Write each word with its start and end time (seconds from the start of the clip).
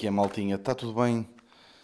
Que 0.00 0.06
é, 0.06 0.10
maltinha? 0.10 0.54
Está 0.54 0.74
tudo 0.74 0.94
bem? 0.94 1.28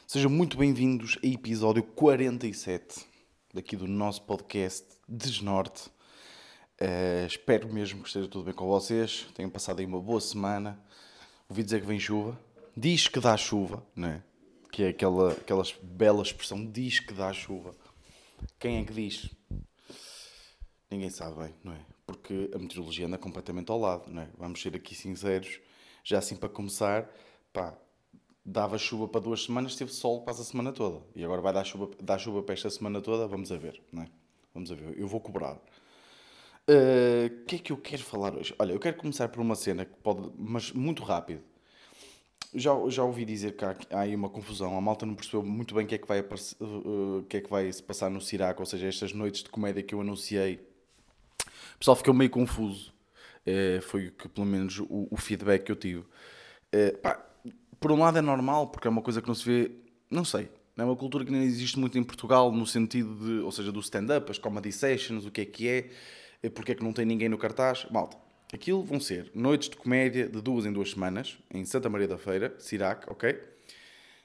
Sejam 0.06 0.30
muito 0.30 0.56
bem-vindos 0.56 1.18
a 1.22 1.26
episódio 1.26 1.82
47 1.82 3.04
daqui 3.52 3.76
do 3.76 3.86
nosso 3.86 4.22
podcast 4.22 4.86
Desnorte. 5.06 5.90
Uh, 6.80 7.26
espero 7.26 7.70
mesmo 7.70 8.00
que 8.00 8.08
esteja 8.08 8.26
tudo 8.26 8.46
bem 8.46 8.54
com 8.54 8.66
vocês. 8.66 9.26
Tenham 9.34 9.50
passado 9.50 9.80
aí 9.80 9.84
uma 9.84 10.00
boa 10.00 10.18
semana. 10.18 10.82
Ouvi 11.46 11.62
dizer 11.62 11.82
que 11.82 11.86
vem 11.86 12.00
chuva. 12.00 12.40
Diz 12.74 13.06
que 13.06 13.20
dá 13.20 13.36
chuva, 13.36 13.86
não 13.94 14.08
é? 14.08 14.22
Que 14.72 14.84
é 14.84 14.88
aquela, 14.88 15.33
aquela 15.33 15.64
bela 15.83 16.22
expressão, 16.22 16.64
diz 16.64 16.98
que 17.00 17.12
dá 17.12 17.30
chuva. 17.34 17.74
Quem 18.58 18.78
é 18.78 18.84
que 18.86 18.94
diz? 18.94 19.28
Ninguém 20.91 21.10
sabe 21.10 21.36
bem, 21.36 21.55
não 21.62 21.74
é? 21.74 21.80
Porque 22.06 22.50
a 22.55 22.58
meteorologia 22.58 23.06
anda 23.06 23.19
completamente 23.19 23.70
ao 23.70 23.78
lado, 23.78 24.10
não 24.10 24.22
é? 24.22 24.30
Vamos 24.38 24.62
ser 24.62 24.74
aqui 24.74 24.94
sinceros. 24.94 25.60
Já 26.02 26.16
assim 26.16 26.34
para 26.34 26.48
começar, 26.48 27.10
pá, 27.52 27.77
dava 28.46 28.78
chuva 28.78 29.09
para 29.09 29.20
duas 29.20 29.42
semanas, 29.42 29.74
teve 29.74 29.92
sol 29.92 30.23
quase 30.23 30.41
a 30.41 30.45
semana 30.45 30.73
toda. 30.73 31.02
E 31.16 31.24
agora 31.24 31.42
vai 31.42 31.52
dar 31.52 31.64
chuva, 31.64 31.91
dar 32.00 32.16
chuva 32.16 32.42
para 32.45 32.55
esta 32.55 32.70
semana 32.70 33.00
toda, 33.00 33.27
vamos 33.27 33.50
a 33.50 33.56
ver, 33.56 33.82
não 33.92 34.05
é? 34.05 34.09
Vamos 34.55 34.70
a 34.70 34.74
ver, 34.77 34.96
eu 34.96 35.09
vou 35.09 35.20
cobrar. 35.20 35.55
O 35.55 36.72
uh, 36.72 37.45
que 37.45 37.56
é 37.56 37.59
que 37.59 37.72
eu 37.72 37.77
quero 37.77 38.02
falar 38.05 38.34
hoje? 38.34 38.55
Olha, 38.59 38.72
eu 38.72 38.78
quero 38.78 38.96
começar 38.96 39.28
por 39.28 39.41
uma 39.41 39.56
cena 39.56 39.84
que 39.84 39.95
pode, 39.96 40.30
mas 40.38 40.72
muito 40.72 41.02
rápido. 41.02 41.42
Já, 42.55 42.72
já 42.88 43.05
ouvi 43.05 43.24
dizer 43.24 43.56
que 43.56 43.64
há, 43.64 43.77
há 43.91 44.00
aí 44.00 44.14
uma 44.14 44.30
confusão. 44.30 44.77
A 44.78 44.80
malta 44.80 45.05
não 45.05 45.14
percebeu 45.14 45.42
muito 45.42 45.74
bem 45.74 45.84
o 45.84 45.88
que 45.88 45.97
é 45.97 45.98
que 45.98 46.06
vai, 46.06 46.20
uh, 46.20 47.24
que 47.28 47.36
é 47.36 47.41
que 47.41 47.50
vai 47.50 47.70
se 47.72 47.83
passar 47.83 48.08
no 48.08 48.20
Sirac, 48.20 48.58
ou 48.61 48.67
seja, 48.67 48.86
estas 48.86 49.12
noites 49.12 49.42
de 49.42 49.50
comédia 49.50 49.83
que 49.83 49.94
eu 49.94 50.00
anunciei. 50.00 50.61
O 51.74 51.78
pessoal 51.78 51.97
ficou 51.97 52.14
meio 52.14 52.30
confuso. 52.30 52.94
Uh, 53.47 53.83
foi 53.83 54.11
que, 54.11 54.28
pelo 54.28 54.47
menos 54.47 54.78
o, 54.78 55.08
o 55.11 55.17
feedback 55.17 55.64
que 55.64 55.72
eu 55.72 55.77
tive. 55.77 56.00
Uh, 56.00 56.97
pá, 57.02 57.24
por 57.80 57.92
um 57.92 57.98
lado 57.98 58.19
é 58.19 58.22
normal, 58.22 58.69
porque 58.69 58.86
é 58.86 58.91
uma 58.91 59.02
coisa 59.02 59.20
que 59.20 59.28
não 59.28 59.34
se 59.34 59.44
vê, 59.44 59.70
não 60.10 60.24
sei, 60.24 60.48
é 60.77 60.84
uma 60.84 60.96
cultura 60.96 61.24
que 61.24 61.32
nem 61.32 61.42
existe 61.42 61.78
muito 61.78 61.96
em 61.96 62.05
Portugal, 62.05 62.52
no 62.52 62.66
sentido 62.66 63.14
de, 63.14 63.41
ou 63.41 63.50
seja, 63.50 63.72
do 63.72 63.80
stand-up, 63.80 64.30
as 64.30 64.38
comedy 64.38 64.70
sessions, 64.70 65.24
o 65.24 65.30
que 65.30 65.41
é 65.41 65.44
que 65.44 65.68
é, 65.68 66.50
porque 66.50 66.72
é 66.72 66.74
que 66.74 66.84
não 66.84 66.92
tem 66.92 67.06
ninguém 67.06 67.28
no 67.28 67.38
cartaz. 67.38 67.86
Malta, 67.91 68.16
aquilo 68.52 68.83
vão 68.83 69.00
ser 69.00 69.30
noites 69.34 69.70
de 69.70 69.77
comédia 69.77 70.28
de 70.28 70.41
duas 70.42 70.66
em 70.66 70.72
duas 70.72 70.91
semanas, 70.91 71.38
em 71.50 71.64
Santa 71.64 71.88
Maria 71.88 72.06
da 72.06 72.18
Feira, 72.18 72.55
Sirac, 72.58 73.10
ok? 73.10 73.41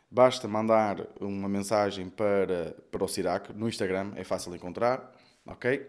Basta 0.09 0.45
mandar 0.45 1.08
uma 1.21 1.47
mensagem 1.47 2.09
para, 2.09 2.75
para 2.91 3.03
o 3.03 3.08
Sirac 3.08 3.53
no 3.53 3.69
Instagram, 3.69 4.11
é 4.15 4.25
fácil 4.25 4.53
encontrar, 4.53 5.09
ok? 5.45 5.88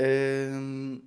Um, 0.00 1.02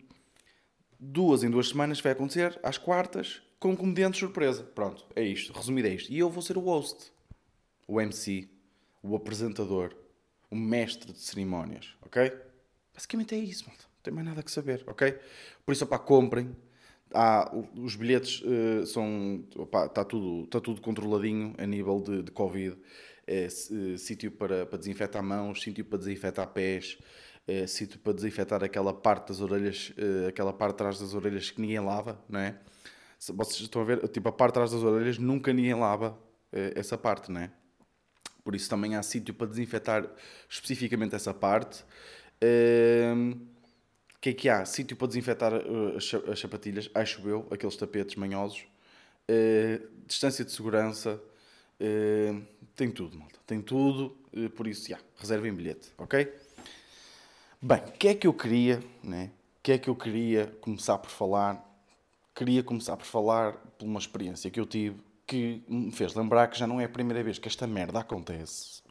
duas 0.99 1.43
em 1.43 1.49
duas 1.49 1.69
semanas 1.69 2.01
vai 2.01 2.11
acontecer, 2.11 2.59
às 2.61 2.77
quartas, 2.77 3.41
com 3.65 3.71
um 3.71 3.75
comediante 3.75 4.19
surpresa. 4.19 4.61
Pronto, 4.61 5.07
é 5.15 5.23
isto. 5.23 5.51
Resumido 5.51 5.87
é 5.87 5.91
isto. 5.91 6.13
E 6.13 6.19
eu 6.19 6.29
vou 6.29 6.43
ser 6.43 6.55
o 6.55 6.61
host, 6.61 7.11
o 7.87 7.99
MC, 7.99 8.47
o 9.01 9.15
apresentador, 9.15 9.91
o 10.51 10.55
mestre 10.55 11.11
de 11.11 11.17
cerimónias, 11.17 11.95
ok? 12.03 12.31
Basicamente 12.93 13.33
é 13.33 13.39
isso, 13.39 13.65
malta. 13.65 13.83
Não 13.85 14.03
tem 14.03 14.13
mais 14.13 14.27
nada 14.27 14.43
que 14.43 14.51
saber, 14.51 14.83
ok? 14.85 15.17
Por 15.65 15.71
isso, 15.71 15.83
opá, 15.83 15.97
comprem. 15.97 16.55
Há, 17.11 17.51
os 17.75 17.95
bilhetes 17.95 18.43
uh, 18.43 18.85
são. 18.85 19.43
Está 19.87 20.05
tudo, 20.05 20.45
tá 20.45 20.61
tudo 20.61 20.79
controladinho 20.79 21.55
a 21.57 21.65
nível 21.65 21.99
de, 22.01 22.21
de 22.21 22.29
Covid. 22.29 22.77
É, 23.25 23.47
uh, 23.47 23.97
sítio 23.97 24.29
para, 24.31 24.67
para 24.67 24.77
desinfetar 24.77 25.23
mãos, 25.23 25.63
sítio 25.63 25.83
para 25.83 25.97
desinfetar 25.97 26.47
pés, 26.49 26.99
é, 27.47 27.65
sítio 27.65 27.97
para 27.97 28.13
desinfetar 28.13 28.63
aquela 28.63 28.93
parte 28.93 29.29
das 29.29 29.41
orelhas, 29.41 29.91
uh, 29.97 30.27
aquela 30.27 30.53
parte 30.53 30.73
de 30.73 30.77
trás 30.77 30.99
das 30.99 31.15
orelhas 31.15 31.49
que 31.49 31.59
ninguém 31.59 31.79
lava, 31.79 32.23
não 32.29 32.39
é? 32.39 32.59
Vocês 33.19 33.61
estão 33.61 33.81
a 33.81 33.85
ver, 33.85 34.07
tipo, 34.09 34.27
a 34.29 34.31
parte 34.31 34.51
de 34.51 34.53
trás 34.55 34.71
das 34.71 34.83
orelhas 34.83 35.17
nunca 35.17 35.51
ninguém 35.53 35.73
lava 35.73 36.17
eh, 36.51 36.73
essa 36.75 36.97
parte, 36.97 37.31
não 37.31 37.41
é? 37.41 37.51
Por 38.43 38.55
isso 38.55 38.69
também 38.69 38.95
há 38.95 39.01
sítio 39.01 39.33
para 39.33 39.47
desinfetar 39.47 40.07
especificamente 40.47 41.15
essa 41.15 41.33
parte. 41.33 41.81
O 41.81 41.85
ehm, 42.41 43.33
que 44.21 44.29
é 44.29 44.33
que 44.33 44.49
há? 44.49 44.65
Sítio 44.65 44.95
para 44.95 45.07
desinfetar 45.07 45.53
uh, 45.53 45.97
as 46.31 46.39
sapatilhas, 46.39 46.89
acho 46.93 47.27
eu, 47.27 47.47
aqueles 47.51 47.75
tapetes 47.75 48.15
manhosos. 48.15 48.65
Uh, 49.29 49.87
distância 50.05 50.45
de 50.45 50.51
segurança. 50.51 51.21
Uh, 51.79 52.43
tem 52.75 52.91
tudo, 52.91 53.17
malta. 53.17 53.39
Tem 53.45 53.61
tudo. 53.61 54.15
por 54.55 54.67
isso, 54.67 54.89
já, 54.89 54.99
reservem 55.17 55.53
bilhete, 55.53 55.91
ok? 55.97 56.31
Bem, 57.61 57.79
o 57.79 57.91
que 57.93 58.07
é 58.07 58.15
que 58.15 58.27
eu 58.27 58.33
queria, 58.33 58.83
né? 59.03 59.31
O 59.57 59.61
que 59.63 59.71
é 59.71 59.77
que 59.77 59.89
eu 59.89 59.95
queria 59.95 60.47
começar 60.61 60.97
por 60.97 61.09
falar 61.09 61.74
queria 62.35 62.61
começar 62.61 62.97
por 62.97 63.05
falar 63.05 63.53
por 63.77 63.85
uma 63.85 63.99
experiência 63.99 64.51
que 64.51 64.59
eu 64.59 64.65
tive 64.65 64.97
que 65.25 65.63
me 65.67 65.91
fez 65.91 66.13
lembrar 66.13 66.47
que 66.47 66.59
já 66.59 66.67
não 66.67 66.79
é 66.79 66.85
a 66.85 66.89
primeira 66.89 67.23
vez 67.23 67.39
que 67.39 67.47
esta 67.47 67.65
merda 67.65 67.99
acontece. 67.99 68.83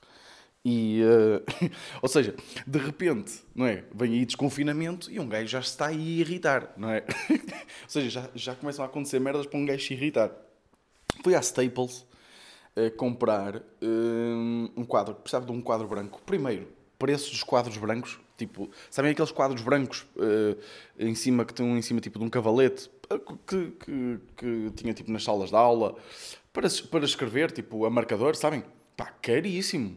E, 0.65 1.03
uh, 1.03 1.71
ou 2.01 2.09
seja, 2.09 2.35
de 2.67 2.79
repente, 2.79 3.43
não 3.55 3.67
é? 3.67 3.85
Vem 3.95 4.15
aí 4.15 4.25
desconfinamento 4.25 5.11
e 5.11 5.21
um 5.21 5.29
gajo 5.29 5.47
já 5.47 5.61
está 5.61 5.87
aí 5.89 6.19
a 6.19 6.21
irritar, 6.21 6.73
não 6.77 6.91
é? 6.91 7.05
ou 7.85 7.89
seja, 7.89 8.09
já, 8.09 8.31
já 8.35 8.55
começam 8.55 8.85
a 8.85 8.89
acontecer 8.89 9.21
merdas 9.21 9.47
para 9.47 9.59
um 9.59 9.67
gajo 9.67 9.85
se 9.85 9.93
irritar. 9.93 10.33
Fui 11.23 11.35
à 11.35 11.41
Staples 11.41 12.07
uh, 12.77 12.91
comprar 12.97 13.57
uh, 13.57 13.63
um 14.75 14.85
quadro, 14.87 15.15
precisava 15.15 15.45
de 15.45 15.53
um 15.53 15.61
quadro 15.61 15.87
branco. 15.87 16.21
Primeiro, 16.25 16.67
preços 16.99 17.31
dos 17.31 17.43
quadros 17.43 17.77
brancos, 17.77 18.19
tipo, 18.37 18.71
sabem 18.91 19.13
aqueles 19.13 19.31
quadros 19.31 19.63
brancos 19.63 20.07
em 20.99 21.15
cima 21.15 21.45
que 21.45 21.53
estão 21.53 21.77
em 21.77 21.83
cima 21.83 22.01
tipo 22.01 22.19
de 22.19 22.25
um 22.25 22.31
cavalete? 22.31 22.91
que, 23.47 23.71
que, 23.73 24.21
que, 24.37 24.71
tinha 24.77 24.95
tipo 24.95 25.11
nas 25.11 25.25
salas 25.25 25.51
de 25.51 25.57
aula 25.57 25.97
para, 26.53 26.69
para 26.91 27.05
escrever, 27.05 27.51
tipo, 27.51 27.85
a 27.85 27.91
marcador, 27.91 28.37
sabem? 28.37 28.65
Pá, 28.97 29.07
caríssimo. 29.07 29.97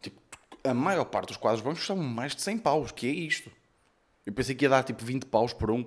Tipo, 0.00 0.20
a 0.62 0.74
maior 0.74 1.04
parte 1.04 1.28
dos 1.28 1.36
quadros 1.36 1.62
brancos 1.62 1.86
são 1.86 1.96
mais 1.96 2.34
de 2.34 2.42
100 2.42 2.58
paus, 2.58 2.92
que 2.92 3.06
é 3.06 3.10
isto. 3.10 3.50
Eu 4.26 4.32
pensei 4.32 4.54
que 4.54 4.64
ia 4.64 4.68
dar 4.68 4.82
tipo 4.82 5.04
20 5.04 5.26
paus 5.26 5.52
por 5.52 5.70
um, 5.70 5.84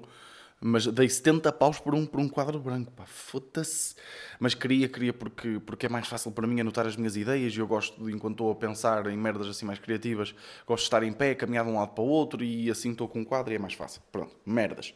mas 0.59 0.87
dei 0.87 1.07
70 1.07 1.51
paus 1.53 1.79
por 1.79 1.93
um, 1.93 2.05
por 2.05 2.19
um 2.19 2.27
quadro 2.27 2.59
branco. 2.59 2.91
Pá, 2.91 3.05
foda-se. 3.05 3.95
Mas 4.39 4.53
queria, 4.53 4.89
queria 4.89 5.13
porque, 5.13 5.59
porque 5.65 5.85
é 5.85 5.89
mais 5.89 6.07
fácil 6.07 6.31
para 6.31 6.47
mim 6.47 6.59
anotar 6.59 6.87
as 6.87 6.95
minhas 6.95 7.15
ideias 7.15 7.53
e 7.55 7.59
eu 7.59 7.67
gosto, 7.67 8.03
de, 8.03 8.11
enquanto 8.11 8.33
estou 8.33 8.51
a 8.51 8.55
pensar 8.55 9.05
em 9.07 9.17
merdas 9.17 9.47
assim 9.47 9.65
mais 9.65 9.79
criativas, 9.79 10.33
gosto 10.65 10.83
de 10.83 10.87
estar 10.87 11.03
em 11.03 11.13
pé, 11.13 11.35
caminhar 11.35 11.63
de 11.63 11.71
um 11.71 11.75
lado 11.75 11.93
para 11.93 12.03
o 12.03 12.07
outro 12.07 12.43
e 12.43 12.71
assim 12.71 12.91
estou 12.91 13.07
com 13.07 13.19
um 13.19 13.25
quadro 13.25 13.53
e 13.53 13.55
é 13.55 13.59
mais 13.59 13.73
fácil. 13.73 14.01
Pronto, 14.11 14.35
merdas. 14.45 14.93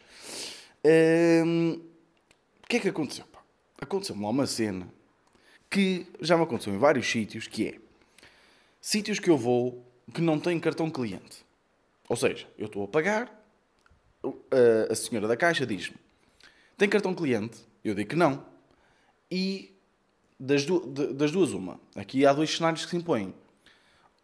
Hum, 1.46 1.80
o 2.64 2.68
que 2.68 2.78
é 2.78 2.80
que 2.80 2.90
aconteceu? 2.90 3.26
Aconteceu-me 3.80 4.22
lá 4.22 4.30
uma 4.30 4.48
cena 4.48 4.88
que 5.70 6.06
já 6.20 6.38
me 6.38 6.44
aconteceu 6.44 6.74
em 6.74 6.78
vários 6.78 7.10
sítios, 7.10 7.48
que 7.48 7.68
é 7.68 7.76
sítios 8.80 9.20
que 9.20 9.30
eu 9.30 9.38
vou 9.38 9.86
que 10.14 10.22
não 10.22 10.40
têm 10.40 10.60
cartão 10.60 10.90
cliente. 10.90 11.46
Ou 12.10 12.16
seja, 12.16 12.48
eu 12.58 12.66
estou 12.66 12.84
a 12.84 12.88
pagar, 12.88 13.41
a 14.90 14.96
senhora 14.96 15.28
da 15.28 15.38
caixa 15.38 15.66
diz-me, 15.66 15.96
tem 16.78 16.90
cartão 16.90 17.14
cliente? 17.14 17.60
Eu 17.84 17.96
digo 17.96 18.10
que 18.10 18.16
não. 18.16 18.46
E 19.30 19.76
das, 20.40 20.66
du 20.66 20.80
das 21.14 21.32
duas, 21.32 21.52
uma. 21.52 21.80
Aqui 21.96 22.26
há 22.26 22.34
dois 22.34 22.56
cenários 22.56 22.84
que 22.84 22.92
se 22.92 22.98
impõem 22.98 23.34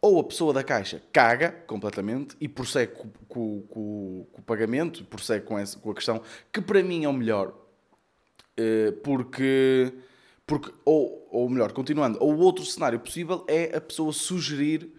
ou 0.02 0.20
a 0.20 0.24
pessoa 0.24 0.54
da 0.54 0.64
caixa 0.64 1.02
caga 1.12 1.52
completamente 1.66 2.36
e 2.40 2.48
prossegue 2.48 2.94
com, 2.94 3.10
com, 3.28 3.62
com, 3.64 4.28
com 4.32 4.42
o 4.42 4.44
pagamento, 4.44 5.04
prossegue 5.06 5.46
com, 5.46 5.58
essa, 5.58 5.78
com 5.80 5.92
a 5.92 5.96
questão, 5.96 6.22
que 6.52 6.62
para 6.62 6.84
mim 6.84 7.04
é 7.04 7.10
o 7.10 7.14
melhor, 7.14 7.54
eh, 8.56 8.92
porque, 9.04 9.94
porque 10.46 10.72
ou, 10.86 11.28
ou 11.32 11.50
melhor, 11.50 11.72
continuando, 11.72 12.18
ou 12.22 12.34
o 12.36 12.40
outro 12.40 12.64
cenário 12.64 13.00
possível 13.00 13.44
é 13.48 13.76
a 13.76 13.82
pessoa 13.82 14.14
sugerir 14.14 14.94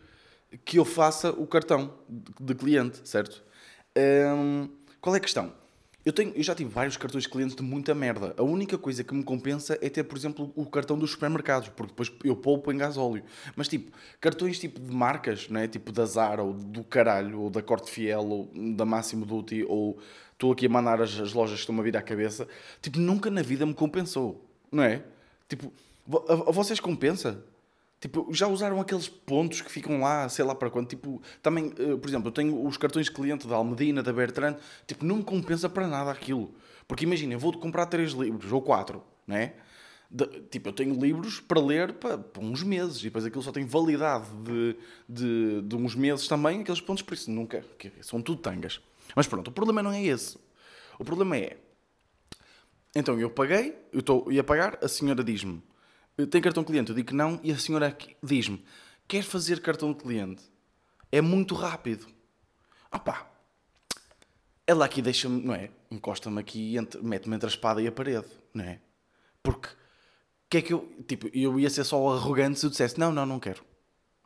que 0.65 0.79
eu 0.79 0.85
faça 0.85 1.31
o 1.31 1.47
cartão 1.47 1.95
de 2.41 2.55
cliente, 2.55 3.07
certo? 3.09 3.45
Um, 3.97 4.69
qual 5.01 5.15
é 5.15 5.19
a 5.19 5.21
questão? 5.21 5.53
Eu, 6.05 6.13
tenho, 6.13 6.33
eu 6.35 6.43
já 6.43 6.55
tive 6.55 6.71
vários 6.71 6.97
cartões 6.97 7.25
de 7.25 7.29
clientes 7.29 7.55
de 7.55 7.63
muita 7.63 7.95
merda. 7.95 8.35
A 8.39 8.43
única 8.43 8.79
coisa 8.79 9.05
que 9.05 9.13
me 9.15 9.23
compensa 9.23 9.79
é 9.83 9.91
ter, 9.91 10.05
por 10.05 10.17
exemplo, 10.17 10.51
o 10.57 10.65
cartão 10.65 10.99
dos 10.99 11.11
supermercados, 11.11 11.69
porque 11.69 11.93
depois 11.93 12.11
eu 12.25 12.35
poupo 12.35 12.73
em 12.73 12.79
gasóleo. 12.79 13.23
Mas, 13.55 13.69
tipo, 13.69 13.93
cartões 14.21 14.59
tipo 14.59 14.81
de 14.81 14.91
marcas, 14.91 15.49
não 15.51 15.61
é? 15.61 15.69
Tipo 15.69 15.93
da 15.93 16.07
Zara, 16.07 16.43
ou 16.43 16.55
do 16.55 16.83
caralho, 16.83 17.41
ou 17.41 17.51
da 17.51 17.61
Corte 17.61 17.91
Fiel, 17.91 18.25
ou 18.25 18.51
da 18.75 18.87
Máximo 18.87 19.27
Duty, 19.27 19.67
ou 19.69 19.99
estou 20.33 20.53
aqui 20.53 20.67
a 20.67 20.69
mandar 20.71 21.03
as, 21.03 21.19
as 21.19 21.33
lojas 21.35 21.57
que 21.57 21.61
estão 21.61 21.79
a 21.79 21.83
vir 21.83 21.97
à 21.97 22.01
cabeça. 22.01 22.49
Tipo, 22.81 22.99
nunca 22.99 23.31
na 23.31 23.43
vida 23.43 23.67
me 23.67 23.75
compensou, 23.75 24.43
não 24.73 24.85
é? 24.85 25.03
Tipo, 25.47 25.71
a, 26.27 26.33
a 26.33 26.53
vocês 26.53 26.81
compensa? 26.81 27.45
Tipo, 28.01 28.33
já 28.33 28.47
usaram 28.47 28.81
aqueles 28.81 29.09
pontos 29.09 29.61
que 29.61 29.71
ficam 29.71 30.01
lá, 30.01 30.29
sei 30.29 30.45
lá 30.45 30.55
para 30.55 30.71
quando. 30.71 30.87
Tipo, 30.87 31.21
também, 31.43 31.73
eh, 31.79 31.97
por 31.97 32.09
exemplo, 32.09 32.29
eu 32.29 32.33
tenho 32.33 32.65
os 32.65 32.77
cartões 32.77 33.07
de 33.07 33.13
cliente 33.13 33.47
da 33.49 33.57
Almedina, 33.57 34.03
da 34.03 34.13
Bertrand. 34.13 34.57
Tipo, 34.87 35.05
não 35.05 35.17
me 35.17 35.25
compensa 35.25 35.69
para 35.69 35.89
nada 35.89 36.11
aquilo. 36.11 36.55
Porque 36.87 37.05
imagina, 37.05 37.35
eu 37.35 37.39
vou 37.39 37.53
comprar 37.59 37.87
três 37.87 38.13
livros 38.13 38.53
ou 38.53 38.63
quatro, 38.63 39.03
né? 39.27 39.55
De, 40.11 40.27
tipo, 40.43 40.69
eu 40.69 40.73
tenho 40.73 40.95
livros 40.95 41.41
para 41.41 41.61
ler 41.61 41.93
para, 41.95 42.17
para, 42.17 42.43
uns 42.43 42.63
meses 42.63 43.01
e 43.01 43.05
depois 43.05 43.27
aquilo 43.27 43.43
só 43.43 43.53
tem 43.53 43.67
validade 43.67 44.27
de, 44.43 44.77
de, 45.07 45.63
de 45.63 45.77
uns 45.77 45.95
meses 45.95 46.27
também, 46.29 46.61
aqueles 46.61 46.81
pontos, 46.81 47.03
por 47.03 47.15
isso 47.15 47.31
nunca. 47.31 47.65
São 48.01 48.23
tudo 48.23 48.41
tangas. 48.41 48.81
Mas 49.15 49.27
pronto, 49.27 49.49
o 49.49 49.53
problema 49.53 49.83
não 49.83 49.93
é 49.93 50.03
esse. 50.03 50.39
O 50.99 51.05
problema 51.05 51.37
é. 51.37 51.59
Então 52.95 53.19
eu 53.21 53.29
paguei, 53.29 53.77
eu 53.93 54.01
estou 54.01 54.31
ia 54.33 54.43
pagar, 54.43 54.79
a 54.83 54.89
senhora 54.89 55.23
diz-me 55.23 55.63
tem 56.27 56.41
cartão 56.41 56.65
cliente? 56.65 56.91
Eu 56.91 56.97
digo 56.97 57.09
que 57.09 57.15
não 57.15 57.39
e 57.43 57.53
a 57.53 57.59
senhora 57.59 57.97
diz-me, 58.23 58.65
quer 59.07 59.23
fazer 59.23 59.61
cartão 59.61 59.95
cliente? 59.95 60.43
É 61.11 61.21
muito 61.21 61.55
rápido. 61.55 62.07
Ah 62.91 62.99
pá, 62.99 63.31
ela 64.67 64.85
aqui 64.85 65.01
deixa-me, 65.01 65.43
não 65.43 65.55
é? 65.55 65.71
Encosta-me 65.91 66.39
aqui 66.39 66.77
e 66.77 67.03
mete-me 67.03 67.37
entre 67.37 67.47
a 67.47 67.51
espada 67.51 67.81
e 67.81 67.87
a 67.87 67.93
parede, 67.93 68.27
não 68.53 68.65
é? 68.65 68.81
Porque, 69.43 69.69
que 70.51 70.59
é 70.59 70.63
que 70.63 70.73
eu, 70.75 70.93
tipo, 71.07 71.31
eu 71.33 71.59
ia 71.59 71.71
ser 71.71 71.85
só 71.85 72.07
arrogante 72.11 72.59
se 72.59 72.67
eu 72.67 72.71
dissesse, 72.71 72.99
não, 72.99 73.11
não, 73.11 73.25
não 73.25 73.41
quero. 73.41 73.65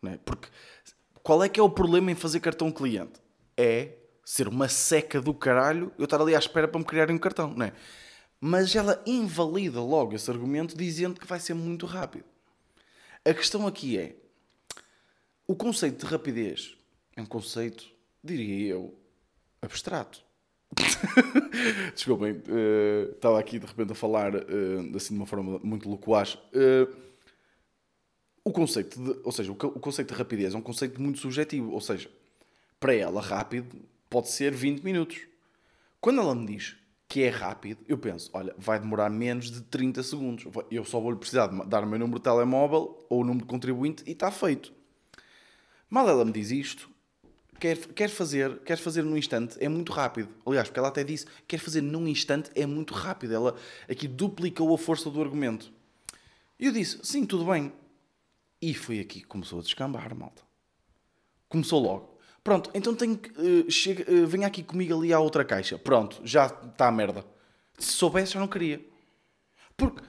Não 0.02 0.10
é? 0.10 0.18
Porque, 0.18 0.48
qual 1.22 1.44
é 1.44 1.48
que 1.48 1.60
é 1.60 1.62
o 1.62 1.70
problema 1.70 2.10
em 2.10 2.16
fazer 2.16 2.40
cartão 2.40 2.72
cliente? 2.72 3.20
É 3.56 3.98
ser 4.24 4.48
uma 4.48 4.68
seca 4.68 5.20
do 5.20 5.32
caralho 5.32 5.92
eu 5.96 6.04
estar 6.04 6.20
ali 6.20 6.34
à 6.34 6.38
espera 6.38 6.66
para 6.66 6.78
me 6.78 6.84
criarem 6.84 7.14
um 7.14 7.18
cartão, 7.18 7.54
não 7.54 7.66
é? 7.66 7.72
Mas 8.44 8.74
ela 8.74 9.00
invalida 9.06 9.80
logo 9.80 10.16
esse 10.16 10.28
argumento 10.28 10.76
dizendo 10.76 11.20
que 11.20 11.26
vai 11.28 11.38
ser 11.38 11.54
muito 11.54 11.86
rápido. 11.86 12.24
A 13.24 13.32
questão 13.32 13.68
aqui 13.68 13.96
é: 13.96 14.16
o 15.46 15.54
conceito 15.54 16.04
de 16.04 16.10
rapidez 16.10 16.76
é 17.16 17.22
um 17.22 17.26
conceito, 17.26 17.88
diria 18.20 18.72
eu, 18.72 18.98
abstrato. 19.62 20.24
Desculpem, 21.94 22.32
uh, 22.32 23.12
estava 23.12 23.38
aqui 23.38 23.60
de 23.60 23.66
repente 23.66 23.92
a 23.92 23.94
falar 23.94 24.34
uh, 24.34 24.96
assim 24.96 25.14
de 25.14 25.20
uma 25.20 25.26
forma 25.26 25.60
muito 25.62 25.88
loquaz. 25.88 26.34
Uh, 26.34 26.92
o 28.42 28.50
conceito 28.50 29.00
de, 29.00 29.20
ou 29.22 29.30
seja, 29.30 29.52
o, 29.52 29.54
o, 29.54 29.78
conceito 29.78 30.12
de 30.12 30.18
rapidez 30.18 30.52
é 30.52 30.56
um 30.56 30.62
conceito 30.62 31.00
muito 31.00 31.20
subjetivo, 31.20 31.70
ou 31.70 31.80
seja, 31.80 32.10
para 32.80 32.92
ela 32.92 33.20
rápido 33.20 33.76
pode 34.10 34.30
ser 34.30 34.50
20 34.52 34.82
minutos. 34.82 35.20
Quando 36.00 36.20
ela 36.20 36.34
me 36.34 36.44
diz 36.44 36.81
que 37.12 37.22
é 37.22 37.28
rápido, 37.28 37.84
eu 37.86 37.98
penso, 37.98 38.30
olha, 38.32 38.54
vai 38.56 38.80
demorar 38.80 39.10
menos 39.10 39.50
de 39.50 39.60
30 39.60 40.02
segundos. 40.02 40.46
Eu 40.70 40.82
só 40.82 40.98
vou-lhe 40.98 41.18
precisar 41.18 41.46
de 41.48 41.66
dar 41.66 41.84
o 41.84 41.86
meu 41.86 41.98
número 41.98 42.18
de 42.18 42.24
telemóvel 42.24 43.04
ou 43.10 43.20
o 43.20 43.22
número 43.22 43.44
de 43.44 43.50
contribuinte 43.50 44.02
e 44.06 44.12
está 44.12 44.30
feito. 44.30 44.72
Mal 45.90 46.08
ela 46.08 46.24
me 46.24 46.32
diz 46.32 46.50
isto, 46.50 46.88
quer, 47.60 47.76
quer 47.76 48.08
fazer, 48.08 48.60
quer 48.60 48.78
fazer 48.78 49.02
num 49.02 49.14
instante, 49.14 49.58
é 49.60 49.68
muito 49.68 49.92
rápido. 49.92 50.30
Aliás, 50.46 50.68
porque 50.68 50.78
ela 50.78 50.88
até 50.88 51.04
disse, 51.04 51.26
quer 51.46 51.58
fazer 51.58 51.82
num 51.82 52.08
instante, 52.08 52.50
é 52.54 52.64
muito 52.64 52.94
rápido. 52.94 53.34
Ela 53.34 53.56
aqui 53.90 54.08
duplicou 54.08 54.74
a 54.74 54.78
força 54.78 55.10
do 55.10 55.20
argumento. 55.20 55.70
Eu 56.58 56.72
disse, 56.72 56.98
sim, 57.02 57.26
tudo 57.26 57.44
bem. 57.44 57.74
E 58.58 58.72
foi 58.72 59.00
aqui 59.00 59.20
que 59.20 59.26
começou 59.26 59.58
a 59.58 59.62
descambar, 59.62 60.16
malta. 60.16 60.40
Começou 61.46 61.78
logo. 61.78 62.11
Pronto, 62.44 62.70
então 62.74 62.94
tenho 62.94 63.16
que. 63.16 63.30
Uh, 63.30 63.66
uh, 63.66 64.26
venha 64.26 64.46
aqui 64.46 64.62
comigo 64.62 64.98
ali 64.98 65.12
à 65.12 65.20
outra 65.20 65.44
caixa. 65.44 65.78
Pronto, 65.78 66.20
já 66.24 66.46
está 66.46 66.88
a 66.88 66.92
merda. 66.92 67.24
Se 67.78 67.92
soubesse, 67.92 68.32
já 68.32 68.40
não 68.40 68.48
queria. 68.48 68.84
Porque 69.76 70.02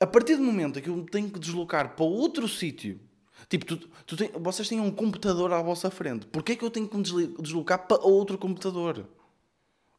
a 0.00 0.06
partir 0.06 0.36
do 0.36 0.42
momento 0.42 0.80
que 0.80 0.88
eu 0.88 1.04
tenho 1.04 1.30
que 1.30 1.38
deslocar 1.38 1.94
para 1.94 2.04
outro 2.04 2.48
sítio, 2.48 3.00
tipo, 3.48 3.64
tu, 3.64 3.76
tu 4.06 4.16
tem, 4.16 4.30
vocês 4.32 4.68
têm 4.68 4.80
um 4.80 4.90
computador 4.90 5.52
à 5.52 5.60
vossa 5.62 5.90
frente, 5.90 6.26
porquê 6.26 6.52
é 6.52 6.56
que 6.56 6.64
eu 6.64 6.70
tenho 6.70 6.88
que 6.88 6.96
me 6.96 7.02
deslocar 7.02 7.86
para 7.86 8.02
outro 8.02 8.38
computador? 8.38 9.06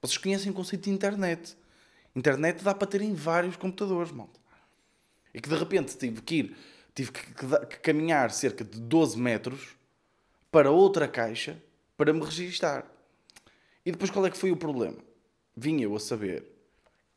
Vocês 0.01 0.17
conhecem 0.17 0.51
o 0.51 0.55
conceito 0.55 0.83
de 0.83 0.91
internet. 0.91 1.55
Internet 2.15 2.63
dá 2.63 2.73
para 2.73 2.87
ter 2.87 3.01
em 3.01 3.13
vários 3.13 3.55
computadores, 3.55 4.11
malta. 4.11 4.39
E 5.33 5.39
que 5.39 5.49
de 5.49 5.55
repente 5.55 5.95
tive 5.95 6.21
que 6.21 6.35
ir, 6.35 6.57
tive 6.95 7.11
que, 7.11 7.21
que, 7.21 7.65
que 7.67 7.79
caminhar 7.79 8.31
cerca 8.31 8.63
de 8.63 8.79
12 8.79 9.19
metros 9.19 9.75
para 10.51 10.71
outra 10.71 11.07
caixa 11.07 11.61
para 11.97 12.13
me 12.13 12.23
registar. 12.23 12.85
E 13.85 13.91
depois 13.91 14.11
qual 14.11 14.25
é 14.25 14.29
que 14.29 14.37
foi 14.37 14.51
o 14.51 14.57
problema? 14.57 14.97
Vim 15.55 15.81
eu 15.81 15.95
a 15.95 15.99
saber 15.99 16.45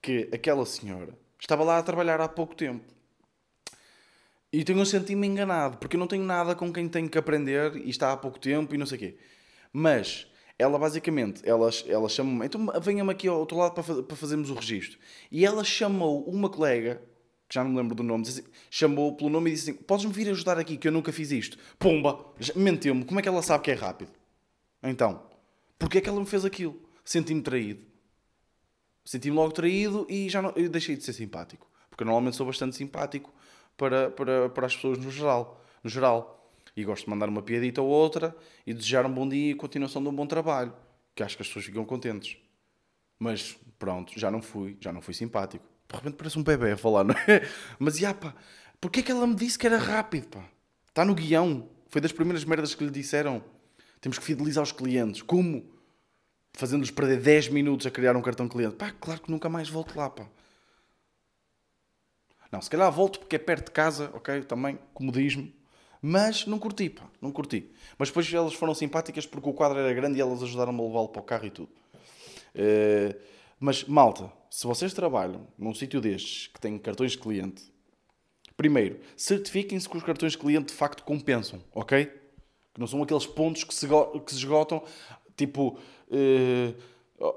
que 0.00 0.28
aquela 0.32 0.64
senhora 0.64 1.16
estava 1.38 1.62
lá 1.62 1.78
a 1.78 1.82
trabalhar 1.82 2.20
há 2.20 2.28
pouco 2.28 2.54
tempo. 2.54 2.84
E 4.52 4.64
tenho 4.64 4.84
sentido-me 4.84 5.28
enganado, 5.28 5.76
porque 5.76 5.94
eu 5.94 6.00
não 6.00 6.08
tenho 6.08 6.24
nada 6.24 6.56
com 6.56 6.72
quem 6.72 6.88
tenho 6.88 7.08
que 7.08 7.18
aprender 7.18 7.76
e 7.76 7.90
está 7.90 8.12
há 8.12 8.16
pouco 8.16 8.38
tempo 8.38 8.74
e 8.74 8.78
não 8.78 8.86
sei 8.86 8.96
o 8.96 8.98
quê. 8.98 9.16
Mas 9.72 10.26
ela 10.58 10.78
basicamente, 10.78 11.40
ela, 11.48 11.70
ela 11.86 12.08
chamou-me, 12.08 12.46
então 12.46 12.66
venha-me 12.82 13.12
aqui 13.12 13.28
ao 13.28 13.38
outro 13.38 13.56
lado 13.56 13.74
para, 13.74 14.02
para 14.02 14.16
fazermos 14.16 14.50
o 14.50 14.54
registro. 14.54 14.98
E 15.30 15.46
ela 15.46 15.62
chamou 15.62 16.24
uma 16.24 16.48
colega, 16.48 17.00
que 17.48 17.54
já 17.54 17.62
não 17.62 17.70
me 17.70 17.76
lembro 17.76 17.94
do 17.94 18.02
nome, 18.02 18.24
chamou 18.70 19.14
pelo 19.16 19.30
nome 19.30 19.50
e 19.50 19.54
disse 19.54 19.70
assim: 19.70 19.82
Podes-me 19.82 20.12
vir 20.12 20.28
ajudar 20.30 20.58
aqui, 20.58 20.76
que 20.76 20.88
eu 20.88 20.92
nunca 20.92 21.12
fiz 21.12 21.30
isto. 21.30 21.56
Pumba! 21.78 22.18
Mentiu-me, 22.56 23.04
como 23.04 23.20
é 23.20 23.22
que 23.22 23.28
ela 23.28 23.42
sabe 23.42 23.64
que 23.64 23.70
é 23.70 23.74
rápido? 23.74 24.19
Então, 24.82 25.26
porquê 25.78 25.98
é 25.98 26.00
que 26.00 26.08
ela 26.08 26.20
me 26.20 26.26
fez 26.26 26.44
aquilo? 26.44 26.80
Senti-me 27.04 27.42
traído. 27.42 27.84
Senti-me 29.04 29.36
logo 29.36 29.52
traído 29.52 30.06
e 30.08 30.28
já 30.28 30.40
não, 30.40 30.52
deixei 30.52 30.96
de 30.96 31.02
ser 31.02 31.12
simpático. 31.12 31.68
Porque 31.88 32.02
eu 32.02 32.06
normalmente 32.06 32.36
sou 32.36 32.46
bastante 32.46 32.76
simpático 32.76 33.32
para, 33.76 34.10
para, 34.10 34.48
para 34.48 34.66
as 34.66 34.74
pessoas 34.76 34.98
no 34.98 35.10
geral, 35.10 35.62
no 35.82 35.90
geral. 35.90 36.52
E 36.76 36.84
gosto 36.84 37.04
de 37.04 37.10
mandar 37.10 37.28
uma 37.28 37.42
piadita 37.42 37.82
ou 37.82 37.88
outra 37.88 38.34
e 38.66 38.72
desejar 38.72 39.04
um 39.04 39.12
bom 39.12 39.28
dia 39.28 39.50
e 39.50 39.54
continuação 39.54 40.02
de 40.02 40.08
um 40.08 40.14
bom 40.14 40.26
trabalho. 40.26 40.72
Que 41.14 41.22
acho 41.22 41.36
que 41.36 41.42
as 41.42 41.48
pessoas 41.48 41.64
ficam 41.64 41.84
contentes. 41.84 42.36
Mas 43.18 43.58
pronto, 43.78 44.18
já 44.18 44.30
não 44.30 44.40
fui, 44.40 44.76
já 44.80 44.92
não 44.92 45.02
fui 45.02 45.12
simpático. 45.12 45.64
De 45.88 45.96
repente 45.96 46.14
parece 46.14 46.38
um 46.38 46.42
bebê 46.42 46.72
a 46.72 46.76
falar, 46.76 47.04
não 47.04 47.14
é? 47.26 47.46
Mas, 47.78 47.98
já 47.98 48.14
pá, 48.14 48.34
porquê 48.80 49.00
é 49.00 49.02
que 49.02 49.10
ela 49.10 49.26
me 49.26 49.34
disse 49.34 49.58
que 49.58 49.66
era 49.66 49.76
rápido, 49.76 50.28
pá? 50.28 50.48
Está 50.88 51.04
no 51.04 51.14
guião. 51.14 51.68
Foi 51.88 52.00
das 52.00 52.12
primeiras 52.12 52.44
merdas 52.44 52.74
que 52.74 52.84
lhe 52.84 52.90
disseram. 52.90 53.42
Temos 54.00 54.18
que 54.18 54.24
fidelizar 54.24 54.62
os 54.62 54.72
clientes. 54.72 55.22
Como? 55.22 55.64
Fazendo-lhes 56.52 56.90
perder 56.90 57.20
10 57.20 57.48
minutos 57.48 57.86
a 57.86 57.90
criar 57.90 58.16
um 58.16 58.22
cartão 58.22 58.48
cliente. 58.48 58.76
Pá, 58.76 58.90
claro 58.90 59.20
que 59.20 59.30
nunca 59.30 59.48
mais 59.48 59.68
volto 59.68 59.96
lá, 59.96 60.10
pá. 60.10 60.26
Não, 62.50 62.60
se 62.60 62.68
calhar 62.68 62.90
volto 62.90 63.20
porque 63.20 63.36
é 63.36 63.38
perto 63.38 63.66
de 63.66 63.70
casa, 63.70 64.10
ok? 64.12 64.42
Também, 64.42 64.78
comodismo. 64.92 65.52
Mas 66.02 66.46
não 66.46 66.58
curti, 66.58 66.88
pá, 66.88 67.04
não 67.20 67.30
curti. 67.30 67.70
Mas 67.98 68.08
depois 68.08 68.32
elas 68.32 68.54
foram 68.54 68.74
simpáticas 68.74 69.26
porque 69.26 69.48
o 69.48 69.52
quadro 69.52 69.78
era 69.78 69.92
grande 69.92 70.18
e 70.18 70.20
elas 70.20 70.42
ajudaram-me 70.42 70.80
a 70.80 70.82
levá-lo 70.82 71.08
para 71.08 71.20
o 71.20 71.24
carro 71.24 71.46
e 71.46 71.50
tudo. 71.50 71.70
Uh, 72.54 73.14
mas, 73.58 73.84
malta, 73.84 74.32
se 74.50 74.66
vocês 74.66 74.92
trabalham 74.94 75.46
num 75.58 75.74
sítio 75.74 76.00
destes 76.00 76.48
que 76.48 76.58
tem 76.58 76.78
cartões 76.78 77.12
de 77.12 77.18
cliente, 77.18 77.70
primeiro, 78.56 78.98
certifiquem-se 79.16 79.88
que 79.88 79.96
os 79.96 80.02
cartões 80.02 80.32
de 80.32 80.38
cliente 80.38 80.68
de 80.68 80.74
facto 80.74 81.04
compensam, 81.04 81.62
ok? 81.72 82.19
Não 82.80 82.86
são 82.86 83.02
aqueles 83.02 83.26
pontos 83.26 83.62
que 83.62 83.74
se, 83.74 83.86
que 83.86 84.32
se 84.32 84.38
esgotam, 84.38 84.82
tipo, 85.36 85.76
uh, 86.08 86.74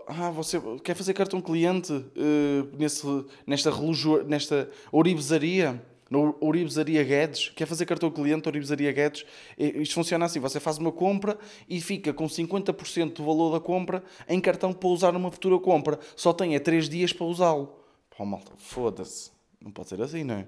ah, 0.07 0.31
você 0.31 0.57
quer 0.81 0.95
fazer 0.95 1.13
cartão 1.13 1.41
cliente 1.41 1.91
uh, 1.91 2.77
nesse, 2.79 3.05
nesta 3.45 3.69
relugio, 3.69 4.23
nesta 4.23 4.69
ourivesaria, 4.89 5.83
na 6.09 6.17
Ourivesaria 6.39 7.03
Guedes, 7.03 7.49
quer 7.49 7.65
fazer 7.65 7.85
cartão 7.85 8.09
cliente, 8.09 8.47
Ourivesaria 8.47 8.89
Guedes, 8.93 9.25
isto 9.57 9.95
funciona 9.95 10.23
assim, 10.23 10.39
você 10.39 10.61
faz 10.61 10.77
uma 10.77 10.93
compra 10.93 11.37
e 11.67 11.81
fica 11.81 12.13
com 12.13 12.25
50% 12.25 13.15
do 13.15 13.25
valor 13.25 13.51
da 13.51 13.59
compra 13.59 14.01
em 14.29 14.39
cartão 14.39 14.71
para 14.71 14.87
usar 14.87 15.11
numa 15.11 15.29
futura 15.29 15.59
compra. 15.59 15.99
Só 16.15 16.31
tem 16.31 16.55
é 16.55 16.59
3 16.59 16.87
dias 16.87 17.11
para 17.11 17.25
usá-lo. 17.25 17.75
Pô, 18.15 18.23
malta, 18.25 18.53
foda-se. 18.55 19.29
Não 19.59 19.71
pode 19.71 19.89
ser 19.89 20.01
assim, 20.01 20.23
não 20.23 20.35
é? 20.35 20.47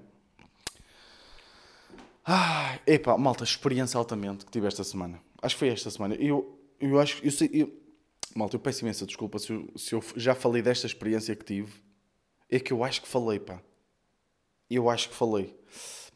Ah, 2.28 2.80
epá, 2.84 3.16
malta, 3.16 3.44
experiência 3.44 3.96
altamente 3.96 4.44
que 4.44 4.50
tive 4.50 4.66
esta 4.66 4.82
semana. 4.82 5.20
Acho 5.40 5.54
que 5.54 5.60
foi 5.60 5.68
esta 5.68 5.88
semana. 5.90 6.16
Eu, 6.16 6.58
eu 6.80 6.98
acho 6.98 7.22
eu 7.24 7.32
eu, 7.52 7.72
malta, 8.34 8.56
eu 8.56 8.60
peço 8.60 8.82
imensa 8.82 9.06
desculpa 9.06 9.38
se 9.38 9.52
eu, 9.52 9.68
se 9.76 9.94
eu 9.94 10.02
já 10.16 10.34
falei 10.34 10.60
desta 10.60 10.88
experiência 10.88 11.36
que 11.36 11.44
tive. 11.44 11.72
É 12.50 12.58
que 12.58 12.72
eu 12.72 12.82
acho 12.82 13.00
que 13.00 13.06
falei, 13.06 13.38
pá. 13.38 13.62
Eu 14.68 14.90
acho 14.90 15.08
que 15.08 15.14
falei. 15.14 15.56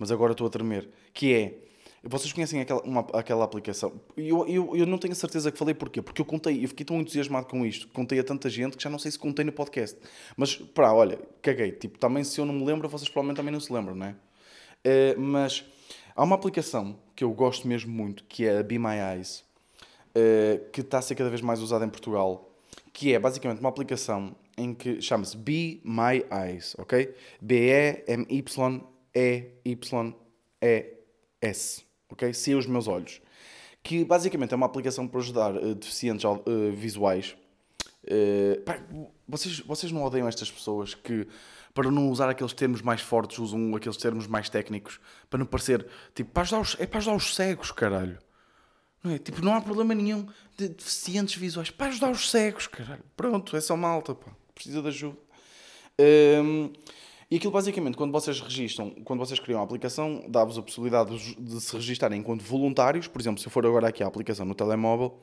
Mas 0.01 0.11
agora 0.11 0.33
estou 0.33 0.49
a 0.49 0.51
tremer. 0.51 0.89
Que 1.15 1.33
é. 1.33 1.59
Vocês 2.03 2.33
conhecem 2.33 2.61
aquela, 2.61 2.83
uma, 2.83 3.01
aquela 3.13 3.45
aplicação? 3.45 4.01
Eu, 4.17 4.49
eu, 4.49 4.77
eu 4.77 4.87
não 4.87 4.99
tenho 4.99 5.13
a 5.13 5.17
certeza 5.17 5.53
que 5.53 5.59
falei 5.59 5.75
porquê. 5.75 6.03
Porque 6.03 6.21
eu 6.21 6.25
contei, 6.25 6.65
eu 6.65 6.69
fiquei 6.69 6.85
tão 6.85 7.01
entusiasmado 7.01 7.47
com 7.47 7.65
isto, 7.65 7.87
contei 7.89 8.19
a 8.19 8.25
tanta 8.25 8.49
gente 8.49 8.77
que 8.77 8.83
já 8.83 8.91
não 8.91 8.99
sei 8.99 9.13
se 9.13 9.19
contei 9.19 9.45
no 9.45 9.53
podcast. 9.53 9.97
Mas, 10.37 10.57
pá, 10.57 10.91
olha, 10.93 11.21
caguei. 11.41 11.71
Tipo, 11.71 11.99
também 11.99 12.25
se 12.25 12.41
eu 12.41 12.47
não 12.47 12.55
me 12.55 12.65
lembro, 12.65 12.89
vocês 12.89 13.09
provavelmente 13.09 13.37
também 13.37 13.53
não 13.53 13.61
se 13.61 13.73
lembram, 13.73 13.95
não 13.95 14.07
é? 14.07 14.17
Uh, 14.83 15.21
mas 15.21 15.65
Há 16.15 16.25
uma 16.25 16.35
aplicação 16.35 16.99
que 17.15 17.25
eu 17.25 17.31
gosto 17.33 17.69
mesmo 17.69 17.93
muito, 17.93 18.25
que 18.25 18.47
é 18.47 18.59
a 18.59 18.63
Be 18.63 18.79
My 18.79 18.97
Eyes, 19.15 19.45
uh, 20.11 20.71
que 20.71 20.81
está 20.81 20.99
a 20.99 21.03
ser 21.03 21.15
cada 21.15 21.31
vez 21.31 21.41
mais 21.41 21.61
usada 21.61 21.85
em 21.85 21.89
Portugal, 21.89 22.51
que 22.93 23.15
é 23.15 23.19
basicamente 23.19 23.61
uma 23.61 23.69
aplicação 23.69 24.35
em 24.57 24.75
que 24.75 25.01
chama-se 25.01 25.37
Be 25.37 25.81
My 25.85 26.25
Eyes, 26.31 26.75
ok? 26.79 27.15
B-E-M-Y-E-Y-E-S, 27.41 28.25
ok? 32.11 32.35
Se 32.35 32.55
os 32.55 32.67
meus 32.67 32.89
olhos. 32.89 33.21
Que 33.83 34.05
basicamente 34.05 34.53
é 34.53 34.57
uma 34.57 34.67
aplicação 34.67 35.09
para 35.09 35.21
ajudar 35.21 35.57
uh, 35.57 35.75
deficientes 35.75 36.25
uh, 36.25 36.39
visuais. 36.73 37.37
Pá, 38.65 38.81
vocês, 39.29 39.61
vocês 39.61 39.93
não 39.93 40.03
odeiam 40.03 40.27
estas 40.27 40.51
pessoas 40.51 40.95
que 40.95 41.29
para 41.75 41.91
não 41.91 42.11
usar 42.11 42.29
aqueles 42.29 42.53
termos 42.53 42.83
mais 42.83 43.01
fortes, 43.01 43.39
usam 43.39 43.75
aqueles 43.75 43.97
termos 43.97 44.27
mais 44.27 44.49
técnicos, 44.49 45.01
para 45.29 45.39
não 45.39 45.47
parecer, 45.47 45.87
tipo, 46.15 46.31
para 46.31 46.43
ajudar 46.43 46.61
os, 46.61 46.77
é 46.79 46.87
para 46.87 46.99
ajudar 46.99 47.17
os 47.17 47.35
cegos, 47.35 47.71
caralho. 47.71 48.19
Não 49.03 49.13
é? 49.13 49.19
Tipo, 49.19 49.43
não 49.43 49.55
há 49.55 49.61
problema 49.61 49.95
nenhum 49.95 50.27
de 50.57 50.69
deficientes 50.69 51.37
visuais, 51.37 51.71
para 51.71 51.87
ajudar 51.87 52.11
os 52.11 52.31
cegos, 52.31 52.67
caralho. 52.67 53.05
Pronto, 53.17 53.57
é 53.57 53.61
só 53.61 53.77
malta, 53.77 54.15
pá, 54.15 54.31
precisa 54.55 54.83
de 54.83 54.89
ajuda. 54.89 55.17
Um, 56.43 56.73
E 57.31 57.37
aquilo 57.37 57.53
basicamente, 57.53 57.97
quando 57.97 58.11
vocês 58.11 58.41
registram, 58.41 58.91
quando 59.05 59.21
vocês 59.21 59.39
criam 59.39 59.61
a 59.61 59.63
aplicação, 59.63 60.25
dá-vos 60.29 60.59
a 60.59 60.63
possibilidade 60.63 61.17
de, 61.37 61.61
se 61.61 61.73
registarem 61.77 62.19
enquanto 62.19 62.43
voluntários. 62.43 63.07
Por 63.07 63.21
exemplo, 63.21 63.41
se 63.41 63.47
eu 63.47 63.53
for 63.53 63.65
agora 63.65 63.87
aqui 63.87 64.03
à 64.03 64.07
aplicação 64.09 64.45
no 64.45 64.53
telemóvel, 64.53 65.17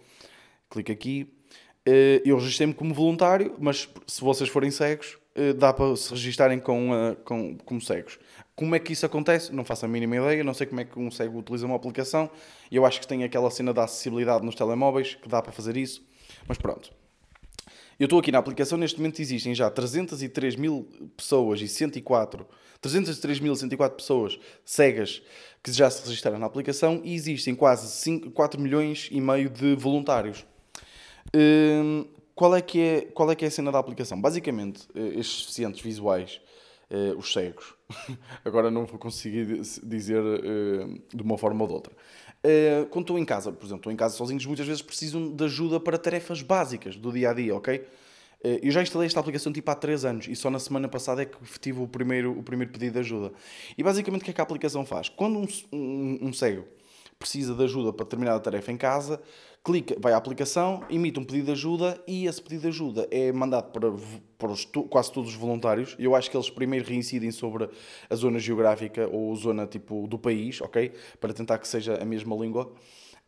clico 0.69 0.89
aqui, 0.89 1.27
eh, 1.85 2.21
eu 2.23 2.37
registrei-me 2.37 2.73
como 2.73 2.93
voluntário, 2.93 3.57
mas 3.59 3.89
se 4.07 4.21
vocês 4.21 4.49
forem 4.49 4.71
cegos, 4.71 5.17
dá 5.53 5.71
para 5.71 5.95
se 5.95 6.09
registarem 6.09 6.59
com, 6.59 6.93
eh, 6.93 7.15
com, 7.23 7.57
como 7.57 7.79
cegos. 7.79 8.17
Como 8.55 8.75
é 8.75 8.79
que 8.79 8.93
isso 8.93 9.05
acontece? 9.05 9.53
Não 9.53 9.63
faço 9.63 9.85
a 9.85 9.87
mínima 9.87 10.17
ideia, 10.17 10.43
não 10.43 10.53
sei 10.53 10.65
como 10.65 10.81
é 10.81 10.85
que 10.85 10.97
um 10.97 11.11
cego 11.11 11.39
utiliza 11.39 11.65
uma 11.65 11.75
aplicação. 11.75 12.29
Eu 12.71 12.85
acho 12.85 12.99
que 12.99 13.07
tem 13.07 13.23
aquela 13.23 13.51
cena 13.51 13.71
da 13.71 13.83
acessibilidade 13.83 14.43
nos 14.43 14.55
telemóveis, 14.55 15.15
que 15.15 15.29
dá 15.29 15.41
para 15.41 15.51
fazer 15.51 15.77
isso. 15.77 16.03
Mas 16.47 16.57
pronto. 16.57 16.91
Eu 17.99 18.05
estou 18.05 18.19
aqui 18.19 18.31
na 18.31 18.37
aplicação, 18.37 18.77
neste 18.77 18.97
momento 18.97 19.19
existem 19.21 19.55
já 19.55 19.69
303 19.69 20.55
mil 20.55 20.87
pessoas 21.15 21.61
e 21.61 21.67
104, 21.67 22.47
303.104 22.81 23.89
pessoas 23.91 24.39
cegas 24.63 25.21
que 25.63 25.71
já 25.71 25.89
se 25.89 26.03
registraram 26.03 26.37
na 26.37 26.45
aplicação 26.45 27.01
e 27.03 27.15
existem 27.15 27.55
quase 27.55 27.87
5, 27.91 28.31
4 28.31 28.61
milhões 28.61 29.09
e 29.11 29.19
meio 29.19 29.49
de 29.49 29.75
voluntários. 29.75 30.45
Hum, 31.35 32.05
qual, 32.37 32.55
é 32.55 32.61
que 32.61 32.79
é, 32.79 33.01
qual 33.01 33.31
é 33.31 33.35
que 33.35 33.43
é 33.43 33.47
a 33.47 33.51
cena 33.51 33.71
da 33.71 33.79
aplicação? 33.79 34.21
Basicamente, 34.21 34.87
eh, 34.93 35.19
estes 35.19 35.41
deficientes 35.41 35.81
visuais, 35.81 36.39
eh, 36.87 37.15
os 37.17 37.33
cegos, 37.33 37.73
agora 38.45 38.69
não 38.69 38.85
vou 38.85 38.99
conseguir 38.99 39.59
dizer 39.83 40.23
eh, 40.23 40.99
de 41.15 41.23
uma 41.23 41.35
forma 41.35 41.63
ou 41.63 41.67
de 41.67 41.73
outra, 41.73 41.93
quando 42.91 43.03
estou 43.03 43.19
em 43.19 43.25
casa, 43.25 43.51
por 43.51 43.65
exemplo, 43.65 43.79
estou 43.79 43.91
em 43.91 43.95
casa 43.95 44.15
sozinhos, 44.15 44.45
muitas 44.45 44.67
vezes 44.67 44.81
precisam 44.83 45.31
de 45.33 45.43
ajuda 45.43 45.79
para 45.79 45.97
tarefas 45.97 46.43
básicas 46.43 46.95
do 46.95 47.11
dia 47.11 47.31
a 47.31 47.33
dia, 47.33 47.53
ok? 47.53 47.85
Eu 48.61 48.71
já 48.71 48.81
instalei 48.81 49.07
esta 49.07 49.19
aplicação 49.19 49.51
tipo 49.51 49.69
há 49.69 49.75
3 49.75 50.05
anos 50.05 50.27
e 50.29 50.35
só 50.35 50.49
na 50.49 50.59
semana 50.59 50.87
passada 50.87 51.23
é 51.23 51.25
que 51.25 51.37
tive 51.59 51.81
o 51.81 51.87
primeiro, 51.87 52.37
o 52.37 52.43
primeiro 52.43 52.71
pedido 52.71 52.93
de 52.93 52.99
ajuda. 52.99 53.33
E 53.77 53.83
basicamente 53.83 54.21
o 54.21 54.23
que 54.23 54.31
é 54.31 54.33
que 54.33 54.39
a 54.39 54.43
aplicação 54.43 54.85
faz? 54.85 55.09
Quando 55.09 55.39
um, 55.39 55.47
um, 55.73 56.19
um 56.27 56.31
cego 56.31 56.63
precisa 57.19 57.53
de 57.53 57.63
ajuda 57.63 57.91
para 57.91 58.05
terminar 58.05 58.35
a 58.35 58.39
tarefa 58.39 58.71
em 58.71 58.77
casa, 58.77 59.19
clica, 59.63 59.95
vai 59.99 60.13
à 60.13 60.17
aplicação, 60.17 60.83
emite 60.89 61.19
um 61.19 61.23
pedido 61.23 61.47
de 61.47 61.51
ajuda 61.51 62.01
e 62.07 62.25
esse 62.25 62.41
pedido 62.41 62.61
de 62.61 62.67
ajuda 62.67 63.07
é 63.11 63.31
mandado 63.31 63.71
para, 63.71 63.91
para 64.37 64.51
os, 64.51 64.65
quase 64.89 65.11
todos 65.11 65.31
os 65.31 65.35
voluntários. 65.35 65.95
Eu 65.99 66.15
acho 66.15 66.31
que 66.31 66.37
eles 66.37 66.49
primeiro 66.49 66.87
reincidem 66.87 67.31
sobre 67.31 67.69
a 68.09 68.15
zona 68.15 68.39
geográfica 68.39 69.07
ou 69.11 69.35
zona 69.35 69.67
tipo 69.67 70.07
do 70.07 70.17
país, 70.17 70.61
ok? 70.61 70.93
Para 71.19 71.33
tentar 71.33 71.57
que 71.57 71.67
seja 71.67 72.01
a 72.01 72.05
mesma 72.05 72.35
língua. 72.35 72.71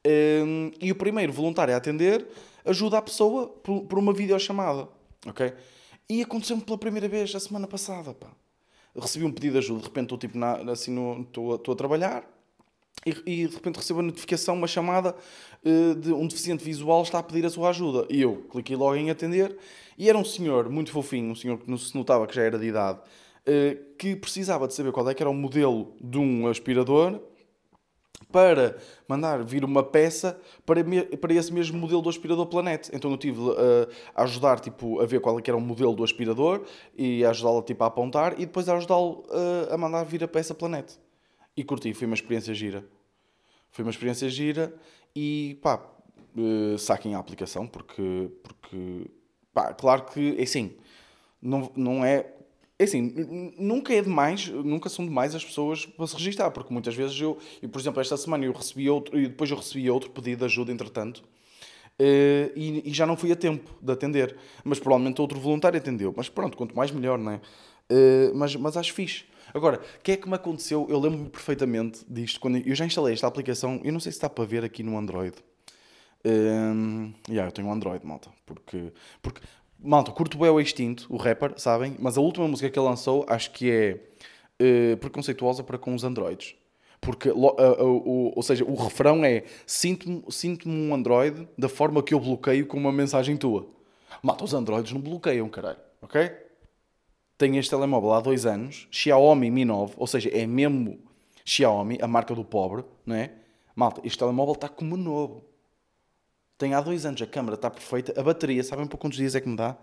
Um, 0.08 0.72
e 0.80 0.92
o 0.92 0.96
primeiro 0.96 1.34
voluntário 1.34 1.74
a 1.74 1.78
atender 1.78 2.26
ajuda 2.64 2.98
a 2.98 3.02
pessoa 3.02 3.48
por, 3.48 3.82
por 3.82 4.00
uma 4.00 4.14
videochamada, 4.14 4.88
ok? 5.28 5.54
E 6.10 6.22
aconteceu-me 6.22 6.64
pela 6.64 6.78
primeira 6.78 7.08
vez 7.08 7.36
a 7.36 7.40
semana 7.40 7.68
passada, 7.68 8.14
pá. 8.14 8.32
Recebi 8.96 9.26
um 9.26 9.32
pedido 9.32 9.54
de 9.54 9.60
ajuda, 9.60 9.82
de 9.82 9.86
repente 9.86 10.06
estou 10.06 10.18
tipo 10.18 10.38
assim, 10.72 11.22
estou 11.22 11.54
a 11.54 11.76
trabalhar, 11.76 12.28
e, 13.06 13.16
e, 13.26 13.48
de 13.48 13.56
repente 13.56 13.78
recebo 13.78 14.00
a 14.00 14.04
notificação, 14.04 14.56
uma 14.56 14.68
chamada 14.68 15.16
uh, 15.64 15.96
de 15.96 16.12
um 16.12 16.28
deficiente 16.28 16.64
visual 16.64 17.02
está 17.02 17.20
a 17.20 17.24
pedir 17.24 17.46
a 17.46 17.50
sua 17.50 17.70
ajuda. 17.70 18.06
E 18.10 18.22
eu 18.22 18.46
cliquei 18.52 18.76
logo 18.76 18.96
em 18.96 19.10
atender 19.10 19.58
e 19.98 20.10
era 20.10 20.18
um 20.18 20.26
senhor 20.26 20.70
muito 20.70 20.92
fofinho, 20.92 21.32
um 21.32 21.36
senhor 21.36 21.58
que 21.58 21.78
se 21.78 21.96
notava 21.96 22.28
que 22.28 22.36
já 22.36 22.44
era 22.44 22.60
de 22.60 22.66
idade, 22.66 23.00
uh, 23.00 23.96
que 23.98 24.16
precisava 24.16 24.68
de 24.68 24.74
saber 24.74 24.92
qual 24.92 25.10
é 25.10 25.14
que 25.14 25.24
era 25.24 25.30
o 25.30 25.34
modelo 25.34 25.94
de 26.02 26.18
um 26.18 26.48
aspirador 26.48 27.20
para 28.32 28.78
mandar 29.08 29.44
vir 29.44 29.64
uma 29.64 29.82
peça 29.82 30.40
para, 30.66 30.84
me, 30.84 31.02
para 31.02 31.34
esse 31.34 31.52
mesmo 31.52 31.80
modelo 31.80 32.02
do 32.02 32.10
aspirador 32.10 32.46
Planet. 32.48 32.90
Então 32.94 33.10
eu 33.10 33.18
tive 33.18 33.40
uh, 33.40 33.56
a 34.14 34.24
ajudar 34.24 34.60
tipo, 34.60 35.00
a 35.00 35.06
ver 35.06 35.22
qual 35.22 35.40
é 35.40 35.42
que 35.42 35.50
era 35.50 35.58
o 35.58 35.62
modelo 35.62 35.96
do 35.96 36.04
aspirador 36.04 36.64
e 36.98 37.24
a 37.24 37.30
ajudá-lo 37.30 37.62
tipo, 37.62 37.84
a 37.84 37.88
apontar 37.88 38.34
e 38.34 38.46
depois 38.46 38.68
a 38.68 38.76
ajudá-lo 38.76 39.24
uh, 39.30 39.74
a 39.74 39.78
mandar 39.78 40.04
vir 40.04 40.24
a 40.24 40.28
peça 40.28 40.54
Planet 40.54 41.00
e 41.56 41.64
curti, 41.64 41.94
foi 41.94 42.08
uma 42.08 42.16
experiência 42.16 42.54
gira. 42.54 42.86
Foi 43.72 43.84
uma 43.84 43.92
experiência 43.92 44.30
gira 44.30 44.74
e 45.16 45.58
pá, 45.62 45.84
uh, 46.36 46.78
saquem 46.78 47.16
a 47.16 47.20
aplicação 47.20 47.68
porque, 47.68 48.32
porque 48.44 49.06
pá, 49.54 49.74
claro 49.74 50.06
que 50.06 50.36
é 50.38 50.44
assim, 50.44 50.76
não, 51.42 51.72
não 51.76 52.06
é. 52.06 52.34
É 52.82 52.86
assim, 52.86 53.54
nunca 53.58 53.94
é 53.94 54.02
demais, 54.02 54.48
nunca 54.48 54.88
são 54.88 55.04
demais 55.04 55.36
as 55.36 55.44
pessoas 55.44 55.86
para 55.86 56.08
se 56.08 56.16
registrar, 56.16 56.50
porque 56.50 56.72
muitas 56.72 56.96
vezes 56.96 57.20
eu, 57.20 57.38
e 57.62 57.68
por 57.68 57.78
exemplo, 57.78 58.00
esta 58.00 58.16
semana 58.16 58.46
eu 58.46 58.54
recebi 58.54 58.90
outro, 58.90 59.20
e 59.20 59.28
depois 59.28 59.52
eu 59.52 59.58
recebi 59.58 59.90
outro 59.90 60.10
pedido 60.12 60.40
de 60.40 60.46
ajuda, 60.46 60.72
entretanto, 60.72 61.18
uh, 61.18 62.52
e, 62.56 62.90
e, 62.90 62.94
já 62.94 63.06
não 63.06 63.18
fui 63.18 63.34
a 63.34 63.36
tempo 63.36 63.70
de 63.82 63.92
atender, 63.92 64.34
mas 64.64 64.80
provavelmente 64.80 65.20
outro 65.20 65.38
voluntário 65.38 65.78
atendeu. 65.78 66.14
Mas 66.16 66.30
pronto, 66.30 66.56
quanto 66.56 66.74
mais 66.74 66.90
melhor, 66.90 67.18
não 67.20 67.34
é? 67.34 67.42
Uh, 67.92 68.34
mas, 68.34 68.56
mas 68.56 68.78
acho 68.78 68.94
fixe. 68.94 69.26
Agora, 69.54 69.78
o 69.78 70.04
que 70.04 70.12
é 70.12 70.18
que 70.18 70.28
me 70.28 70.36
aconteceu? 70.36 70.86
Eu 70.90 71.00
lembro-me 71.00 71.30
perfeitamente 71.30 72.06
disto. 72.08 72.40
Quando 72.40 72.58
eu 72.58 72.76
já 72.76 72.86
instalei 72.86 73.14
esta 73.14 73.28
aplicação, 73.28 73.82
eu 73.84 73.92
não 73.92 74.00
sei 74.00 74.12
se 74.12 74.18
está 74.18 74.30
para 74.30 74.46
ver 74.46 74.64
aqui 74.64 74.84
no 74.84 74.98
Android. 74.98 75.36
Um, 76.26 77.14
yeah, 77.30 77.48
eu 77.48 77.52
tenho 77.52 77.68
um 77.68 77.72
Android, 77.72 78.06
malta. 78.06 78.30
Porque, 78.46 78.92
porque 79.22 79.42
malta, 79.80 80.12
curto 80.12 80.38
bem 80.38 80.50
o 80.50 80.60
Extinto, 80.60 81.06
o 81.10 81.18
rapper, 81.18 81.54
sabem? 81.58 81.96
Mas 82.00 82.18
a 82.18 82.22
última 82.22 82.48
música 82.48 82.70
que 82.70 82.78
ele 82.78 82.88
lançou 82.88 83.26
acho 83.28 83.52
que 83.52 83.72
é 83.72 84.94
uh, 84.94 84.98
preconceituosa 84.98 85.64
para 85.64 85.78
com 85.78 85.94
os 85.94 86.04
Androids. 86.04 86.56
Porque, 87.02 87.30
uh, 87.30 87.38
uh, 87.38 88.34
ou 88.36 88.44
seja, 88.44 88.66
o 88.66 88.76
refrão 88.76 89.24
é 89.24 89.44
sinto-me 89.66 90.24
sinto 90.30 90.68
um 90.68 90.94
Android 90.94 91.48
da 91.58 91.70
forma 91.70 92.04
que 92.04 92.14
eu 92.14 92.20
bloqueio 92.20 92.66
com 92.66 92.78
uma 92.78 92.92
mensagem 92.92 93.38
tua. 93.38 93.68
Malta, 94.22 94.44
os 94.44 94.54
Androids 94.54 94.92
não 94.92 95.00
bloqueiam, 95.00 95.48
caralho. 95.48 95.78
Ok? 96.02 96.30
Tenho 97.40 97.56
este 97.58 97.70
telemóvel 97.70 98.14
há 98.14 98.20
dois 98.20 98.46
anos, 98.46 98.86
Xiaomi 98.92 99.50
Mi 99.50 99.64
9, 99.64 99.94
ou 99.98 100.06
seja, 100.06 100.30
é 100.30 100.46
mesmo 100.46 101.00
Xiaomi, 101.46 101.98
a 102.02 102.08
marca 102.08 102.36
do 102.36 102.44
pobre, 102.44 102.84
não 103.06 103.16
é? 103.16 103.32
Malta, 103.74 104.02
este 104.04 104.20
telemóvel 104.20 104.56
está 104.56 104.68
como 104.68 104.98
novo. 104.98 105.46
Tem 106.58 106.74
há 106.74 106.82
dois 106.82 107.06
anos, 107.06 107.22
a 107.22 107.26
câmera 107.26 107.56
está 107.56 107.72
perfeita, 107.72 108.20
a 108.20 108.22
bateria, 108.22 108.62
sabem 108.62 108.86
para 108.86 108.98
quantos 108.98 109.18
dias 109.18 109.36
é 109.36 109.40
que 109.40 109.48
me 109.48 109.56
dá? 109.56 109.78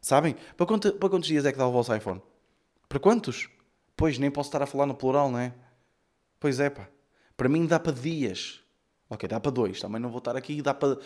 Sabem? 0.00 0.34
Para, 0.56 0.64
quanto, 0.64 0.94
para 0.94 1.08
quantos 1.10 1.28
dias 1.28 1.44
é 1.44 1.52
que 1.52 1.58
dá 1.58 1.68
o 1.68 1.72
vosso 1.72 1.94
iPhone? 1.94 2.22
Para 2.88 2.98
quantos? 2.98 3.50
Pois, 3.94 4.18
nem 4.18 4.30
posso 4.30 4.48
estar 4.48 4.62
a 4.62 4.66
falar 4.66 4.86
no 4.86 4.94
plural, 4.94 5.30
não 5.30 5.38
é? 5.38 5.52
Pois 6.40 6.58
é, 6.58 6.70
pá. 6.70 6.88
Para 7.36 7.50
mim 7.50 7.66
dá 7.66 7.78
para 7.78 7.92
dias. 7.92 8.60
Ok, 9.10 9.28
dá 9.28 9.38
para 9.38 9.52
dois. 9.52 9.78
Também 9.78 10.00
não 10.00 10.08
vou 10.08 10.18
estar 10.18 10.36
aqui. 10.36 10.62
Dá 10.62 10.72
para 10.72 10.98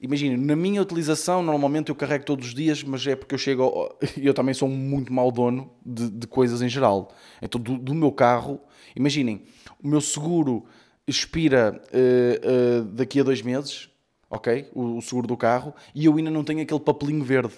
Imagina, 0.00 0.36
na 0.36 0.54
minha 0.54 0.80
utilização, 0.80 1.42
normalmente 1.42 1.88
eu 1.88 1.94
carrego 1.94 2.24
todos 2.24 2.46
os 2.46 2.54
dias, 2.54 2.84
mas 2.84 3.04
é 3.06 3.16
porque 3.16 3.34
eu 3.34 3.38
chego. 3.38 3.92
Eu 4.16 4.32
também 4.32 4.54
sou 4.54 4.68
muito 4.68 5.12
mau 5.12 5.32
dono 5.32 5.72
de, 5.84 6.08
de 6.08 6.26
coisas 6.26 6.62
em 6.62 6.68
geral. 6.68 7.12
Então, 7.42 7.60
do, 7.60 7.76
do, 7.76 7.94
meu 7.94 8.12
carro, 8.12 8.60
imaginem, 8.94 9.42
o 9.82 9.88
meu 9.88 10.00
seguro 10.00 10.66
expira 11.06 11.82
uh, 11.92 12.80
uh, 12.80 12.84
daqui 12.84 13.18
a 13.18 13.24
dois 13.24 13.42
meses, 13.42 13.90
ok? 14.30 14.68
O, 14.72 14.98
o, 14.98 15.02
seguro 15.02 15.26
do 15.26 15.36
carro, 15.36 15.74
e 15.92 16.04
eu 16.04 16.16
ainda 16.16 16.30
não 16.30 16.44
tenho 16.44 16.62
aquele 16.62 16.80
papelinho 16.80 17.24
verde 17.24 17.54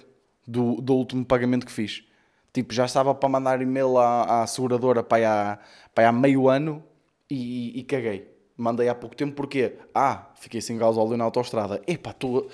do, 0.47 0.81
do 0.81 0.95
último 0.95 1.25
pagamento 1.27 1.67
que 1.67 1.73
fiz. 1.73 2.05
Tipo, 2.55 2.73
já 2.73 2.87
estava 2.87 3.15
para 3.15 3.29
mandar 3.29 3.61
e-mail 3.61 3.99
à, 3.99 4.43
à 4.43 4.47
seguradora 4.47 5.03
para 5.03 5.53
há, 5.53 5.59
para 5.95 6.09
há 6.09 6.13
meio 6.13 6.49
ano 6.49 6.83
e, 7.31 7.79
e 7.79 7.83
caguei 7.85 8.30
mandei 8.61 8.89
há 8.89 8.95
pouco 8.95 9.17
tempo 9.17 9.35
porque 9.35 9.75
ah, 9.95 10.27
fiquei 10.37 10.61
sem 10.61 10.77
gás 10.77 10.97
óleo 10.97 11.17
na 11.17 11.25
autostrada. 11.25 11.81
Epá, 11.87 12.11
estou. 12.11 12.49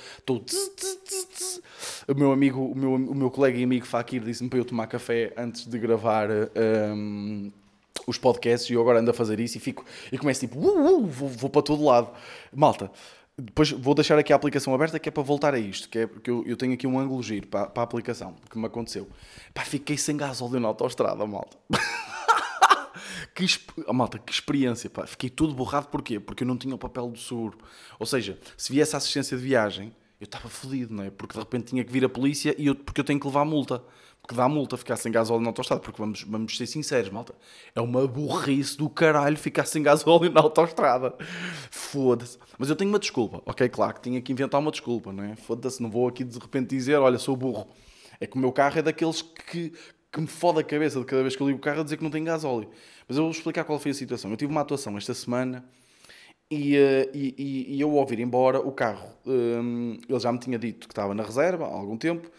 O 2.09 2.15
meu 2.15 2.33
amigo, 2.33 2.61
o 2.61 2.75
meu, 2.75 2.95
o 2.95 3.15
meu 3.15 3.31
colega 3.31 3.59
e 3.59 3.65
amigo 3.65 3.85
Fakir 3.85 4.23
disse-me 4.23 4.49
para 4.49 4.59
eu 4.59 4.65
tomar 4.65 4.87
café 4.87 5.33
antes 5.37 5.67
de 5.67 5.79
gravar 5.79 6.29
um, 6.95 7.51
os 8.07 8.17
podcasts 8.17 8.71
e 8.71 8.75
eu 8.75 8.81
agora 8.81 9.01
ando 9.01 9.11
a 9.11 9.15
fazer 9.15 9.41
isso 9.41 9.57
e 9.57 9.61
fico 9.61 9.85
e 10.13 10.17
começo 10.17 10.41
tipo, 10.41 10.59
uh, 10.59 10.99
uh, 10.99 11.07
vou, 11.07 11.29
vou 11.29 11.51
para 11.51 11.63
todo 11.63 11.85
lado. 11.85 12.09
Malta, 12.55 12.91
depois 13.39 13.71
vou 13.71 13.95
deixar 13.95 14.19
aqui 14.19 14.33
a 14.33 14.37
aplicação 14.37 14.75
aberta 14.75 14.99
que 14.99 15.09
é 15.09 15.13
para 15.13 15.23
voltar 15.23 15.53
a 15.55 15.59
isto, 15.59 15.89
que 15.89 15.99
é 15.99 16.07
porque 16.07 16.31
eu, 16.31 16.45
eu 16.47 16.57
tenho 16.57 16.73
aqui 16.73 16.87
um 16.87 16.99
ângulo 16.99 17.23
giro 17.23 17.47
para, 17.47 17.67
para 17.67 17.83
a 17.83 17.85
aplicação, 17.85 18.35
que 18.51 18.59
me 18.59 18.67
aconteceu. 18.67 19.09
Pá, 19.53 19.63
fiquei 19.63 19.99
sem 19.99 20.17
gás 20.17 20.41
óleo 20.41 20.61
na 20.61 20.69
autostrada, 20.69 21.27
malta. 21.27 21.57
que, 23.35 23.47
oh, 23.87 23.93
malta, 23.93 24.19
que 24.19 24.33
experiência, 24.33 24.89
pá. 24.91 25.07
Fiquei 25.07 25.31
todo 25.31 25.55
borrado, 25.55 25.89
porquê? 25.89 26.19
Porque 26.21 26.45
eu 26.45 26.49
não 26.49 26.57
tinha 26.57 26.75
o 26.75 26.79
papel 26.79 27.09
do 27.09 27.19
seguro. 27.19 27.59
Ou 27.99 28.07
seja, 28.07 28.39
se 28.57 28.73
viesse 28.73 28.95
a 28.95 28.99
assistência 28.99 29.37
de 29.37 29.43
viagem, 29.43 29.95
eu 30.21 30.25
estava 30.25 30.49
fodido, 30.49 30.95
não 30.95 31.05
é? 31.05 31.11
Porque 31.11 31.35
de 31.35 31.39
repente 31.39 31.67
tinha 31.67 31.85
que 31.85 31.93
vir 31.93 32.05
a 32.05 32.09
polícia 32.09 32.55
e 32.57 32.67
eu, 32.67 32.75
porque 32.75 33.01
eu 33.01 33.05
tenho 33.05 33.21
que 33.21 33.27
levar 33.27 33.45
multa. 33.45 33.83
Porque 34.27 34.35
dá 34.35 34.49
multa 34.49 34.77
ficar 34.77 34.97
sem 34.97 35.13
gasóleo 35.13 35.43
na 35.43 35.51
autostrada. 35.51 35.81
Porque 35.81 36.01
vamos, 36.01 36.23
vamos 36.23 36.57
ser 36.57 36.67
sinceros, 36.67 37.11
malta. 37.11 37.33
É 37.75 37.81
uma 37.81 38.09
burrice 38.09 38.77
do 38.77 38.91
caralho 38.91 39.37
ficar 39.37 39.67
sem 39.67 39.83
gasóleo 39.85 40.33
na 40.33 40.41
autostrada. 40.41 41.15
Foda-se. 41.71 42.37
Mas 42.59 42.69
eu 42.69 42.75
tenho 42.75 42.91
uma 42.91 42.99
desculpa. 42.99 43.41
Ok, 43.47 43.69
claro 43.69 43.95
que 43.95 44.01
tinha 44.01 44.21
que 44.21 44.33
inventar 44.33 44.61
uma 44.61 44.73
desculpa, 44.73 45.13
não 45.13 45.23
é? 45.23 45.37
Foda-se, 45.37 45.81
não 45.81 45.89
vou 45.89 46.09
aqui 46.09 46.25
de 46.25 46.39
repente 46.39 46.71
dizer, 46.71 46.97
olha, 46.97 47.19
sou 47.19 47.37
burro. 47.37 47.69
É 48.19 48.27
que 48.27 48.37
o 48.37 48.41
meu 48.41 48.51
carro 48.51 48.79
é 48.79 48.83
daqueles 48.83 49.23
que, 49.23 49.73
que 50.17 50.21
me 50.23 50.27
foda 50.27 50.61
a 50.61 50.65
cabeça 50.65 50.99
de 50.99 51.05
cada 51.05 51.21
vez 51.21 51.37
que 51.37 51.43
eu 51.43 51.47
ligo 51.47 51.59
o 51.59 51.63
carro 51.63 51.81
a 51.81 51.85
dizer 51.85 51.99
que 51.99 52.03
não 52.03 52.11
tem 52.11 52.25
gasóleo. 52.25 52.71
Mas 53.07 53.19
eu 53.19 53.25
vou 53.25 53.31
explicar 53.31 53.65
qual 53.65 53.79
foi 53.79 53.91
a 53.91 53.95
situação. 53.95 54.31
Eu 54.31 54.37
tive 54.39 54.51
uma 54.51 54.63
atuação 54.63 54.97
esta 54.97 55.13
semana 55.13 55.63
e, 56.51 56.75
uh, 56.75 57.11
e, 57.13 57.67
e, 57.77 57.79
eu 57.79 57.99
ao 57.99 58.07
vir 58.07 58.21
embora, 58.21 58.59
o 58.59 58.73
carro, 58.73 59.11
um, 59.27 59.99
ele 60.09 60.19
já 60.19 60.33
me 60.33 60.39
tinha 60.39 60.59
dito 60.59 60.89
que 60.89 60.93
estava 60.93 61.15
na 61.15 61.23
reserva 61.23 61.67
há 61.67 61.69
algum 61.69 61.99
tempo 61.99 62.31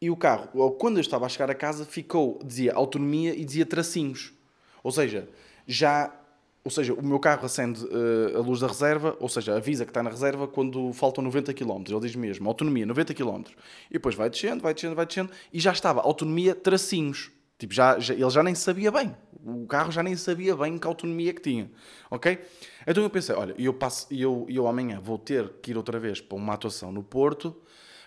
e 0.00 0.10
o 0.10 0.16
carro, 0.16 0.48
quando 0.78 0.98
eu 0.98 1.00
estava 1.00 1.26
a 1.26 1.28
chegar 1.28 1.50
a 1.50 1.54
casa, 1.56 1.84
ficou, 1.84 2.38
dizia 2.44 2.72
autonomia 2.72 3.34
e 3.34 3.44
dizia 3.44 3.66
tracinhos. 3.66 4.32
Ou 4.84 4.92
seja, 4.92 5.28
já 5.66 6.14
ou 6.64 6.70
seja, 6.70 6.94
o 6.94 7.06
meu 7.06 7.20
carro 7.20 7.44
acende 7.44 7.84
uh, 7.84 8.38
a 8.38 8.40
luz 8.40 8.60
da 8.60 8.66
reserva, 8.66 9.14
ou 9.20 9.28
seja, 9.28 9.54
avisa 9.54 9.84
que 9.84 9.90
está 9.90 10.02
na 10.02 10.08
reserva 10.08 10.48
quando 10.48 10.94
faltam 10.94 11.22
90 11.22 11.52
km. 11.52 11.84
Ele 11.86 12.00
diz 12.00 12.16
mesmo, 12.16 12.48
autonomia, 12.48 12.86
90 12.86 13.12
km. 13.12 13.42
E 13.90 13.92
depois 13.92 14.14
vai 14.14 14.30
descendo, 14.30 14.62
vai 14.62 14.72
descendo, 14.72 14.94
vai 14.94 15.04
descendo, 15.04 15.30
e 15.52 15.60
já 15.60 15.72
estava, 15.72 16.00
autonomia, 16.00 16.54
tracinhos. 16.54 17.30
Tipo, 17.58 17.74
já, 17.74 17.98
já, 17.98 18.14
ele 18.14 18.30
já 18.30 18.42
nem 18.42 18.54
sabia 18.54 18.90
bem. 18.90 19.14
O 19.44 19.66
carro 19.66 19.92
já 19.92 20.02
nem 20.02 20.16
sabia 20.16 20.56
bem 20.56 20.78
que 20.78 20.86
autonomia 20.86 21.34
que 21.34 21.42
tinha. 21.42 21.70
Ok? 22.10 22.42
Então 22.86 23.02
eu 23.02 23.10
pensei, 23.10 23.34
olha, 23.34 23.54
eu, 23.58 23.74
passo, 23.74 24.06
eu, 24.10 24.46
eu 24.48 24.66
amanhã 24.66 24.98
vou 25.00 25.18
ter 25.18 25.46
que 25.60 25.72
ir 25.72 25.76
outra 25.76 26.00
vez 26.00 26.22
para 26.22 26.36
uma 26.36 26.54
atuação 26.54 26.90
no 26.90 27.02
Porto, 27.02 27.54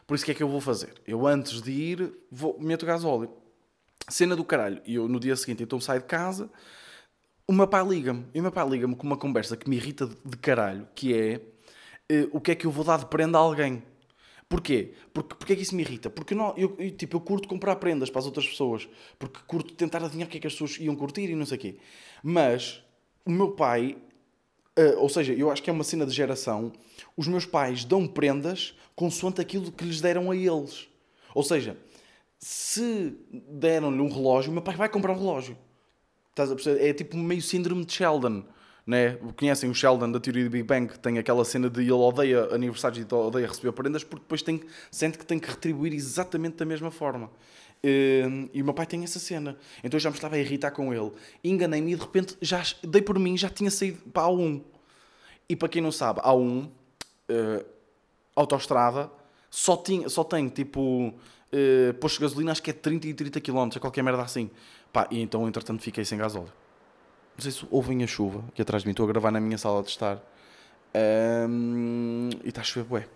por 0.07 0.15
isso 0.15 0.25
que 0.25 0.31
é 0.31 0.33
que 0.33 0.41
eu 0.41 0.49
vou 0.49 0.61
fazer? 0.61 0.93
Eu 1.05 1.27
antes 1.27 1.61
de 1.61 1.71
ir, 1.71 2.13
vou, 2.31 2.57
meto 2.59 2.87
gasóleo. 2.87 3.29
Cena 4.09 4.35
do 4.35 4.43
caralho. 4.43 4.81
E 4.83 4.95
eu 4.95 5.07
no 5.07 5.19
dia 5.19 5.35
seguinte 5.35 5.61
então 5.61 5.79
saio 5.79 5.99
de 5.99 6.07
casa 6.07 6.49
o 7.47 7.53
meu 7.53 7.67
pai 7.67 7.83
liga-me. 7.85 8.25
E 8.33 8.39
o 8.39 8.43
meu 8.43 8.51
pai 8.51 8.67
liga-me 8.67 8.95
com 8.95 9.07
uma 9.07 9.17
conversa 9.17 9.55
que 9.55 9.69
me 9.69 9.77
irrita 9.77 10.05
de, 10.05 10.37
caralho, 10.37 10.87
que 10.93 11.13
é 11.13 11.41
uh, 12.11 12.29
o 12.33 12.41
que 12.41 12.51
é 12.51 12.55
que 12.55 12.67
eu 12.67 12.71
vou 12.71 12.83
dar 12.83 12.99
de 12.99 13.05
prenda 13.05 13.37
a 13.37 13.41
alguém. 13.41 13.81
Porquê? 14.49 14.93
Porque, 15.13 15.35
porque 15.35 15.53
é 15.53 15.55
que 15.55 15.61
isso 15.61 15.75
me 15.75 15.81
irrita? 15.81 16.09
Porque 16.09 16.35
não, 16.35 16.53
eu, 16.57 16.75
eu, 16.77 16.91
tipo, 16.91 17.15
eu 17.15 17.21
curto 17.21 17.47
comprar 17.47 17.77
prendas 17.77 18.09
para 18.09 18.19
as 18.19 18.25
outras 18.25 18.47
pessoas. 18.47 18.87
Porque 19.17 19.39
curto 19.47 19.73
tentar 19.73 20.03
adivinhar 20.03 20.27
o 20.27 20.31
que 20.31 20.37
é 20.37 20.41
que 20.41 20.47
as 20.47 20.53
pessoas 20.53 20.77
iam 20.77 20.95
curtir 20.95 21.29
e 21.29 21.35
não 21.35 21.45
sei 21.45 21.57
o 21.57 21.59
quê. 21.59 21.77
Mas 22.21 22.83
o 23.25 23.31
meu 23.31 23.51
pai, 23.51 23.97
uh, 24.77 24.99
ou 24.99 25.09
seja, 25.09 25.33
eu 25.33 25.49
acho 25.49 25.63
que 25.63 25.69
é 25.69 25.73
uma 25.73 25.83
cena 25.83 26.05
de 26.05 26.11
geração, 26.11 26.73
os 27.15 27.27
meus 27.27 27.45
pais 27.45 27.85
dão 27.85 28.07
prendas 28.07 28.75
consoante 28.95 29.39
aquilo 29.39 29.71
que 29.71 29.85
lhes 29.85 30.01
deram 30.01 30.31
a 30.31 30.35
eles. 30.35 30.87
Ou 31.33 31.43
seja, 31.43 31.77
se 32.39 33.13
deram-lhe 33.31 34.01
um 34.01 34.09
relógio, 34.09 34.49
o 34.49 34.53
meu 34.53 34.61
pai 34.61 34.75
vai 34.75 34.89
comprar 34.89 35.13
um 35.13 35.17
relógio. 35.17 35.57
Estás 36.37 36.51
a 36.51 36.55
perceber? 36.55 36.87
É 36.87 36.93
tipo 36.93 37.17
meio 37.17 37.41
síndrome 37.41 37.83
de 37.83 37.93
Sheldon. 37.93 38.43
Né? 38.85 39.17
Conhecem 39.35 39.71
o 39.71 39.73
Sheldon 39.73 40.11
da 40.11 40.19
teoria 40.19 40.43
do 40.43 40.51
Big 40.51 40.63
Bang, 40.63 40.87
que 40.87 40.99
tem 40.99 41.17
aquela 41.17 41.43
cena 41.43 41.67
de 41.67 41.81
ele 41.81 41.91
odeia 41.91 42.53
aniversários 42.53 43.03
e 43.03 43.15
odeia 43.15 43.47
receber 43.47 43.71
prendas 43.71 44.03
porque 44.03 44.23
depois 44.23 44.43
tem, 44.43 44.61
sente 44.91 45.17
que 45.17 45.25
tem 45.25 45.39
que 45.39 45.49
retribuir 45.49 45.93
exatamente 45.93 46.57
da 46.57 46.63
mesma 46.63 46.91
forma. 46.91 47.31
Hum, 47.83 48.49
e 48.53 48.61
o 48.61 48.65
meu 48.65 48.73
pai 48.75 48.85
tem 48.85 49.03
essa 49.03 49.17
cena. 49.17 49.57
Então 49.83 49.97
eu 49.97 49.99
já 49.99 50.11
me 50.11 50.15
estava 50.15 50.35
a 50.35 50.39
irritar 50.39 50.69
com 50.69 50.93
ele. 50.93 51.11
Enganei-me 51.43 51.93
e 51.93 51.95
de 51.95 52.01
repente 52.01 52.37
já 52.39 52.61
dei 52.83 53.01
por 53.01 53.17
mim, 53.17 53.35
já 53.35 53.49
tinha 53.49 53.71
saído 53.71 53.97
para 54.13 54.23
a 54.23 54.29
1. 54.29 54.63
E 55.49 55.55
para 55.55 55.69
quem 55.69 55.81
não 55.81 55.91
sabe, 55.91 56.19
a 56.23 56.35
1, 56.35 56.59
uh, 56.59 56.71
eh, 57.29 57.65
autoestrada, 58.35 59.09
só, 59.49 59.81
só 60.07 60.23
tem 60.23 60.49
tipo 60.49 61.15
uh, 61.53 61.93
posto 61.95 62.15
de 62.17 62.21
gasolina, 62.21 62.51
acho 62.51 62.63
que 62.63 62.71
é 62.71 62.73
30 62.73 63.07
e 63.07 63.13
30 63.13 63.41
km, 63.41 63.69
é 63.75 63.79
qualquer 63.79 64.03
merda 64.03 64.21
assim. 64.21 64.49
Pá, 64.91 65.07
e 65.11 65.21
então, 65.21 65.47
entretanto, 65.47 65.81
fiquei 65.81 66.05
sem 66.05 66.17
gasóleo. 66.17 66.51
Não 67.37 67.43
sei 67.43 67.51
se 67.51 67.67
ouvem 67.69 68.03
a 68.03 68.07
chuva 68.07 68.43
aqui 68.49 68.61
atrás 68.61 68.83
de 68.83 68.87
mim. 68.87 68.91
Estou 68.91 69.05
a 69.05 69.07
gravar 69.07 69.31
na 69.31 69.39
minha 69.39 69.57
sala 69.57 69.83
de 69.83 69.89
estar. 69.89 70.19
Um, 71.49 72.29
e 72.43 72.49
está 72.49 72.61
a 72.61 72.63
chover, 72.63 72.87
bué. 72.87 73.07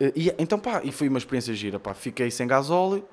Uh, 0.00 0.12
e, 0.16 0.34
então, 0.38 0.58
pá, 0.58 0.80
e 0.82 0.90
foi 0.90 1.08
uma 1.08 1.18
experiência 1.18 1.52
gira, 1.54 1.78
pá. 1.78 1.92
Fiquei 1.92 2.30
sem 2.30 2.46
gasóleo. 2.46 3.06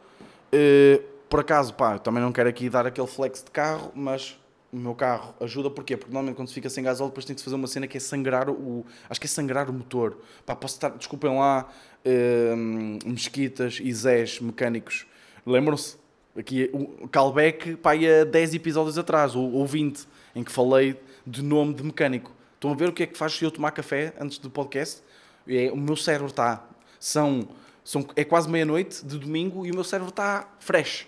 Uh, 0.53 1.03
por 1.29 1.41
acaso, 1.41 1.73
pá, 1.73 1.99
também 1.99 2.23
não 2.23 2.31
quero 2.31 2.47
aqui 2.47 2.69
dar 2.69 2.87
aquele 2.87 3.05
flex 3.05 3.43
de 3.43 3.51
carro, 3.51 3.91
mas 3.93 4.39
o 4.71 4.77
meu 4.77 4.95
carro 4.95 5.35
ajuda, 5.39 5.69
porquê? 5.69 5.97
Porque 5.97 6.11
normalmente 6.11 6.35
quando 6.35 6.47
se 6.47 6.53
fica 6.53 6.69
sem 6.69 6.83
gasóleo 6.83 7.09
depois 7.09 7.25
tem 7.25 7.35
se 7.35 7.43
fazer 7.43 7.55
uma 7.55 7.67
cena 7.67 7.87
que 7.87 7.97
é 7.97 7.99
sangrar 7.99 8.49
o... 8.49 8.85
Acho 9.09 9.19
que 9.19 9.25
é 9.25 9.29
sangrar 9.29 9.69
o 9.69 9.73
motor. 9.73 10.17
Pá, 10.45 10.55
posso 10.55 10.75
estar... 10.75 10.89
Desculpem 10.89 11.37
lá, 11.37 11.67
uh, 12.05 13.09
mesquitas 13.09 13.79
e 13.81 13.93
zés 13.93 14.39
mecânicos. 14.39 15.05
Lembram-se? 15.45 15.97
Aqui, 16.37 16.69
o 16.71 17.07
callback 17.07 17.75
pá, 17.77 17.93
há 17.93 18.23
10 18.23 18.53
episódios 18.53 18.97
atrás, 18.97 19.35
ou, 19.35 19.51
ou 19.51 19.65
20, 19.65 20.07
em 20.35 20.43
que 20.43 20.51
falei 20.51 20.95
de 21.25 21.41
nome 21.41 21.73
de 21.73 21.83
mecânico. 21.83 22.31
Estão 22.55 22.71
a 22.71 22.75
ver 22.75 22.89
o 22.89 22.93
que 22.93 23.03
é 23.03 23.07
que 23.07 23.17
faz 23.17 23.33
se 23.33 23.43
eu 23.43 23.51
tomar 23.51 23.71
café 23.71 24.13
antes 24.19 24.37
do 24.37 24.49
podcast? 24.49 25.01
É, 25.47 25.71
o 25.71 25.77
meu 25.77 25.95
cérebro 25.95 26.27
está. 26.27 26.65
São, 26.99 27.47
são, 27.83 28.05
é 28.15 28.23
quase 28.23 28.49
meia-noite 28.49 29.05
de 29.05 29.17
domingo 29.17 29.65
e 29.65 29.71
o 29.71 29.75
meu 29.75 29.83
cérebro 29.83 30.09
está 30.09 30.47
fresh. 30.59 31.07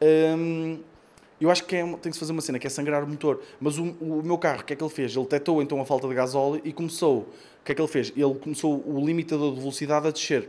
Hum, 0.00 0.80
eu 1.40 1.50
acho 1.50 1.64
que 1.64 1.76
é, 1.76 1.82
tem 1.82 2.10
que 2.10 2.12
se 2.12 2.18
fazer 2.18 2.32
uma 2.32 2.42
cena 2.42 2.58
que 2.58 2.66
é 2.66 2.70
sangrar 2.70 3.04
o 3.04 3.06
motor. 3.06 3.40
Mas 3.60 3.78
o, 3.78 3.84
o 4.00 4.22
meu 4.24 4.38
carro, 4.38 4.60
o 4.60 4.64
que 4.64 4.72
é 4.72 4.76
que 4.76 4.82
ele 4.82 4.90
fez? 4.90 5.14
Ele 5.14 5.24
detectou 5.24 5.62
então 5.62 5.80
a 5.80 5.84
falta 5.84 6.08
de 6.08 6.14
gasóleo 6.14 6.60
e 6.64 6.72
começou. 6.72 7.20
O 7.20 7.64
que 7.64 7.72
é 7.72 7.74
que 7.74 7.80
ele 7.80 7.88
fez? 7.88 8.12
Ele 8.16 8.34
começou 8.34 8.82
o 8.86 9.04
limitador 9.04 9.52
de 9.54 9.60
velocidade 9.60 10.08
a 10.08 10.10
descer. 10.10 10.48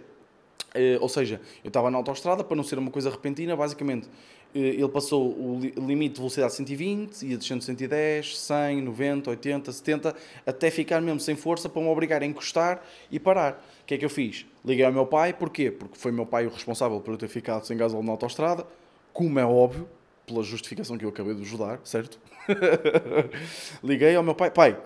Uh, 0.69 1.02
ou 1.02 1.10
seja, 1.10 1.41
eu 1.63 1.69
estava 1.69 1.89
na 1.89 1.97
autostrada, 1.97 2.43
para 2.43 2.56
não 2.56 2.63
ser 2.63 2.78
uma 2.78 2.91
coisa 2.91 3.10
repentina, 3.10 3.56
basicamente 3.56 4.06
uh, 4.06 4.10
ele 4.54 4.88
passou 4.88 5.28
o 5.28 5.60
li 5.60 5.73
limite 5.75 6.13
de 6.13 6.19
velocidade 6.19 6.54
120, 6.54 7.23
ia 7.23 7.38
descendo 7.38 7.63
110, 7.63 8.38
100, 8.38 8.82
90, 8.84 9.30
80, 9.32 9.71
70, 9.71 10.15
até 10.45 10.69
ficar 10.69 11.02
mesmo 11.02 11.19
sem 11.19 11.36
força 11.36 11.67
para 11.67 11.82
me 11.82 11.88
obrigar 11.88 12.21
a 12.21 12.25
encostar 12.25 12.84
e 13.10 13.19
parar. 13.19 13.65
O 13.82 13.86
que 13.86 13.95
é 13.95 13.97
que 13.97 14.06
eu 14.06 14.10
fiz? 14.12 14.45
Liguei 14.63 14.86
ao 14.86 14.93
meu 14.93 15.08
pai, 15.08 15.34
porquê? 15.34 15.71
Porque 15.71 15.97
foi 15.97 16.12
meu 16.12 16.25
pai 16.25 16.45
o 16.45 16.49
responsável 16.49 16.99
por 17.02 17.15
eu 17.15 17.17
ter 17.17 17.28
ficado 17.30 17.65
sem 17.65 17.75
gasóleo 17.75 18.04
na 18.04 18.12
autostrada, 18.12 18.63
como 19.12 19.39
é 19.39 19.45
óbvio, 19.45 19.89
pela 20.29 20.43
justificação 20.43 20.97
que 20.97 21.03
eu 21.03 21.09
acabei 21.09 21.33
de 21.33 21.41
ajudar, 21.41 21.79
certo? 21.83 22.19
Liguei 23.83 24.15
ao 24.15 24.23
meu 24.23 24.35
pai, 24.35 24.51
pai, 24.51 24.79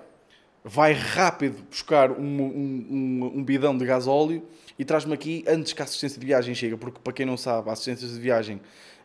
vai 0.63 0.93
rápido 0.93 1.61
buscar 1.69 2.11
um, 2.11 2.23
um, 2.23 2.87
um, 2.89 3.31
um 3.39 3.43
bidão 3.43 3.77
de 3.77 3.85
gasóleo 3.85 4.43
e 4.79 4.85
traz-me 4.85 5.13
aqui 5.13 5.43
antes 5.47 5.73
que 5.73 5.81
a 5.81 5.85
assistência 5.85 6.19
de 6.19 6.25
viagem 6.25 6.55
chegue, 6.55 6.75
porque 6.77 6.99
para 7.03 7.13
quem 7.13 7.25
não 7.25 7.37
sabe, 7.37 7.69
a 7.69 7.73
assistência 7.73 8.07
de 8.07 8.19
viagem, 8.19 8.61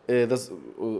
eh, 0.07 0.27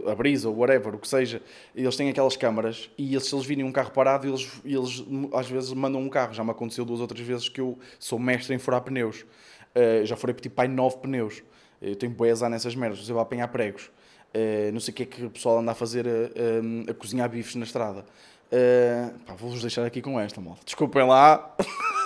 a 0.06 0.14
Brisa 0.14 0.48
whatever, 0.50 0.94
o 0.94 0.98
que 0.98 1.08
seja, 1.08 1.42
eles 1.74 1.96
têm 1.96 2.08
aquelas 2.10 2.36
câmaras 2.36 2.90
e 2.96 3.12
eles, 3.12 3.26
se 3.26 3.34
eles 3.34 3.44
virem 3.44 3.64
um 3.64 3.72
carro 3.72 3.90
parado, 3.90 4.28
eles, 4.28 4.48
eles 4.64 5.04
às 5.32 5.48
vezes 5.48 5.72
mandam 5.72 6.00
um 6.00 6.08
carro. 6.08 6.32
Já 6.32 6.44
me 6.44 6.50
aconteceu 6.50 6.84
duas 6.84 7.00
ou 7.00 7.06
três 7.06 7.26
vezes 7.26 7.48
que 7.48 7.60
eu 7.60 7.78
sou 7.98 8.18
mestre 8.18 8.54
em 8.54 8.58
furar 8.58 8.82
pneus. 8.82 9.26
Uh, 9.74 10.04
já 10.04 10.16
furei 10.16 10.34
tipo 10.34 10.54
pai 10.54 10.68
nove 10.68 10.98
pneus. 10.98 11.42
Eu 11.82 11.96
tenho 11.96 12.12
boias 12.12 12.42
nessas 12.42 12.74
merdas, 12.76 13.08
eu 13.08 13.14
vou 13.14 13.22
apanhar 13.22 13.48
pregos. 13.48 13.90
Uh, 14.34 14.72
não 14.72 14.80
sei 14.80 14.92
o 14.92 14.94
que 14.96 15.02
é 15.02 15.06
que 15.06 15.24
o 15.24 15.30
pessoal 15.30 15.58
anda 15.58 15.72
a 15.72 15.74
fazer 15.74 16.06
a, 16.06 16.10
a, 16.10 16.90
a 16.90 16.94
cozinhar 16.94 17.28
bifes 17.28 17.56
na 17.56 17.64
estrada. 17.64 18.04
Uh, 18.50 19.34
Vou-vos 19.36 19.60
deixar 19.60 19.84
aqui 19.84 20.02
com 20.02 20.18
esta, 20.18 20.40
malta. 20.40 20.60
Desculpem 20.64 21.06
lá. 21.06 21.54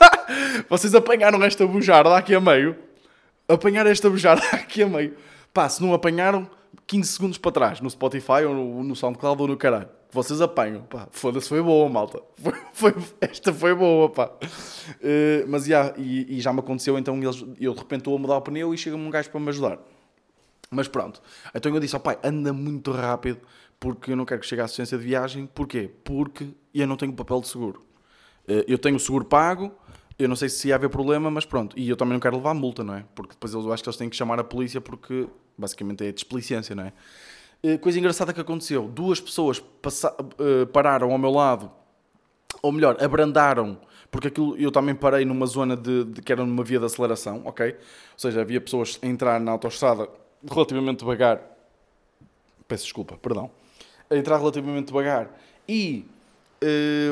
Vocês 0.69 0.95
apanharam 0.95 1.43
esta 1.43 1.67
bujarda 1.67 2.17
aqui 2.17 2.35
a 2.35 2.41
meio. 2.41 2.77
Apanharam 3.49 3.91
esta 3.91 4.09
bujarda 4.09 4.43
aqui 4.53 4.83
a 4.83 4.87
meio. 4.87 5.17
Pá, 5.53 5.69
se 5.69 5.83
não 5.83 5.95
apanharam, 5.95 6.49
15 6.87 7.13
segundos 7.13 7.39
para 7.39 7.53
trás, 7.53 7.81
no 7.81 7.89
Spotify 7.89 8.45
ou 8.47 8.55
no, 8.55 8.85
no 8.85 8.97
SoundCloud 8.97 9.43
ou 9.43 9.49
no 9.49 9.57
caralho. 9.57 9.89
Vocês 10.11 10.41
apanham. 10.41 10.83
Pá, 10.83 11.09
foda-se, 11.11 11.49
foi 11.49 11.63
boa, 11.63 11.89
malta. 11.89 12.21
Foi, 12.73 12.93
foi, 12.93 12.95
esta 13.21 13.53
foi 13.53 13.73
boa, 13.73 14.11
pá. 14.11 14.27
Uh, 14.27 15.47
mas 15.47 15.67
yeah, 15.67 15.95
e, 15.97 16.37
e, 16.37 16.41
já 16.41 16.53
me 16.53 16.59
aconteceu, 16.59 16.99
então 16.99 17.17
eles, 17.23 17.43
eu 17.61 17.73
de 17.73 17.79
repente 17.79 18.01
estou 18.01 18.17
a 18.17 18.19
mudar 18.19 18.37
o 18.37 18.43
pneu 18.43 18.75
e 18.75 18.77
chega-me 18.77 19.07
um 19.07 19.11
gajo 19.11 19.31
para 19.31 19.41
me 19.41 19.49
ajudar. 19.49 19.79
Mas 20.75 20.89
pronto. 20.89 21.23
Então 21.55 21.73
eu 21.73 21.81
disse 21.81 21.95
ao 21.95 22.01
pai, 22.01 22.19
anda 22.23 22.53
muito 22.53 22.91
rápido 22.93 23.41
porque 23.79 24.13
eu 24.13 24.17
não 24.17 24.25
quero 24.25 24.41
que 24.41 24.47
chegue 24.47 24.63
à 24.63 24.65
assistência 24.65 24.99
de 24.99 25.05
viagem. 25.05 25.47
Porquê? 25.47 25.91
Porque 26.05 26.49
eu 26.75 26.87
não 26.87 26.97
tenho 26.97 27.13
papel 27.13 27.41
de 27.41 27.49
seguro. 27.49 27.83
Eh, 28.49 28.65
eu 28.69 28.79
tenho 28.79 28.97
o 28.97 29.01
seguro 29.01 29.25
pago, 29.25 29.73
eu 30.19 30.29
não 30.29 30.37
sei 30.37 30.49
se 30.49 30.69
ia 30.69 30.75
haver 30.75 30.89
problema, 30.89 31.31
mas 31.31 31.45
pronto. 31.45 31.79
E 31.79 31.89
eu 31.89 31.97
também 31.97 32.15
não 32.15 32.21
quero 32.21 32.37
levar 32.37 32.55
multa, 32.55 32.85
não 32.85 32.95
é? 32.95 33.05
Porque 33.15 33.33
depois 33.33 33.53
eu 33.53 33.73
acho 33.73 33.83
que 33.83 33.89
eles 33.89 33.97
têm 33.97 34.09
que 34.09 34.17
chamar 34.17 34.39
a 34.39 34.45
polícia 34.45 34.81
porque 34.81 35.27
basicamente 35.57 36.05
é 36.05 36.13
desplicência, 36.13 36.75
não 36.75 36.85
é? 36.85 36.93
Eh, 37.63 37.79
coisa 37.79 37.99
engraçada 37.99 38.33
que 38.33 38.41
aconteceu: 38.41 38.89
duas 38.89 39.21
pessoas 39.21 39.63
eh, 40.39 40.67
pararam 40.67 41.13
ao 41.13 41.19
meu 41.19 41.31
lado, 41.31 41.71
ou 42.63 42.71
melhor, 42.73 43.03
abrandaram, 43.03 43.79
porque 44.11 44.29
aquilo 44.29 44.57
eu 44.57 44.71
também 44.71 44.95
parei 44.95 45.25
numa 45.25 45.47
zona 45.47 45.77
de, 45.77 46.05
de, 46.05 46.23
que 46.23 46.33
era 46.33 46.45
numa 46.45 46.63
via 46.63 46.79
de 46.79 46.85
aceleração, 46.87 47.43
ok? 47.45 47.73
Ou 47.73 48.19
seja, 48.19 48.41
havia 48.41 48.61
pessoas 48.61 48.99
a 49.03 49.07
entrar 49.07 49.41
na 49.41 49.53
autoestrada 49.53 50.09
relativamente 50.51 51.01
devagar. 51.01 51.41
Peço 52.67 52.85
desculpa, 52.85 53.17
perdão 53.17 53.51
a 54.11 54.17
entrar 54.17 54.39
relativamente 54.39 54.87
devagar 54.87 55.31
e 55.69 56.07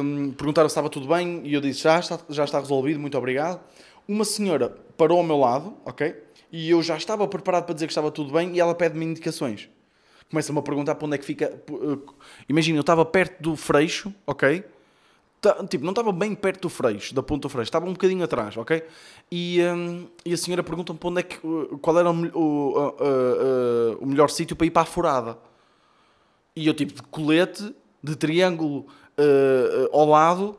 um, 0.01 0.33
perguntaram 0.33 0.69
se 0.69 0.73
estava 0.73 0.89
tudo 0.89 1.07
bem 1.09 1.43
e 1.45 1.55
eu 1.55 1.61
disse 1.61 1.81
já 1.81 1.99
está, 1.99 2.19
já 2.29 2.45
está 2.45 2.59
resolvido, 2.59 2.99
muito 3.01 3.17
obrigado. 3.17 3.61
Uma 4.07 4.25
senhora 4.25 4.69
parou 4.97 5.19
ao 5.19 5.25
meu 5.25 5.39
lado, 5.39 5.75
ok? 5.85 6.15
E 6.51 6.71
eu 6.71 6.83
já 6.83 6.97
estava 6.97 7.27
preparado 7.27 7.65
para 7.65 7.75
dizer 7.75 7.87
que 7.87 7.93
estava 7.93 8.11
tudo 8.11 8.33
bem 8.33 8.55
e 8.55 8.61
ela 8.61 8.75
pede-me 8.75 9.05
indicações. 9.05 9.69
Começa-me 10.31 10.59
a 10.59 10.63
perguntar 10.63 10.95
para 10.95 11.07
onde 11.07 11.15
é 11.15 11.19
que 11.19 11.25
fica. 11.25 11.63
Uh, 11.71 12.03
imagina, 12.49 12.79
eu 12.79 12.83
estava 12.83 13.05
perto 13.05 13.43
do 13.43 13.57
freixo, 13.57 14.13
ok? 14.27 14.65
Tipo, 15.69 15.85
não 15.85 15.91
estava 15.91 16.13
bem 16.13 16.37
perto 16.37 16.63
do 16.63 16.69
freixo, 16.69 17.13
da 17.13 17.23
ponta 17.23 17.43
do 17.43 17.49
freixo, 17.49 17.69
estava 17.69 17.85
um 17.85 17.93
bocadinho 17.93 18.23
atrás, 18.23 18.57
ok? 18.57 18.87
E, 19.31 19.61
um, 19.65 20.07
e 20.25 20.33
a 20.33 20.37
senhora 20.37 20.63
pergunta-me 20.63 21.01
onde 21.03 21.19
é 21.19 21.23
que, 21.25 21.37
qual 21.81 21.99
era 21.99 22.09
o, 22.09 22.15
o, 22.15 22.79
uh, 22.79 22.91
uh, 22.91 23.99
o 24.01 24.07
melhor 24.07 24.31
sítio 24.31 24.55
para 24.55 24.69
ir 24.69 24.71
para 24.71 24.83
a 24.83 24.85
furada. 24.85 25.37
E 26.55 26.69
eu 26.69 26.75
tipo 26.75 26.95
de 26.95 27.03
colete, 27.03 27.75
de 28.01 28.15
triângulo 28.15 28.87
uh, 29.19 29.89
ao 29.93 30.07
lado, 30.07 30.57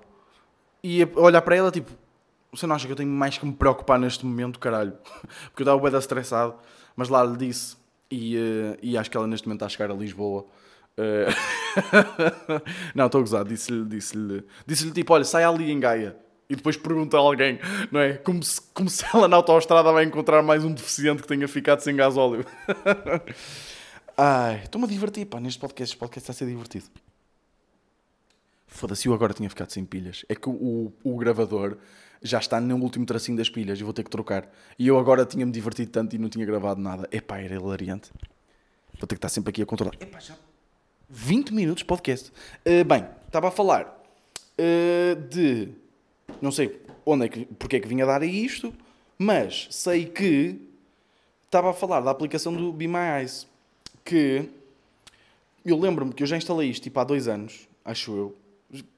e 0.84 1.08
olhar 1.16 1.42
para 1.42 1.56
ela 1.56 1.72
tipo, 1.72 1.90
você 2.52 2.68
não 2.68 2.76
acha 2.76 2.86
que 2.86 2.92
eu 2.92 2.98
tenho 2.98 3.10
mais 3.10 3.38
que 3.38 3.46
me 3.46 3.54
preocupar 3.54 3.98
neste 3.98 4.26
momento, 4.26 4.60
caralho? 4.60 4.92
Porque 5.48 5.62
eu 5.62 5.64
estava 5.64 5.80
bem 5.90 5.98
estressado, 5.98 6.56
mas 6.94 7.08
lá 7.08 7.24
lhe 7.24 7.38
disse, 7.38 7.78
E, 8.12 8.36
uh, 8.36 8.78
e 8.82 8.98
acho 8.98 9.10
que 9.10 9.16
ela 9.16 9.28
neste 9.28 9.48
momento 9.48 9.60
está 9.60 9.66
a 9.68 9.70
chegar 9.70 9.92
a 9.92 9.96
Lisboa. 9.96 10.46
Uh... 10.98 11.34
não, 12.94 13.08
estou 13.08 13.20
a 13.20 13.22
gozar. 13.22 13.46
Disse-lhe, 13.46 13.86
disse-lhe, 13.86 14.44
disse-lhe 14.66 14.92
tipo: 14.92 15.14
olha, 15.14 15.24
sai 15.24 15.44
ali 15.44 15.72
em 15.72 15.80
Gaia. 15.80 16.16
E 16.50 16.56
depois 16.56 16.78
pergunta 16.78 17.18
a 17.18 17.20
alguém, 17.20 17.58
não 17.92 18.00
é? 18.00 18.14
Como 18.14 18.44
se, 18.44 18.62
como 18.74 18.90
se 18.90 19.04
ela 19.14 19.28
na 19.28 19.38
autoestrada 19.38 19.92
vai 19.92 20.04
encontrar 20.04 20.44
mais 20.44 20.64
um 20.64 20.74
deficiente 20.74 21.22
que 21.22 21.28
tenha 21.28 21.48
ficado 21.48 21.80
sem 21.80 21.96
gasóleo. 21.96 22.46
Ai, 24.16 24.62
estou-me 24.64 24.86
a 24.86 24.90
divertir, 24.90 25.26
pá, 25.26 25.40
neste 25.40 25.60
podcast. 25.60 25.94
Este 25.94 25.98
podcast 25.98 26.30
está 26.30 26.32
a 26.32 26.36
ser 26.36 26.52
divertido. 26.52 26.86
Foda-se, 28.68 29.08
eu 29.08 29.14
agora 29.14 29.34
tinha 29.34 29.50
ficado 29.50 29.72
sem 29.72 29.86
pilhas. 29.86 30.26
É 30.30 30.36
que 30.36 30.50
o, 30.50 30.94
o, 31.04 31.18
gravador 31.18 31.78
já 32.22 32.38
está 32.38 32.60
no 32.62 32.76
último 32.76 33.06
tracinho 33.06 33.38
das 33.38 33.50
pilhas 33.50 33.80
e 33.80 33.84
vou 33.84 33.94
ter 33.94 34.04
que 34.04 34.10
trocar. 34.12 34.48
E 34.78 34.88
eu 34.88 35.00
agora 35.00 35.26
tinha-me 35.26 35.52
divertido 35.52 35.92
tanto 35.92 36.16
e 36.16 36.20
não 36.20 36.30
tinha 36.30 36.46
gravado 36.46 36.80
nada. 36.80 37.08
Epá, 37.12 37.40
era 37.40 37.56
hilariante. 37.56 38.12
Vou 39.00 39.08
ter 39.08 39.16
que 39.16 39.20
estar 39.20 39.30
sempre 39.30 39.50
aqui 39.50 39.62
a 39.64 39.66
controlar. 39.66 39.96
Epá, 40.00 40.20
já 40.20 40.36
20 41.10 41.54
minutos 41.54 41.80
de 41.80 41.86
podcast. 41.86 42.32
Uh, 42.66 42.84
bem, 42.86 43.06
estava 43.26 43.48
a 43.48 43.52
falar 43.52 44.04
uh, 44.58 45.16
de. 45.30 45.70
Não 46.42 46.52
sei 46.52 46.82
onde 47.06 47.26
é 47.26 47.30
que, 47.30 47.46
porque 47.46 47.78
é 47.78 47.80
que 47.80 47.88
vinha 47.88 48.06
dar 48.06 48.22
a 48.22 48.26
isto, 48.26 48.74
mas 49.18 49.68
sei 49.72 50.06
que 50.06 50.60
estava 51.46 51.70
a 51.70 51.74
falar 51.74 52.02
da 52.02 52.12
aplicação 52.12 52.54
do 52.54 52.72
Be 52.72 52.88
My 52.88 53.20
Eyes. 53.20 53.48
Que 54.04 54.50
eu 55.66 55.80
lembro-me 55.80 56.14
que 56.14 56.24
eu 56.24 56.28
já 56.28 56.36
instalei 56.36 56.70
isto 56.70 56.84
tipo 56.84 57.00
há 57.00 57.04
dois 57.04 57.28
anos, 57.28 57.68
acho 57.86 58.12
eu 58.16 58.36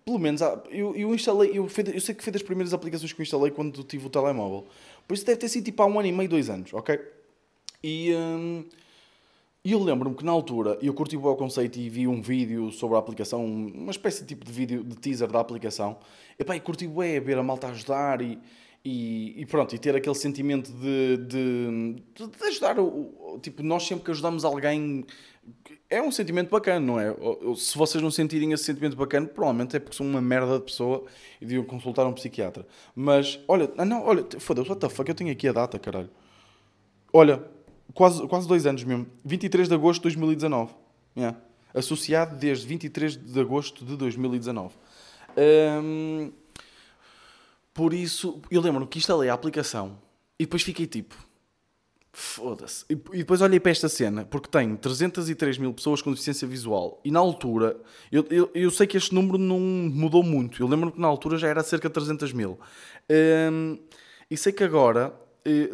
pelo 0.05 0.19
menos, 0.19 0.41
eu, 0.69 0.95
eu 0.95 1.13
instalei, 1.13 1.49
eu, 1.49 1.67
eu 1.93 2.01
sei 2.01 2.15
que 2.15 2.23
foi 2.23 2.31
das 2.31 2.41
primeiras 2.41 2.73
aplicações 2.73 3.11
que 3.11 3.19
eu 3.19 3.23
instalei 3.23 3.51
quando 3.51 3.83
tive 3.83 4.05
o 4.05 4.09
telemóvel. 4.09 4.65
Por 5.07 5.13
isso 5.13 5.25
deve 5.25 5.37
ter 5.37 5.49
sido 5.49 5.65
tipo 5.65 5.81
há 5.81 5.85
um 5.85 5.99
ano 5.99 6.07
e 6.07 6.11
meio, 6.11 6.29
dois 6.29 6.49
anos, 6.49 6.73
ok? 6.73 6.99
E 7.83 8.13
hum, 9.65 9.71
eu 9.71 9.83
lembro-me 9.83 10.15
que 10.15 10.23
na 10.23 10.31
altura 10.31 10.77
eu 10.81 10.93
curti 10.93 11.17
o 11.17 11.35
conceito 11.35 11.79
e 11.79 11.89
vi 11.89 12.07
um 12.07 12.21
vídeo 12.21 12.71
sobre 12.71 12.95
a 12.95 12.99
aplicação, 12.99 13.43
uma 13.45 13.91
espécie 13.91 14.21
de 14.21 14.27
tipo 14.27 14.45
de 14.45 14.51
vídeo 14.51 14.83
de 14.83 14.95
teaser 14.95 15.31
da 15.31 15.39
aplicação. 15.39 15.97
E 16.37 16.43
pá, 16.43 16.55
e 16.55 16.59
curti 16.59 16.85
o 16.87 16.95
ver 16.95 17.37
a 17.37 17.43
malta 17.43 17.67
ajudar 17.67 18.21
e, 18.21 18.39
e, 18.83 19.41
e, 19.41 19.45
pronto, 19.45 19.73
e 19.73 19.79
ter 19.79 19.95
aquele 19.95 20.15
sentimento 20.15 20.71
de, 20.71 21.17
de, 21.17 21.95
de 22.13 22.43
ajudar. 22.47 22.79
O, 22.79 23.39
tipo, 23.41 23.63
nós 23.63 23.83
sempre 23.83 24.05
que 24.05 24.11
ajudamos 24.11 24.45
alguém 24.45 25.05
é 25.89 26.01
um 26.01 26.11
sentimento 26.11 26.49
bacana, 26.49 26.79
não 26.79 26.99
é? 26.99 27.13
Se 27.55 27.77
vocês 27.77 28.01
não 28.01 28.09
sentirem 28.09 28.51
esse 28.51 28.63
sentimento 28.63 28.95
bacana, 28.95 29.27
provavelmente 29.27 29.75
é 29.75 29.79
porque 29.79 29.95
são 29.95 30.05
uma 30.05 30.21
merda 30.21 30.57
de 30.57 30.65
pessoa 30.65 31.05
e 31.39 31.45
deviam 31.45 31.63
consultar 31.63 32.05
um 32.05 32.13
psiquiatra. 32.13 32.65
Mas, 32.95 33.39
olha, 33.47 33.71
ah, 33.77 33.85
não, 33.85 34.03
olha, 34.03 34.25
foda-se, 34.39 34.69
what 34.69 34.79
the 34.79 34.89
fuck, 34.89 35.07
eu 35.09 35.15
tenho 35.15 35.31
aqui 35.31 35.47
a 35.47 35.51
data, 35.51 35.77
caralho. 35.77 36.09
Olha, 37.13 37.43
quase, 37.93 38.27
quase 38.27 38.47
dois 38.47 38.65
anos 38.65 38.83
mesmo. 38.83 39.07
23 39.23 39.67
de 39.67 39.73
agosto 39.73 40.01
de 40.01 40.15
2019. 40.15 40.73
Yeah. 41.15 41.37
Associado 41.73 42.37
desde 42.37 42.67
23 42.67 43.17
de 43.17 43.39
agosto 43.39 43.85
de 43.85 43.95
2019. 43.97 44.73
Um, 45.37 46.31
por 47.73 47.93
isso, 47.93 48.41
eu 48.49 48.61
lembro-me 48.61 48.87
que 48.87 48.97
instalei 48.97 49.29
a 49.29 49.33
aplicação 49.33 49.97
e 50.39 50.45
depois 50.45 50.63
fiquei 50.63 50.87
tipo 50.87 51.15
Foda-se. 52.17 52.85
E, 52.89 52.95
depois 52.95 53.41
olhei 53.41 53.59
para 53.59 53.71
esta 53.71 53.89
cena, 53.89 54.23
porque 54.23 54.47
tem 54.47 54.73
303 54.77 55.57
mil 55.57 55.73
pessoas 55.73 56.01
com 56.01 56.11
deficiência 56.11 56.47
visual. 56.47 57.01
E 57.03 57.11
na 57.11 57.19
altura, 57.19 57.75
eu, 58.09 58.25
eu, 58.29 58.49
eu 58.55 58.71
sei 58.71 58.87
que 58.87 58.95
este 58.95 59.13
número 59.13 59.37
não 59.37 59.59
mudou 59.59 60.23
muito. 60.23 60.63
Eu 60.63 60.67
lembro-me 60.67 60.93
que 60.93 60.99
na 60.99 61.09
altura 61.09 61.37
já 61.37 61.49
era 61.49 61.61
cerca 61.61 61.89
de 61.89 61.93
300 61.93 62.31
mil. 62.31 62.57
Um, 63.51 63.77
e 64.31 64.37
sei 64.37 64.53
que 64.53 64.63
agora, 64.63 65.13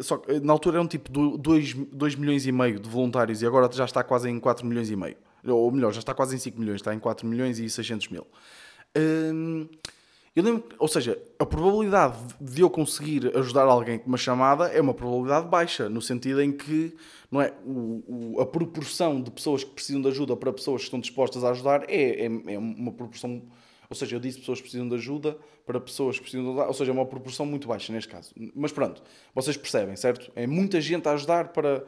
só, 0.00 0.20
na 0.42 0.52
altura 0.52 0.76
eram 0.76 0.86
tipo 0.86 1.36
2, 1.38 1.74
2 1.74 2.14
milhões 2.16 2.46
e 2.46 2.52
meio 2.52 2.78
de 2.78 2.88
voluntários 2.88 3.42
e 3.42 3.46
agora 3.46 3.70
já 3.72 3.84
está 3.84 4.04
quase 4.04 4.28
em 4.28 4.38
4 4.38 4.66
milhões 4.66 4.90
e 4.90 4.96
meio. 4.96 5.16
Ou 5.44 5.70
melhor, 5.70 5.92
já 5.92 6.00
está 6.00 6.14
quase 6.14 6.36
em 6.36 6.38
5 6.38 6.58
milhões, 6.60 6.76
está 6.76 6.94
em 6.94 6.98
4 6.98 7.26
milhões 7.26 7.58
e 7.58 7.68
600 7.68 8.08
mil. 8.08 8.26
Um, 8.96 9.66
eu 10.34 10.42
lembro, 10.42 10.64
ou 10.78 10.88
seja, 10.88 11.20
a 11.38 11.44
probabilidade 11.44 12.16
de 12.40 12.62
eu 12.62 12.70
conseguir 12.70 13.36
ajudar 13.36 13.64
alguém 13.64 13.98
com 13.98 14.06
uma 14.06 14.16
chamada 14.16 14.68
é 14.68 14.80
uma 14.80 14.94
probabilidade 14.94 15.46
baixa, 15.46 15.90
no 15.90 16.00
sentido 16.00 16.40
em 16.40 16.50
que 16.50 16.96
não 17.30 17.40
é, 17.40 17.52
o, 17.66 18.02
o, 18.36 18.40
a 18.40 18.46
proporção 18.46 19.20
de 19.20 19.30
pessoas 19.30 19.62
que 19.62 19.70
precisam 19.70 20.00
de 20.00 20.08
ajuda 20.08 20.34
para 20.34 20.50
pessoas 20.50 20.80
que 20.80 20.84
estão 20.86 21.00
dispostas 21.00 21.44
a 21.44 21.50
ajudar 21.50 21.84
é, 21.86 22.24
é, 22.24 22.54
é, 22.54 22.58
uma 22.58 22.92
proporção. 22.92 23.42
Ou 23.92 23.94
seja, 23.94 24.16
eu 24.16 24.20
disse 24.20 24.38
pessoas 24.38 24.58
que 24.58 24.62
precisam 24.62 24.88
de 24.88 24.94
ajuda 24.94 25.36
para 25.66 25.78
pessoas 25.78 26.16
que 26.16 26.22
precisam 26.22 26.44
de 26.44 26.50
ajuda, 26.52 26.66
ou 26.66 26.72
seja, 26.72 26.90
é 26.90 26.94
uma 26.94 27.04
proporção 27.04 27.44
muito 27.44 27.68
baixa 27.68 27.92
neste 27.92 28.08
caso. 28.08 28.32
Mas 28.54 28.72
pronto, 28.72 29.02
vocês 29.34 29.54
percebem, 29.54 29.94
certo? 29.96 30.32
É 30.34 30.46
muita 30.46 30.80
gente 30.80 31.06
a 31.06 31.12
ajudar 31.12 31.48
para. 31.48 31.84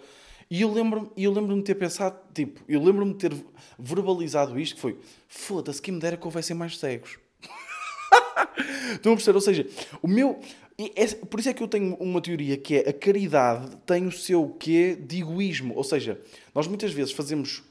E 0.51 0.61
eu 0.61 0.71
lembro-me 0.71 1.11
eu 1.17 1.33
lembro 1.33 1.57
de 1.57 1.63
ter 1.63 1.75
pensado, 1.75 2.19
tipo, 2.35 2.61
eu 2.69 2.83
lembro-me 2.83 3.15
de 3.15 3.19
ter 3.21 3.35
verbalizado 3.79 4.61
isto, 4.61 4.75
que 4.75 4.83
foi, 4.83 4.99
foda-se, 5.27 5.81
quem 5.81 5.95
me 5.95 6.01
dera 6.01 6.19
que 6.19 6.27
houvessem 6.27 6.55
mais 6.55 6.77
cegos. 6.77 7.19
Estão 8.93 9.13
a 9.13 9.17
perceber? 9.17 9.37
Ou 9.37 9.41
seja, 9.41 9.67
o 10.03 10.07
meu. 10.07 10.39
É, 10.77 11.07
por 11.07 11.41
isso 11.41 11.49
é 11.49 11.55
que 11.55 11.63
eu 11.63 11.69
tenho 11.69 11.95
uma 11.95 12.21
teoria 12.21 12.59
que 12.59 12.75
é 12.75 12.91
a 12.91 12.93
caridade 12.93 13.77
tem 13.87 14.07
o 14.07 14.13
seu 14.13 14.47
quê 14.61 14.95
de 14.95 15.21
egoísmo. 15.21 15.75
Ou 15.75 15.85
seja, 15.85 16.21
nós 16.55 16.67
muitas 16.67 16.93
vezes 16.93 17.13
fazemos. 17.13 17.63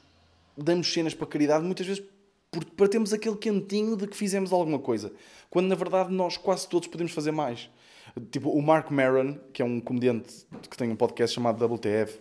damos 0.56 0.92
cenas 0.92 1.14
para 1.14 1.24
caridade, 1.28 1.64
muitas 1.64 1.86
vezes 1.86 2.02
para 2.76 2.88
termos 2.88 3.12
aquele 3.12 3.36
quentinho 3.36 3.96
de 3.96 4.06
que 4.06 4.16
fizemos 4.16 4.52
alguma 4.52 4.78
coisa. 4.78 5.12
Quando 5.50 5.66
na 5.66 5.74
verdade 5.74 6.12
nós 6.12 6.36
quase 6.36 6.68
todos 6.68 6.88
podemos 6.88 7.12
fazer 7.12 7.30
mais. 7.30 7.70
Tipo, 8.30 8.50
o 8.50 8.62
Mark 8.62 8.90
Maron, 8.90 9.38
que 9.52 9.62
é 9.62 9.64
um 9.64 9.80
comediante 9.80 10.46
que 10.70 10.76
tem 10.76 10.90
um 10.90 10.96
podcast 10.96 11.34
chamado 11.34 11.64
WTF, 11.64 12.18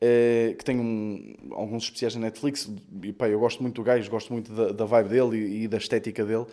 eh, 0.00 0.54
que 0.56 0.64
tem 0.64 0.78
um, 0.78 1.34
alguns 1.50 1.82
especiais 1.82 2.14
na 2.14 2.20
Netflix, 2.22 2.70
e 3.02 3.12
pá, 3.12 3.28
eu 3.28 3.40
gosto 3.40 3.60
muito 3.60 3.74
do 3.76 3.82
gajo, 3.82 4.08
gosto 4.08 4.32
muito 4.32 4.52
da, 4.52 4.70
da 4.70 4.84
vibe 4.84 5.08
dele 5.08 5.36
e, 5.36 5.64
e, 5.64 5.68
da 5.68 5.76
estética 5.76 6.24
dele, 6.24 6.46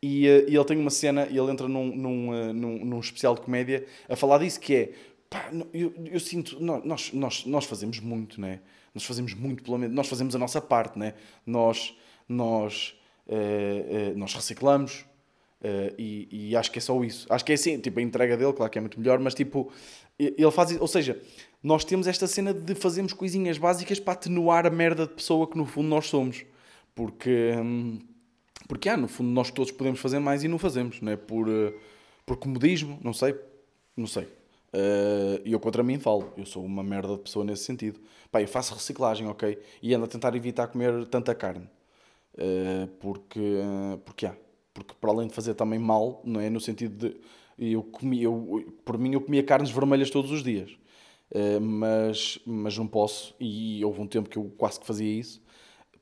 e, 0.00 0.28
uh, 0.28 0.48
e 0.48 0.54
ele 0.54 0.64
tem 0.64 0.78
uma 0.78 0.90
cena, 0.90 1.26
e 1.28 1.36
ele 1.36 1.50
entra 1.50 1.66
num, 1.66 1.94
num, 1.96 2.28
uh, 2.28 2.52
num, 2.52 2.84
num, 2.84 3.00
especial 3.00 3.34
de 3.34 3.40
comédia 3.40 3.84
a 4.08 4.14
falar 4.14 4.38
disso, 4.38 4.60
que 4.60 4.74
é, 4.76 4.92
pá, 5.28 5.50
eu, 5.74 5.92
eu 6.12 6.20
sinto, 6.20 6.62
nós, 6.62 7.12
nós, 7.12 7.44
nós 7.44 7.64
fazemos 7.64 7.98
muito, 7.98 8.40
né? 8.40 8.60
Nós 8.94 9.04
fazemos 9.04 9.34
muito, 9.34 9.64
pelo 9.64 9.78
menos, 9.78 9.96
nós 9.96 10.08
fazemos 10.08 10.36
a 10.36 10.38
nossa 10.38 10.60
parte, 10.60 10.96
né? 10.96 11.14
Nós, 11.44 11.96
nós, 12.32 12.94
uh, 13.26 14.16
nós 14.16 14.34
reciclamos, 14.34 15.04
e, 15.96 16.50
e, 16.50 16.56
acho 16.56 16.72
que 16.72 16.80
é 16.80 16.82
só 16.82 17.04
isso. 17.04 17.24
Acho 17.30 17.44
que 17.44 17.52
é 17.52 17.54
assim, 17.54 17.78
tipo, 17.78 18.00
a 18.00 18.02
entrega 18.02 18.36
dele, 18.36 18.52
claro 18.52 18.68
que 18.68 18.78
é 18.78 18.80
muito 18.80 18.98
melhor, 18.98 19.20
mas 19.20 19.32
tipo, 19.32 19.70
ele 20.18 20.50
faz 20.50 20.76
ou 20.80 20.88
seja, 20.88 21.22
nós 21.62 21.84
temos 21.84 22.08
esta 22.08 22.26
cena 22.26 22.52
de 22.52 22.74
fazermos 22.74 23.12
coisinhas 23.12 23.58
básicas 23.58 24.00
para 24.00 24.14
atenuar 24.14 24.66
a 24.66 24.70
merda 24.70 25.06
de 25.06 25.12
pessoa 25.12 25.46
que 25.46 25.56
no 25.56 25.64
fundo 25.64 25.88
nós 25.88 26.08
somos. 26.08 26.44
Porque... 26.96 27.52
Hum, 27.56 28.00
porque, 28.68 28.88
ah, 28.88 28.96
no 28.96 29.06
fundo, 29.06 29.30
nós 29.30 29.50
todos 29.50 29.70
podemos 29.70 30.00
fazer 30.00 30.18
mais 30.18 30.44
e 30.44 30.48
não 30.48 30.58
fazemos, 30.58 31.00
não 31.00 31.12
é? 31.12 31.16
Por, 31.16 31.48
uh, 31.48 31.74
por 32.24 32.36
comodismo, 32.38 32.98
não 33.02 33.12
sei. 33.12 33.38
Não 33.96 34.06
sei. 34.06 34.26
Eh, 34.72 35.42
e 35.44 35.50
uh, 35.50 35.56
eu 35.56 35.60
contra 35.60 35.82
mim 35.82 35.98
falo. 35.98 36.32
Eu 36.36 36.46
sou 36.46 36.64
uma 36.64 36.82
merda 36.82 37.16
de 37.16 37.22
pessoa 37.22 37.44
nesse 37.44 37.64
sentido. 37.64 38.00
Pá, 38.30 38.40
eu 38.40 38.48
faço 38.48 38.72
reciclagem, 38.72 39.26
ok? 39.28 39.58
E 39.82 39.94
ando 39.94 40.06
a 40.06 40.08
tentar 40.08 40.34
evitar 40.34 40.68
comer 40.68 41.06
tanta 41.08 41.34
carne. 41.34 41.68
Uh, 42.34 42.86
porque, 42.98 43.58
porque 44.04 44.26
há. 44.26 44.36
Porque 44.74 44.94
para 44.98 45.10
além 45.10 45.28
de 45.28 45.34
fazer 45.34 45.54
também 45.54 45.78
mal, 45.78 46.22
não 46.24 46.40
é? 46.40 46.48
No 46.48 46.60
sentido 46.60 47.08
de. 47.08 47.16
Eu 47.58 47.82
comia, 47.82 48.24
eu, 48.24 48.74
por 48.84 48.98
mim, 48.98 49.12
eu 49.12 49.20
comia 49.20 49.42
carnes 49.42 49.70
vermelhas 49.70 50.10
todos 50.10 50.30
os 50.30 50.42
dias. 50.42 50.70
Uh, 51.30 51.60
mas, 51.60 52.38
mas 52.46 52.76
não 52.76 52.86
posso. 52.86 53.34
E 53.38 53.84
houve 53.84 54.00
um 54.00 54.06
tempo 54.06 54.28
que 54.28 54.38
eu 54.38 54.50
quase 54.56 54.80
que 54.80 54.86
fazia 54.86 55.20
isso. 55.20 55.42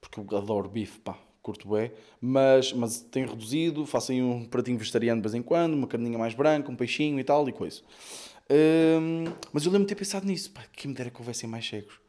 Porque 0.00 0.20
eu 0.20 0.38
adoro 0.38 0.68
bife, 0.68 0.98
pá 1.00 1.18
curto 1.42 1.68
bem, 1.70 1.90
mas, 2.20 2.72
mas 2.72 3.00
tenho 3.00 3.28
reduzido, 3.28 3.86
faço 3.86 4.12
aí 4.12 4.22
um 4.22 4.44
pratinho 4.44 4.78
vegetariano 4.78 5.20
de 5.20 5.28
vez 5.28 5.34
em 5.34 5.42
quando, 5.42 5.74
uma 5.74 5.86
carninha 5.86 6.18
mais 6.18 6.34
branca, 6.34 6.70
um 6.70 6.76
peixinho 6.76 7.18
e 7.18 7.24
tal 7.24 7.48
e 7.48 7.52
coisa. 7.52 7.82
Hum, 8.50 9.24
mas 9.52 9.64
eu 9.64 9.72
lembro 9.72 9.86
de 9.86 9.94
ter 9.94 9.98
pensado 9.98 10.26
nisso, 10.26 10.50
pá, 10.50 10.62
que 10.72 10.86
me 10.86 10.94
dera 10.94 11.10
que 11.10 11.18
houvessem 11.18 11.48
mais 11.48 11.66
cegos. 11.66 12.00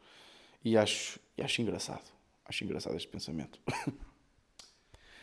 E 0.63 0.77
acho, 0.77 1.19
e 1.37 1.41
acho 1.41 1.61
engraçado. 1.61 2.03
Acho 2.45 2.63
engraçado 2.63 2.95
este 2.95 3.07
pensamento. 3.07 3.59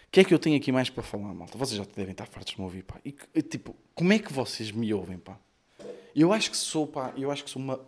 O 0.09 0.11
que 0.11 0.21
é 0.21 0.25
que 0.25 0.33
eu 0.33 0.38
tenho 0.38 0.57
aqui 0.57 0.73
mais 0.73 0.88
para 0.88 1.03
falar, 1.03 1.35
malta? 1.35 1.59
Vocês 1.59 1.77
já 1.77 1.85
devem 1.94 2.12
estar 2.12 2.25
fartos 2.27 2.55
de 2.55 2.59
me 2.59 2.64
ouvir, 2.64 2.83
pá. 2.83 2.99
E, 3.05 3.42
tipo, 3.42 3.77
como 3.94 4.11
é 4.11 4.18
que 4.18 4.33
vocês 4.33 4.73
me 4.73 4.92
ouvem, 4.94 5.18
pá? 5.18 5.38
Eu 6.16 6.33
acho 6.33 6.51
que 6.51 6.57
sou, 6.57 6.87
pá, 6.87 7.12
eu 7.14 7.31
acho 7.31 7.44
que 7.44 7.51
sou 7.51 7.61
uma... 7.61 7.79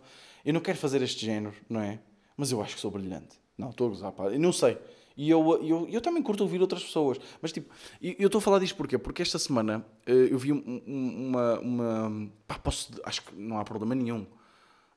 Eu 0.45 0.53
não 0.53 0.61
quero 0.61 0.77
fazer 0.77 1.01
este 1.01 1.25
género, 1.25 1.55
não 1.67 1.81
é? 1.81 1.99
Mas 2.37 2.51
eu 2.51 2.61
acho 2.61 2.75
que 2.75 2.81
sou 2.81 2.91
brilhante. 2.91 3.39
Não, 3.57 3.71
estou 3.71 3.87
a 3.87 3.89
gozar, 3.89 4.11
pá. 4.11 4.25
Eu 4.25 4.39
não 4.39 4.53
sei. 4.53 4.77
E 5.17 5.29
eu, 5.31 5.63
eu, 5.63 5.87
eu 5.89 5.99
também 5.99 6.21
curto 6.21 6.41
ouvir 6.41 6.61
outras 6.61 6.83
pessoas. 6.83 7.19
Mas 7.41 7.51
tipo, 7.51 7.73
eu 7.99 8.27
estou 8.27 8.37
a 8.37 8.41
falar 8.41 8.59
disto 8.59 8.75
porquê? 8.75 8.99
Porque 8.99 9.23
esta 9.23 9.39
semana 9.39 9.83
eh, 10.05 10.27
eu 10.29 10.37
vi 10.37 10.51
uma. 10.51 11.59
uma 11.59 12.31
pá, 12.47 12.57
posso, 12.59 12.91
acho 13.03 13.23
que 13.23 13.35
não 13.35 13.57
há 13.57 13.63
problema 13.63 13.95
nenhum. 13.95 14.25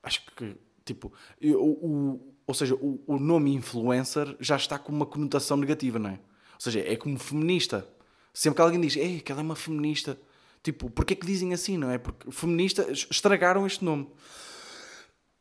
Acho 0.02 0.22
que, 0.36 0.56
tipo, 0.84 1.12
eu, 1.40 1.62
o, 1.62 2.34
ou 2.46 2.54
seja, 2.54 2.74
o, 2.74 3.00
o 3.06 3.18
nome 3.18 3.54
influencer 3.54 4.36
já 4.38 4.56
está 4.56 4.78
com 4.78 4.92
uma 4.92 5.06
conotação 5.06 5.56
negativa, 5.56 5.98
não 5.98 6.10
é? 6.10 6.20
Seja, 6.64 6.80
é 6.80 6.96
como 6.96 7.18
feminista. 7.18 7.86
Sempre 8.32 8.56
que 8.56 8.62
alguém 8.62 8.80
diz, 8.80 8.96
ei, 8.96 9.20
que 9.20 9.30
ela 9.30 9.42
é 9.42 9.44
uma 9.44 9.54
feminista. 9.54 10.18
Tipo, 10.62 10.88
porquê 10.88 11.14
que 11.14 11.26
dizem 11.26 11.52
assim, 11.52 11.76
não 11.76 11.90
é? 11.90 11.98
Porque 11.98 12.30
feminista 12.32 12.90
estragaram 12.90 13.66
este 13.66 13.84
nome. 13.84 14.08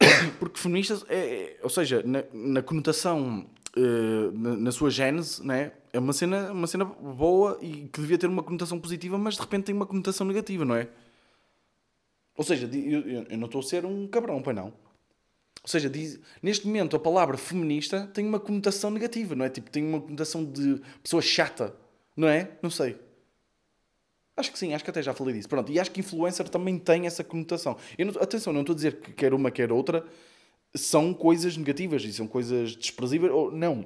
Porque 0.37 0.59
feminista, 0.59 1.01
é, 1.07 1.15
é, 1.15 1.59
ou 1.63 1.69
seja, 1.69 2.03
na, 2.03 2.25
na 2.33 2.61
conotação, 2.61 3.49
uh, 3.77 4.31
na, 4.37 4.57
na, 4.57 4.71
sua 4.73 4.89
gênese, 4.89 5.41
né, 5.45 5.71
é 5.93 5.99
uma 5.99 6.11
cena, 6.11 6.51
uma 6.51 6.67
cena 6.67 6.83
boa 6.83 7.57
e 7.61 7.87
que 7.87 8.01
devia 8.01 8.17
ter 8.17 8.27
uma 8.27 8.43
conotação 8.43 8.77
positiva, 8.77 9.17
mas 9.17 9.35
de 9.35 9.41
repente 9.41 9.63
tem 9.63 9.75
uma 9.75 9.85
conotação 9.85 10.27
negativa, 10.27 10.65
não 10.65 10.75
é? 10.75 10.89
Ou 12.35 12.43
seja, 12.43 12.69
eu, 12.73 13.23
eu 13.29 13.37
não 13.37 13.45
estou 13.45 13.59
a 13.59 13.63
ser 13.63 13.85
um 13.85 14.07
cabrão, 14.07 14.41
pai 14.41 14.53
não. 14.53 14.73
Ou 15.63 15.69
seja, 15.69 15.89
diz, 15.89 16.19
neste 16.41 16.67
momento 16.67 16.95
a 16.95 16.99
palavra 16.99 17.37
feminista 17.37 18.05
tem 18.13 18.27
uma 18.27 18.39
conotação 18.39 18.91
negativa, 18.91 19.33
não 19.33 19.45
é? 19.45 19.49
Tipo, 19.49 19.71
tem 19.71 19.83
uma 19.83 20.01
conotação 20.01 20.43
de 20.43 20.81
pessoa 21.01 21.21
chata, 21.21 21.73
não 22.17 22.27
é? 22.27 22.51
Não 22.61 22.69
sei. 22.69 22.99
Acho 24.35 24.51
que 24.51 24.59
sim, 24.59 24.73
acho 24.73 24.83
que 24.83 24.89
até 24.89 25.01
já 25.01 25.13
falei 25.13 25.35
disso. 25.35 25.47
Pronto, 25.47 25.71
e 25.71 25.79
acho 25.79 25.91
que 25.91 25.99
influencer 25.99 26.49
também 26.49 26.77
tem 26.77 27.05
essa 27.05 27.23
conotação. 27.23 27.77
Não, 27.97 28.21
atenção, 28.21 28.51
não 28.51 28.61
estou 28.61 28.73
a 28.73 28.75
dizer 28.75 28.99
que 28.99 29.13
quer 29.13 29.33
uma, 29.33 29.51
quer 29.51 29.71
outra 29.71 30.05
são 30.75 31.13
coisas 31.13 31.55
negativas 31.55 32.03
e 32.03 32.11
são 32.11 32.27
coisas 32.27 32.75
desprezíveis. 32.75 33.31
Ou, 33.31 33.51
não. 33.51 33.85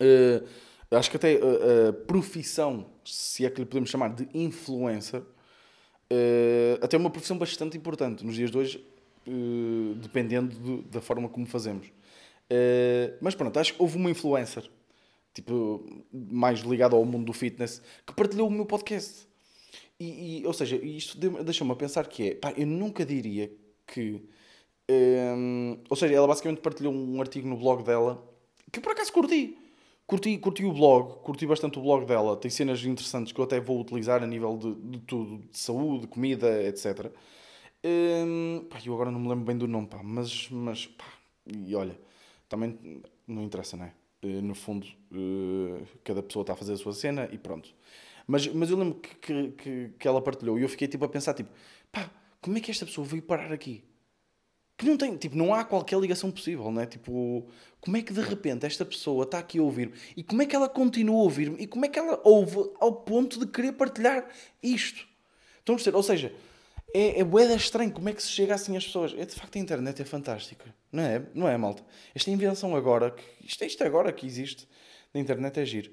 Uh, 0.00 0.46
acho 0.90 1.10
que 1.10 1.16
até 1.16 1.34
a, 1.34 1.88
a, 1.88 1.92
profissão, 1.92 2.90
se 3.04 3.46
é 3.46 3.50
que 3.50 3.60
lhe 3.60 3.66
podemos 3.66 3.90
chamar 3.90 4.14
de 4.14 4.28
influencer, 4.34 5.20
uh, 5.20 6.78
até 6.80 6.96
é 6.96 6.98
uma 6.98 7.10
profissão 7.10 7.38
bastante 7.38 7.76
importante 7.76 8.24
nos 8.24 8.34
dias 8.34 8.50
de 8.50 8.58
hoje, 8.58 8.84
uh, 9.26 9.94
dependendo 9.96 10.54
do, 10.58 10.82
da 10.82 11.00
forma 11.00 11.28
como 11.28 11.46
fazemos. 11.46 11.86
mas 13.20 13.34
pronto, 13.34 13.58
acho 13.58 13.74
que 13.74 13.82
houve 13.82 13.96
uma 13.96 14.10
influencer, 14.10 14.68
tipo, 15.34 15.84
mais 16.12 16.60
ligada 16.60 16.96
ao 16.96 17.04
mundo 17.04 17.26
do 17.26 17.32
fitness, 17.32 17.82
que 18.06 18.14
partilhou 18.14 18.48
o 18.48 18.50
meu 18.50 18.66
podcast. 18.66 19.26
E, 19.98 20.40
e, 20.40 20.46
ou 20.46 20.52
seja, 20.52 20.76
isto 20.76 21.18
deixa-me 21.44 21.70
a 21.72 21.76
pensar 21.76 22.06
que 22.08 22.30
é, 22.30 22.34
pá, 22.34 22.52
eu 22.56 22.66
nunca 22.66 23.04
diria 23.04 23.50
que. 23.86 24.22
Um, 24.90 25.78
ou 25.88 25.96
seja, 25.96 26.14
ela 26.14 26.26
basicamente 26.26 26.60
partilhou 26.60 26.92
um 26.92 27.20
artigo 27.20 27.48
no 27.48 27.56
blog 27.56 27.84
dela 27.84 28.22
que 28.72 28.80
por 28.80 28.92
acaso 28.92 29.12
curti. 29.12 29.58
Curti, 30.06 30.38
curti 30.38 30.64
o 30.64 30.72
blog, 30.72 31.22
curti 31.22 31.46
bastante 31.46 31.78
o 31.78 31.82
blog 31.82 32.06
dela. 32.06 32.36
Tem 32.36 32.50
cenas 32.50 32.84
interessantes 32.84 33.32
que 33.32 33.38
eu 33.38 33.44
até 33.44 33.60
vou 33.60 33.80
utilizar 33.80 34.22
a 34.22 34.26
nível 34.26 34.56
de, 34.56 34.74
de 34.74 34.98
tudo, 35.00 35.38
de 35.50 35.58
saúde, 35.58 36.06
comida, 36.06 36.62
etc. 36.64 37.12
Um, 37.84 38.64
pá, 38.70 38.78
eu 38.84 38.94
agora 38.94 39.10
não 39.10 39.18
me 39.18 39.28
lembro 39.28 39.44
bem 39.44 39.58
do 39.58 39.66
nome, 39.66 39.88
pá, 39.88 40.00
mas, 40.02 40.48
mas 40.50 40.86
pá, 40.86 41.04
e 41.46 41.74
olha, 41.74 41.98
também 42.48 43.02
não 43.26 43.42
interessa, 43.42 43.76
não 43.76 43.86
é? 43.86 43.94
Eh, 44.22 44.40
no 44.40 44.54
fundo, 44.54 44.86
uh, 45.10 45.84
cada 46.04 46.22
pessoa 46.22 46.42
está 46.42 46.52
a 46.52 46.56
fazer 46.56 46.74
a 46.74 46.76
sua 46.76 46.94
cena 46.94 47.28
e 47.32 47.38
pronto. 47.38 47.74
Mas, 48.26 48.46
mas 48.46 48.70
eu 48.70 48.76
lembro 48.78 49.00
que, 49.00 49.50
que, 49.50 49.90
que 49.98 50.08
ela 50.08 50.22
partilhou 50.22 50.58
e 50.58 50.62
eu 50.62 50.68
fiquei 50.68 50.86
tipo 50.86 51.04
a 51.04 51.08
pensar, 51.08 51.34
tipo, 51.34 51.50
pá, 51.90 52.08
como 52.40 52.56
é 52.56 52.60
que 52.60 52.70
esta 52.70 52.86
pessoa 52.86 53.06
veio 53.06 53.22
parar 53.22 53.52
aqui? 53.52 53.82
Que 54.76 54.86
não 54.86 54.96
tem, 54.96 55.16
tipo, 55.16 55.36
não 55.36 55.52
há 55.52 55.64
qualquer 55.64 55.98
ligação 55.98 56.30
possível, 56.30 56.70
né? 56.70 56.86
Tipo, 56.86 57.48
como 57.80 57.96
é 57.96 58.02
que 58.02 58.12
de 58.12 58.20
repente 58.20 58.64
esta 58.64 58.84
pessoa 58.84 59.24
está 59.24 59.38
aqui 59.38 59.58
a 59.58 59.62
ouvir-me? 59.62 59.94
E 60.16 60.22
como 60.22 60.42
é 60.42 60.46
que 60.46 60.54
ela 60.54 60.68
continua 60.68 61.16
a 61.20 61.22
ouvir-me? 61.22 61.60
E 61.60 61.66
como 61.66 61.84
é 61.84 61.88
que 61.88 61.98
ela 61.98 62.20
ouve 62.24 62.58
ao 62.80 62.92
ponto 62.92 63.38
de 63.40 63.46
querer 63.46 63.72
partilhar 63.72 64.28
isto? 64.62 65.06
Estão 65.58 65.74
a 65.74 65.76
perceber? 65.76 65.96
Ou 65.96 66.02
seja, 66.02 66.34
é, 66.94 67.20
é 67.20 67.24
boeda 67.24 67.54
estranho 67.54 67.92
como 67.92 68.08
é 68.08 68.12
que 68.12 68.22
se 68.22 68.28
chega 68.28 68.54
assim 68.54 68.76
às 68.76 68.86
pessoas. 68.86 69.14
É, 69.16 69.24
de 69.24 69.34
facto, 69.34 69.56
a 69.56 69.58
internet 69.58 70.00
é 70.00 70.04
fantástica. 70.04 70.74
Não 70.90 71.02
é? 71.02 71.26
Não 71.34 71.48
é, 71.48 71.56
malta? 71.56 71.84
Esta 72.14 72.30
invenção 72.30 72.76
agora, 72.76 73.14
isto, 73.42 73.64
isto 73.64 73.82
agora 73.84 74.12
que 74.12 74.26
existe 74.26 74.68
na 75.12 75.20
internet 75.20 75.58
é 75.58 75.64
giro. 75.64 75.92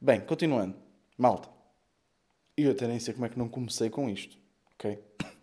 Bem, 0.00 0.20
continuando. 0.20 0.76
Malta. 1.16 1.48
Eu 2.56 2.72
até 2.72 2.86
nem 2.86 2.98
sei 2.98 3.14
como 3.14 3.26
é 3.26 3.28
que 3.28 3.38
não 3.38 3.48
comecei 3.48 3.88
com 3.90 4.08
isto, 4.08 4.36
ok? 4.74 4.98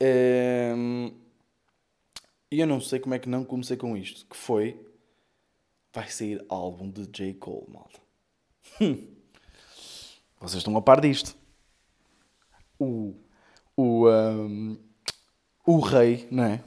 Ehm, 0.00 1.10
e 2.52 2.60
eu 2.60 2.66
não 2.68 2.80
sei 2.80 3.00
como 3.00 3.14
é 3.14 3.18
que 3.18 3.28
não 3.28 3.44
comecei 3.44 3.76
com 3.76 3.96
isto, 3.96 4.26
que 4.26 4.36
foi... 4.36 4.80
Vai 5.92 6.08
sair 6.08 6.44
álbum 6.48 6.88
de 6.88 7.04
J. 7.06 7.34
Cole, 7.34 7.66
malta. 7.68 8.00
Vocês 10.40 10.58
estão 10.58 10.76
a 10.76 10.82
par 10.82 11.00
disto. 11.00 11.36
O... 12.78 13.14
O... 13.78 14.08
Um, 14.08 14.76
o 15.66 15.80
rei, 15.80 16.26
não 16.30 16.44
é? 16.44 16.64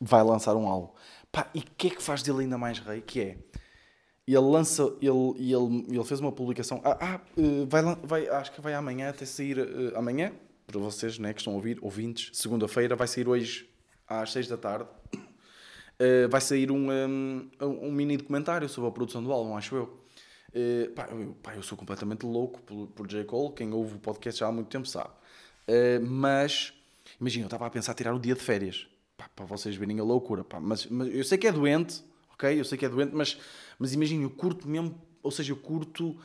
Vai 0.00 0.22
lançar 0.22 0.54
um 0.54 0.68
álbum. 0.68 0.92
Pá, 1.32 1.50
e 1.54 1.60
o 1.60 1.64
que 1.76 1.86
é 1.86 1.90
que 1.90 2.02
faz 2.02 2.22
dele 2.22 2.40
ainda 2.40 2.58
mais 2.58 2.78
rei? 2.78 3.00
Que 3.00 3.20
é 3.20 3.38
ele 4.26 4.38
lança, 4.38 4.84
ele, 5.00 5.34
ele, 5.38 5.86
ele 5.88 6.04
fez 6.04 6.20
uma 6.20 6.30
publicação. 6.30 6.80
Ah, 6.84 6.98
ah 7.00 7.20
eh, 7.36 7.66
vai, 7.66 7.82
vai, 8.02 8.28
acho 8.28 8.52
que 8.52 8.60
vai 8.60 8.74
amanhã 8.74 9.08
até 9.08 9.24
sair. 9.24 9.58
Uh, 9.58 9.96
amanhã, 9.96 10.32
para 10.66 10.78
vocês 10.78 11.18
né, 11.18 11.32
que 11.32 11.40
estão 11.40 11.52
a 11.52 11.56
ouvir, 11.56 11.78
ouvintes, 11.82 12.30
segunda-feira, 12.32 12.94
vai 12.94 13.08
sair 13.08 13.28
hoje 13.28 13.68
às 14.06 14.32
6 14.32 14.48
da 14.48 14.56
tarde. 14.56 14.88
Uh, 15.14 16.28
vai 16.30 16.40
sair 16.40 16.70
um, 16.70 16.90
um, 16.90 17.50
um, 17.60 17.92
mini 17.92 18.16
documentário 18.16 18.68
sobre 18.68 18.88
a 18.88 18.92
produção 18.92 19.22
do 19.22 19.32
álbum, 19.32 19.56
acho 19.56 19.74
eu. 19.74 20.02
Uh, 20.54 20.90
pá, 20.92 21.08
eu, 21.10 21.36
pá, 21.42 21.56
eu 21.56 21.62
sou 21.62 21.76
completamente 21.76 22.24
louco 22.24 22.60
por, 22.62 22.88
por 22.88 23.06
J. 23.06 23.24
Cole. 23.24 23.54
Quem 23.54 23.72
ouve 23.72 23.96
o 23.96 23.98
podcast 23.98 24.38
já 24.38 24.46
há 24.46 24.52
muito 24.52 24.68
tempo 24.68 24.86
sabe. 24.86 25.10
Mas, 26.02 26.72
imagina, 27.20 27.44
eu 27.44 27.46
estava 27.46 27.66
a 27.66 27.70
pensar 27.70 27.94
tirar 27.94 28.14
o 28.14 28.18
dia 28.18 28.34
de 28.34 28.40
férias. 28.40 28.86
Pá, 29.16 29.28
para 29.34 29.44
vocês 29.44 29.76
verem 29.76 30.00
a 30.00 30.04
loucura. 30.04 30.42
Pá, 30.44 30.58
mas, 30.60 30.86
mas 30.86 31.14
eu 31.14 31.24
sei 31.24 31.38
que 31.38 31.46
é 31.46 31.52
doente, 31.52 32.02
ok? 32.32 32.58
Eu 32.58 32.64
sei 32.64 32.76
que 32.76 32.84
é 32.84 32.88
doente, 32.88 33.14
mas 33.14 33.38
mas 33.82 33.92
imagina, 33.94 34.22
eu 34.22 34.30
curto 34.30 34.68
mesmo, 34.68 34.94
ou 35.24 35.30
seja, 35.32 35.50
eu 35.50 35.56
curto 35.56 36.16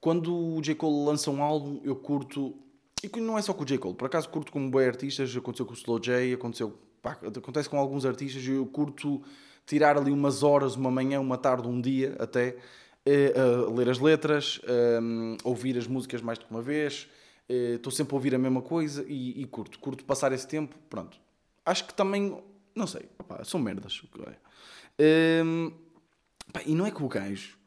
quando 0.00 0.32
o 0.32 0.62
J. 0.62 0.76
Cole 0.76 1.04
lança 1.04 1.32
um 1.32 1.42
álbum, 1.42 1.80
eu 1.82 1.96
curto. 1.96 2.54
E 3.02 3.20
não 3.20 3.36
é 3.36 3.42
só 3.42 3.52
com 3.52 3.64
o 3.64 3.66
J. 3.66 3.76
Cole, 3.76 3.96
por 3.96 4.06
acaso 4.06 4.28
curto 4.28 4.52
com 4.52 4.70
boi 4.70 4.86
artistas, 4.86 5.36
aconteceu 5.36 5.66
com 5.66 5.72
o 5.72 5.76
Slow 5.76 5.98
J, 5.98 6.32
aconteceu, 6.32 6.78
pá, 7.02 7.18
acontece 7.36 7.68
com 7.68 7.76
alguns 7.76 8.06
artistas, 8.06 8.46
eu 8.46 8.64
curto 8.66 9.20
tirar 9.66 9.98
ali 9.98 10.12
umas 10.12 10.44
horas, 10.44 10.76
uma 10.76 10.92
manhã, 10.92 11.18
uma 11.20 11.36
tarde, 11.36 11.66
um 11.66 11.80
dia 11.80 12.14
até, 12.20 12.56
eh, 13.04 13.34
a 13.36 13.68
ler 13.68 13.90
as 13.90 13.98
letras, 13.98 14.60
a 14.64 15.48
ouvir 15.48 15.76
as 15.76 15.88
músicas 15.88 16.22
mais 16.22 16.38
do 16.38 16.44
que 16.44 16.50
uma 16.52 16.62
vez, 16.62 17.08
eh, 17.08 17.25
estou 17.48 17.92
sempre 17.92 18.14
a 18.14 18.16
ouvir 18.16 18.34
a 18.34 18.38
mesma 18.38 18.62
coisa 18.62 19.04
e, 19.08 19.42
e, 19.42 19.46
curto, 19.46 19.78
curto 19.78 20.04
passar 20.04 20.32
esse 20.32 20.46
tempo, 20.46 20.76
pronto. 20.90 21.18
Acho 21.64 21.86
que 21.86 21.94
também, 21.94 22.42
não 22.74 22.86
sei, 22.86 23.08
opá, 23.18 23.42
são 23.44 23.60
merdas. 23.60 24.02
Um, 25.44 25.72
Pá, 26.52 26.62
e 26.64 26.74
não 26.74 26.86
é 26.86 26.90
que 26.90 27.02
o 27.02 27.08
gajo. 27.08 27.58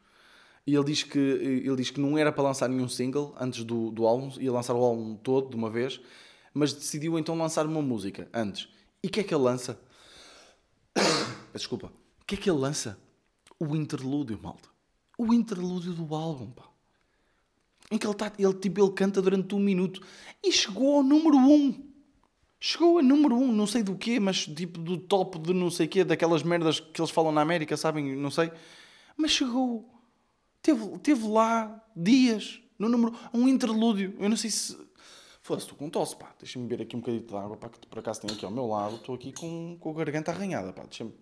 Ele 0.66 0.84
diz, 0.84 1.02
que, 1.02 1.18
ele 1.18 1.76
diz 1.76 1.90
que 1.90 2.00
não 2.00 2.18
era 2.18 2.32
para 2.32 2.44
lançar 2.44 2.70
nenhum 2.70 2.88
single 2.88 3.36
antes 3.40 3.64
do, 3.64 3.90
do 3.90 4.06
álbum, 4.06 4.32
ia 4.40 4.52
lançar 4.52 4.76
o 4.76 4.84
álbum 4.84 5.16
todo 5.16 5.50
de 5.50 5.56
uma 5.56 5.70
vez, 5.70 6.00
mas 6.54 6.74
decidiu 6.74 7.18
então 7.18 7.36
lançar 7.36 7.66
uma 7.66 7.82
música 7.82 8.30
antes. 8.32 8.70
E 9.02 9.08
o 9.08 9.10
que 9.10 9.22
é 9.22 9.24
que 9.24 9.34
ele 9.34 9.44
lança? 9.44 9.80
Desculpa. 11.54 11.92
O 12.22 12.26
que 12.26 12.36
é 12.36 12.38
que 12.38 12.50
ele 12.50 12.60
lança? 12.60 13.00
O 13.60 13.76
interlúdio, 13.76 14.40
malta. 14.42 14.70
O 15.18 15.34
interlúdio 15.34 15.92
do 15.94 16.14
álbum, 16.14 16.52
pá. 16.52 16.70
Em 17.92 17.98
que 17.98 18.06
ele, 18.06 18.14
tá, 18.14 18.32
ele, 18.38 18.54
tipo, 18.54 18.84
ele 18.84 18.94
canta 18.94 19.22
durante 19.22 19.56
um 19.56 19.60
minuto 19.60 20.02
e 20.44 20.52
chegou 20.52 20.98
ao 20.98 21.04
número 21.04 21.38
um. 21.38 21.90
Chegou 22.62 23.00
a 23.00 23.02
número 23.02 23.36
1, 23.36 23.42
um, 23.42 23.52
não 23.54 23.66
sei 23.66 23.82
do 23.82 23.96
quê, 23.96 24.20
mas 24.20 24.46
tipo 24.46 24.80
do 24.80 24.98
top 24.98 25.40
de 25.40 25.54
não 25.54 25.72
sei 25.72 25.88
quê, 25.88 26.04
daquelas 26.04 26.44
merdas 26.44 26.80
que 26.80 27.00
eles 27.00 27.10
falam 27.10 27.32
na 27.32 27.40
América, 27.42 27.78
sabem? 27.78 28.16
Não 28.18 28.30
sei. 28.30 28.52
Mas 29.16 29.32
chegou. 29.32 29.90
Teve, 30.62 31.00
teve 31.00 31.26
lá 31.26 31.82
dias, 31.96 32.60
no 32.78 32.90
número. 32.90 33.16
Um 33.34 33.48
interlúdio. 33.48 34.14
Eu 34.20 34.28
não 34.28 34.36
sei 34.36 34.50
se. 34.50 34.78
Foda-se, 35.42 35.68
estou 35.68 35.78
com 35.78 35.90
tosse, 35.90 36.18
pá. 36.18 36.36
Deixa-me 36.38 36.68
beber 36.68 36.84
aqui 36.84 36.98
um 36.98 37.00
bocadinho 37.00 37.26
de 37.26 37.34
água, 37.34 37.56
pá, 37.56 37.70
que 37.70 37.88
por 37.88 38.00
acaso 38.00 38.22
tenho 38.22 38.34
aqui 38.34 38.44
ao 38.44 38.52
meu 38.52 38.68
lado. 38.68 38.96
Estou 38.96 39.16
aqui 39.16 39.32
com, 39.32 39.78
com 39.80 39.92
a 39.92 39.94
garganta 39.94 40.32
arranhada, 40.32 40.74
pá. 40.74 40.84
Deixa-me. 40.84 41.14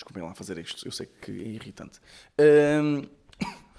Desculpem 0.00 0.22
lá 0.22 0.34
fazer 0.34 0.58
isto, 0.58 0.86
eu 0.86 0.92
sei 0.92 1.06
que 1.06 1.30
é 1.30 1.48
irritante. 1.48 2.00
Um... 2.82 3.02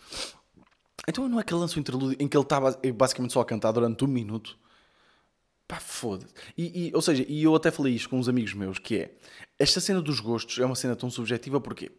Então 1.10 1.28
não 1.28 1.40
é 1.40 1.44
que 1.44 1.52
ele 1.52 1.60
lança 1.60 1.78
o 1.78 1.80
interlúdio 1.80 2.16
em 2.20 2.28
que 2.28 2.38
ele 2.38 2.44
estava 2.44 2.80
basicamente 2.96 3.34
só 3.34 3.42
a 3.42 3.46
cantar 3.46 3.72
durante 3.72 4.06
um 4.06 4.08
minuto? 4.08 4.56
Pá, 5.68 5.80
foda-se. 5.80 6.32
E, 6.56 6.90
e, 6.90 6.92
ou 6.94 7.02
seja, 7.02 7.26
e 7.28 7.42
eu 7.42 7.56
até 7.56 7.72
falei 7.72 7.96
isto 7.96 8.08
com 8.08 8.20
uns 8.20 8.30
amigos 8.30 8.54
meus, 8.54 8.78
que 8.78 8.98
é, 8.98 9.18
esta 9.58 9.82
cena 9.82 10.00
dos 10.00 10.20
gostos 10.20 10.60
é 10.60 10.66
uma 10.66 10.76
cena 10.76 10.96
tão 10.96 11.10
subjetiva, 11.10 11.60
porquê? 11.60 11.92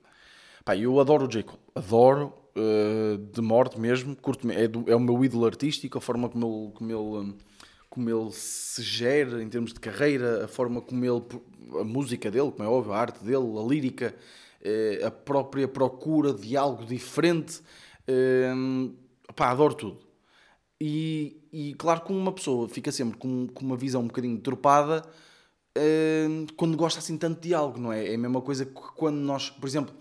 Pá, 0.65 0.77
eu 0.77 1.01
adoro 1.01 1.25
o 1.25 1.29
J. 1.29 1.43
Cole, 1.43 1.59
adoro, 1.75 2.33
uh, 2.57 3.19
de 3.19 3.41
morte 3.41 3.79
mesmo, 3.81 4.15
curto 4.15 4.49
é, 4.53 4.69
do, 4.69 4.89
é 4.89 4.95
o 4.95 5.01
meu 5.01 5.25
ídolo 5.25 5.47
artístico, 5.47 5.99
a 5.99 6.01
forma 6.01 6.29
como 6.29 6.47
ele, 6.47 6.73
como 6.73 6.93
ele, 6.93 7.35
como 7.93 8.09
ele 8.09 8.33
se 8.33 8.83
gera 8.83 9.43
em 9.43 9.49
termos 9.49 9.73
de 9.73 9.81
carreira, 9.81 10.45
a 10.45 10.49
forma 10.49 10.81
como 10.81 11.05
ele, 11.05 11.23
a 11.81 11.85
música 11.85 12.31
dele, 12.31 12.51
como 12.51 12.65
é 12.65 12.71
óbvio, 12.71 12.93
a 12.93 12.99
arte 12.99 13.23
dele, 13.23 13.59
a 13.59 13.63
lírica, 13.63 14.15
uh, 14.63 15.07
a 15.07 15.11
própria 15.11 15.69
procura 15.69 16.33
de 16.33 16.57
algo 16.57 16.85
diferente, 16.85 17.61
Uh, 18.09 18.95
pá, 19.35 19.51
adoro 19.51 19.75
tudo. 19.75 19.99
E, 20.81 21.41
e 21.53 21.75
claro 21.75 22.01
que 22.01 22.13
uma 22.13 22.33
pessoa 22.33 22.69
fica 22.69 22.91
sempre 22.91 23.19
com, 23.19 23.47
com 23.47 23.65
uma 23.65 23.77
visão 23.77 24.03
um 24.03 24.09
bocadinho 24.09 24.39
tropada 24.39 25.05
uh, 25.79 26.53
quando 26.57 26.77
gosta 26.77 26.99
assim 26.99 27.17
tanto 27.17 27.41
de 27.41 27.55
algo, 27.55 27.79
não 27.79 27.93
é? 27.93 28.11
É 28.11 28.15
a 28.15 28.19
mesma 28.19 28.41
coisa 28.41 28.67
que 28.67 28.73
quando 28.97 29.17
nós, 29.17 29.51
por 29.51 29.69
exemplo, 29.69 29.95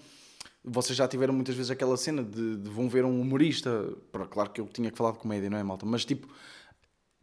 vocês 0.64 0.98
já 0.98 1.08
tiveram 1.08 1.34
muitas 1.34 1.56
vezes 1.56 1.70
aquela 1.70 1.96
cena 1.98 2.24
de, 2.24 2.58
de 2.58 2.70
vão 2.70 2.90
ver 2.90 3.06
um 3.06 3.22
humorista. 3.22 3.96
Claro 4.32 4.50
que 4.50 4.60
eu 4.60 4.68
tinha 4.68 4.90
que 4.90 4.98
falar 4.98 5.12
de 5.12 5.20
comédia, 5.20 5.50
não 5.50 5.58
é, 5.58 5.64
malta? 5.64 5.86
Mas 5.86 6.04
tipo, 6.04 6.28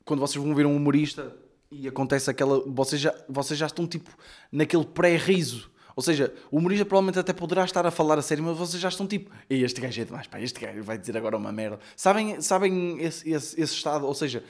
quando 0.08 0.20
vocês 0.20 0.42
vão 0.42 0.54
ver 0.54 0.64
um 0.64 0.74
humorista 0.74 1.36
e 1.70 1.86
acontece 1.86 2.30
aquela. 2.30 2.60
Vocês 2.66 3.00
já, 3.00 3.14
vocês 3.28 3.58
já 3.58 3.66
estão 3.66 3.86
tipo 3.86 4.10
naquele 4.50 4.86
pré-riso. 4.86 5.70
Ou 5.94 6.02
seja, 6.02 6.32
o 6.50 6.58
humorista 6.58 6.84
provavelmente 6.84 7.18
até 7.18 7.32
poderá 7.32 7.64
estar 7.64 7.84
a 7.84 7.90
falar 7.90 8.18
a 8.18 8.22
sério, 8.22 8.42
mas 8.42 8.56
vocês 8.56 8.80
já 8.80 8.88
estão 8.88 9.06
tipo, 9.06 9.30
"Ei, 9.50 9.64
este 9.64 9.80
gajo 9.80 10.00
é 10.00 10.04
demais, 10.04 10.26
pá, 10.28 10.40
este 10.40 10.58
gajo 10.60 10.82
vai 10.82 10.96
dizer 10.96 11.16
agora 11.16 11.36
uma 11.36 11.52
merda. 11.52 11.78
Sabem, 11.96 12.40
sabem 12.40 12.98
esse, 13.00 13.28
esse, 13.28 13.60
esse 13.60 13.74
estado? 13.74 14.06
Ou 14.06 14.14
seja, 14.14 14.42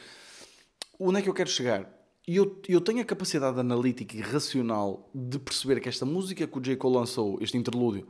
onde 1.01 1.19
é 1.19 1.23
que 1.23 1.29
eu 1.29 1.35
quero 1.35 1.49
chegar? 1.49 1.91
E 2.27 2.37
eu, 2.37 2.61
eu 2.69 2.81
tenho 2.83 3.01
a 3.01 3.05
capacidade 3.05 3.59
analítica 3.59 4.15
e 4.15 4.21
racional 4.21 5.11
de 5.15 5.39
perceber 5.39 5.81
que 5.81 5.89
esta 5.89 6.05
música 6.05 6.47
que 6.47 6.59
o 6.59 6.61
J. 6.61 6.77
Cole 6.77 6.97
lançou, 6.97 7.39
este 7.41 7.57
interlúdio, 7.57 8.07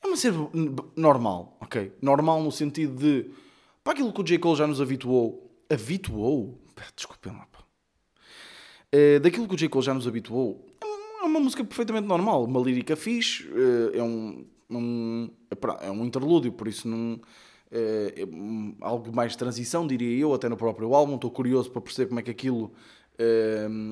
é 0.00 0.06
uma 0.06 0.16
cena 0.16 0.48
normal, 0.94 1.58
ok? 1.60 1.92
Normal 2.00 2.40
no 2.40 2.52
sentido 2.52 2.94
de, 2.96 3.30
para 3.82 3.94
aquilo 3.94 4.12
que 4.12 4.20
o 4.20 4.24
J. 4.24 4.38
Cole 4.38 4.56
já 4.56 4.66
nos 4.68 4.80
habituou, 4.80 5.50
habituou? 5.68 6.60
Desculpem 6.94 7.32
lá, 7.32 7.46
pá. 7.50 7.58
Eh, 8.92 9.18
daquilo 9.20 9.46
que 9.46 9.54
o 9.54 9.56
J. 9.56 9.68
Cole 9.68 9.84
já 9.84 9.94
nos 9.94 10.06
habituou, 10.06 10.66
é 10.80 11.24
uma- 11.24 11.38
é 11.38 11.42
música 11.42 11.64
perfeitamente 11.64 12.06
normal, 12.08 12.44
uma 12.44 12.60
lírica 12.60 12.96
fixe, 12.96 13.48
eh, 13.94 13.98
é 13.98 14.02
um, 14.02 14.44
um- 14.68 15.30
é 15.50 15.86
é 15.86 15.90
um 15.90 16.04
interlúdio, 16.04 16.52
por 16.52 16.66
isso 16.66 16.88
não, 16.88 17.20
eh, 17.70 18.14
é 18.16 18.24
algo 18.80 19.14
mais 19.14 19.32
de 19.32 19.38
transição, 19.38 19.86
diria 19.86 20.18
eu, 20.18 20.34
até 20.34 20.48
no 20.48 20.56
próprio 20.56 20.92
álbum. 20.94 21.14
Estou 21.14 21.30
curioso 21.30 21.70
para 21.70 21.80
perceber 21.82 22.08
como 22.08 22.20
é 22.20 22.22
que 22.22 22.30
aquilo 22.30 22.72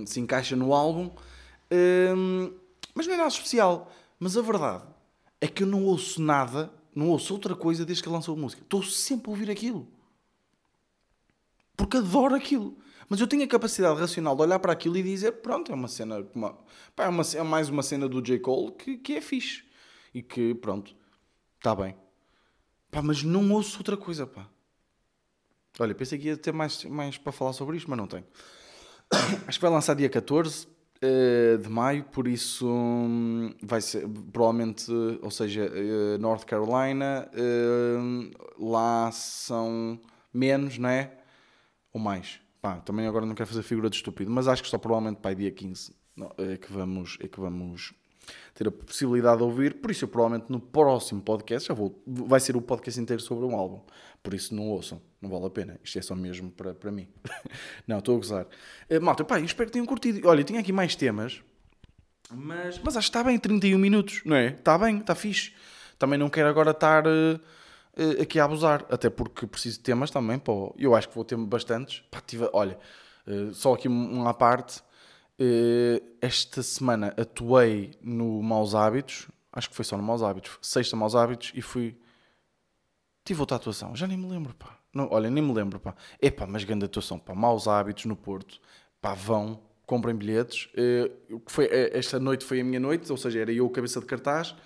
se 0.07 0.21
encaixa 0.21 0.57
no 0.57 0.73
álbum, 0.73 1.11
mas 2.95 3.07
não 3.07 3.15
é 3.15 3.17
nada 3.19 3.29
especial. 3.29 3.93
Mas 4.19 4.37
a 4.37 4.43
verdade 4.43 4.85
é 5.41 5.47
que 5.47 5.63
eu 5.63 5.67
não 5.67 5.85
ouço 5.85 6.21
nada, 6.21 6.73
não 6.95 7.11
ouço 7.11 7.35
outra 7.35 7.55
coisa 7.55 7.85
desde 7.85 8.03
que 8.03 8.09
lançou 8.09 8.35
a 8.35 8.39
música. 8.39 8.63
Estou 8.63 8.83
sempre 8.83 9.31
a 9.31 9.35
ouvir 9.35 9.51
aquilo 9.51 9.87
porque 11.79 11.97
adoro 11.99 12.35
aquilo. 12.35 12.77
Mas 13.09 13.21
eu 13.21 13.27
tenho 13.27 13.45
a 13.45 13.49
capacidade 13.49 13.99
racional 13.99 14.37
de 14.37 14.43
olhar 14.43 14.59
para 14.59 14.73
aquilo 14.73 14.99
e 14.99 15.03
dizer: 15.03 15.33
pronto, 15.41 15.73
é 15.73 15.75
uma 15.75 15.89
cena. 15.89 16.27
Uma, 16.35 16.59
pá, 16.95 17.05
é, 17.05 17.09
uma, 17.09 17.23
é 17.23 17.43
mais 17.43 17.71
uma 17.71 17.83
cena 17.83 18.07
do 18.07 18.21
J. 18.21 18.41
Cole 18.41 18.73
que, 18.73 18.99
que 18.99 19.15
é 19.15 19.21
fixe. 19.21 19.65
E 20.13 20.21
que, 20.21 20.55
pronto, 20.57 20.95
está 21.57 21.75
bem. 21.75 21.97
Pá, 22.91 23.01
mas 23.01 23.23
não 23.23 23.51
ouço 23.53 23.79
outra 23.79 23.97
coisa, 23.97 24.27
pá. 24.27 24.47
Olha, 25.79 25.95
pensei 25.95 26.19
que 26.19 26.27
ia 26.27 26.37
ter 26.37 26.53
mais, 26.53 26.85
mais 26.85 27.17
para 27.17 27.31
falar 27.31 27.53
sobre 27.53 27.77
isto, 27.77 27.89
mas 27.89 27.99
não 27.99 28.09
tenho. 28.09 28.27
Acho 29.47 29.59
que 29.59 29.63
vai 29.63 29.71
lançar 29.71 29.95
dia 29.95 30.09
14 30.09 30.67
eh, 31.01 31.59
de 31.59 31.69
maio, 31.69 32.03
por 32.05 32.27
isso 32.27 32.67
hum, 32.67 33.55
vai 33.63 33.81
ser 33.81 34.09
provavelmente, 34.33 34.91
ou 35.23 35.31
seja, 35.31 35.71
eh, 35.73 36.19
North 36.19 36.45
Carolina, 36.45 37.31
eh, 37.33 38.35
lá 38.59 39.13
são 39.13 40.01
menos, 40.35 40.77
não 40.77 40.89
é? 40.89 41.19
Ou 41.99 42.05
mais. 42.05 42.41
Pá, 42.63 42.77
também 42.77 43.07
agora 43.07 43.27
não 43.27 43.35
quero 43.35 43.49
fazer 43.49 43.63
figura 43.63 43.91
de 43.91 43.97
estúpido, 43.97 44.31
mas 44.31 44.47
acho 44.47 44.63
que 44.63 44.69
só 44.69 44.79
provavelmente 44.79 45.21
para 45.21 45.35
dia 45.35 45.51
15 45.51 45.93
não, 46.17 46.33
é, 46.39 46.57
que 46.57 46.73
vamos, 46.73 47.19
é 47.21 47.27
que 47.27 47.41
vamos 47.41 47.93
ter 48.55 48.69
a 48.69 48.71
possibilidade 48.71 49.39
de 49.39 49.43
ouvir. 49.43 49.75
Por 49.81 49.91
isso, 49.91 50.05
eu 50.05 50.09
provavelmente 50.09 50.49
no 50.49 50.61
próximo 50.61 51.21
podcast 51.21 51.69
já 51.69 51.75
vou. 51.75 52.01
Vai 52.07 52.39
ser 52.39 52.57
o 52.57 52.63
podcast 52.63 53.01
inteiro 53.01 53.21
sobre 53.21 53.45
um 53.45 53.57
álbum. 53.57 53.81
Por 54.23 54.33
isso, 54.33 54.55
não 54.55 54.69
ouçam, 54.69 55.03
não 55.21 55.29
vale 55.29 55.47
a 55.47 55.51
pena. 55.51 55.81
Isto 55.83 55.99
é 55.99 56.03
só 56.03 56.15
mesmo 56.15 56.53
para, 56.53 56.73
para 56.73 56.93
mim. 56.93 57.09
não, 57.87 57.99
estou 57.99 58.15
a 58.15 58.19
gozar. 58.19 58.47
Uh, 58.89 59.03
malta, 59.03 59.25
pá, 59.25 59.41
espero 59.41 59.69
que 59.69 59.73
tenham 59.73 59.87
curtido. 59.87 60.27
Olha, 60.29 60.45
tinha 60.45 60.61
aqui 60.61 60.73
mais 60.73 60.95
temas, 60.95 61.43
mas, 62.31 62.79
mas 62.79 62.97
acho 62.97 63.11
que 63.11 63.17
está 63.17 63.25
bem 63.25 63.39
31 63.39 63.77
minutos, 63.77 64.23
não 64.25 64.37
é? 64.37 64.51
Está 64.51 64.79
bem, 64.79 64.99
está 64.99 65.17
fixe. 65.17 65.53
Também 65.99 66.19
não 66.19 66.31
quero 66.31 66.49
agora 66.49 66.71
estar. 66.71 67.07
uh, 67.07 67.41
uh, 67.99 68.23
aqui 68.23 68.39
a 68.41 68.45
abusar, 68.45 68.85
até 68.91 69.11
porque 69.11 69.47
preciso 69.47 69.79
de 69.79 69.85
temas 69.85 70.11
também. 70.11 70.39
Pô. 70.39 70.75
Eu 70.79 70.95
acho 70.95 71.09
que 71.09 71.15
vou 71.15 71.25
ter 71.25 71.37
bastantes. 71.37 72.01
Pá, 72.11 72.21
tive- 72.21 72.49
olha, 72.53 72.79
uh, 73.27 73.53
só 73.55 73.75
aqui 73.75 73.89
um- 73.89 74.13
uma 74.21 74.35
parte. 74.35 74.81
Uh, 75.41 76.03
esta 76.21 76.63
semana 76.65 77.15
atuei 77.17 77.93
no 78.03 78.43
Maus 78.43 78.75
Hábitos, 78.75 79.29
acho 79.53 79.71
que 79.71 79.77
foi 79.77 79.85
só 79.85 79.97
no 79.97 80.03
Maus 80.03 80.21
Hábitos, 80.23 80.59
sexta 80.61 80.97
Maus 80.97 81.15
Hábitos, 81.15 81.53
e 81.55 81.63
fui. 81.63 81.97
Tive 83.25 83.41
outra 83.41 83.57
atuação, 83.57 83.95
já 83.95 84.07
nem 84.07 84.17
me 84.17 84.27
lembro, 84.29 84.55
pá. 84.55 84.77
Não, 84.93 85.09
olha, 85.13 85.31
nem 85.31 85.43
me 85.45 85.53
lembro, 85.53 85.79
pá. 85.79 85.95
Epá, 86.21 86.47
mas 86.47 86.65
grande 86.65 86.87
atuação, 86.87 87.19
pá. 87.19 87.35
Maus 87.35 87.69
Hábitos 87.69 88.07
no 88.07 88.17
Porto, 88.17 88.61
pá, 89.01 89.15
vão, 89.15 89.61
comprem 89.87 90.15
bilhetes. 90.17 90.69
Uh, 90.75 91.41
foi, 91.47 91.69
esta 91.93 92.19
noite 92.19 92.45
foi 92.45 92.61
a 92.61 92.65
minha 92.65 92.81
noite, 92.81 93.11
ou 93.11 93.17
seja, 93.17 93.39
era 93.41 93.53
eu 93.53 93.69
cabeça 93.71 94.01
de 94.01 94.07
cartaz. 94.07 94.57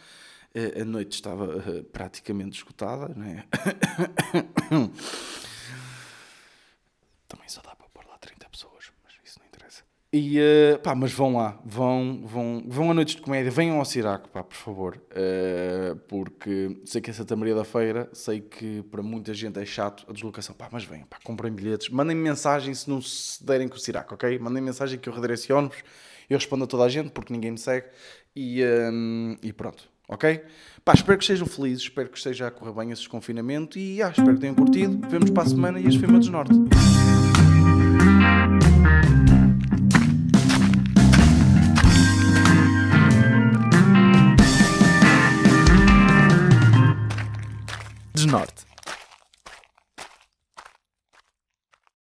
Uh, 0.54 0.82
a 0.82 0.84
noite 0.84 1.14
estava 1.14 1.56
uh, 1.56 1.84
praticamente 1.84 2.58
esgotada, 2.58 3.08
né? 3.14 3.44
Também 7.26 7.48
só 7.48 7.62
dá 7.62 7.74
para 7.74 7.88
pôr 7.88 8.04
lá 8.06 8.18
30 8.18 8.48
pessoas, 8.50 8.92
mas 9.02 9.14
isso 9.24 9.38
não 9.40 9.46
interessa. 9.46 9.82
E, 10.12 10.38
eh, 10.38 10.76
pá, 10.76 10.94
mas 10.94 11.10
vão 11.10 11.36
lá, 11.36 11.58
vão, 11.64 12.20
vão, 12.26 12.62
vão 12.68 12.90
a 12.90 12.94
noites 12.94 13.16
de 13.16 13.22
comédia, 13.22 13.50
venham 13.50 13.78
ao 13.78 13.84
Siraco, 13.86 14.28
pá, 14.28 14.44
por 14.44 14.54
favor. 14.56 15.02
Eh, 15.10 15.96
porque 16.06 16.82
sei 16.84 17.00
que 17.00 17.08
é 17.08 17.14
Santa 17.14 17.34
Maria 17.34 17.54
da 17.54 17.64
Feira, 17.64 18.10
sei 18.12 18.42
que 18.42 18.82
para 18.90 19.02
muita 19.02 19.32
gente 19.32 19.58
é 19.58 19.64
chato 19.64 20.04
a 20.06 20.12
deslocação. 20.12 20.54
Pá, 20.54 20.68
mas 20.70 20.84
venham, 20.84 21.06
pá, 21.06 21.18
comprem 21.24 21.50
bilhetes, 21.50 21.88
mandem 21.88 22.14
mensagem 22.14 22.74
se 22.74 22.90
não 22.90 23.00
se 23.00 23.42
derem 23.42 23.68
com 23.68 23.76
o 23.76 23.78
Siraco, 23.78 24.14
ok? 24.14 24.38
Mandem 24.38 24.62
mensagem 24.62 24.98
que 24.98 25.08
eu 25.08 25.14
redireciono-vos, 25.14 25.82
eu 26.28 26.36
respondo 26.36 26.64
a 26.64 26.66
toda 26.66 26.84
a 26.84 26.88
gente 26.90 27.10
porque 27.10 27.32
ninguém 27.32 27.52
me 27.52 27.58
segue 27.58 27.86
e, 28.36 28.60
ehm, 28.60 29.36
e 29.42 29.50
pronto. 29.50 29.91
Ok? 30.08 30.42
Pá, 30.84 30.94
espero 30.94 31.16
que 31.16 31.24
estejam 31.24 31.46
felizes, 31.46 31.84
espero 31.84 32.08
que 32.08 32.18
esteja 32.18 32.48
a 32.48 32.50
correr 32.50 32.72
bem 32.72 32.90
esse 32.90 33.02
desconfinamento 33.02 33.78
e 33.78 34.02
ah, 34.02 34.08
espero 34.08 34.34
que 34.34 34.40
tenham 34.40 34.54
curtido. 34.54 34.98
Vemos 35.08 35.30
para 35.30 35.44
a 35.44 35.46
semana 35.46 35.80
e 35.80 35.86
este 35.86 36.00
foi 36.00 36.08
o 36.08 36.18
desnorte. 36.18 36.54
Desnorte. 48.14 48.71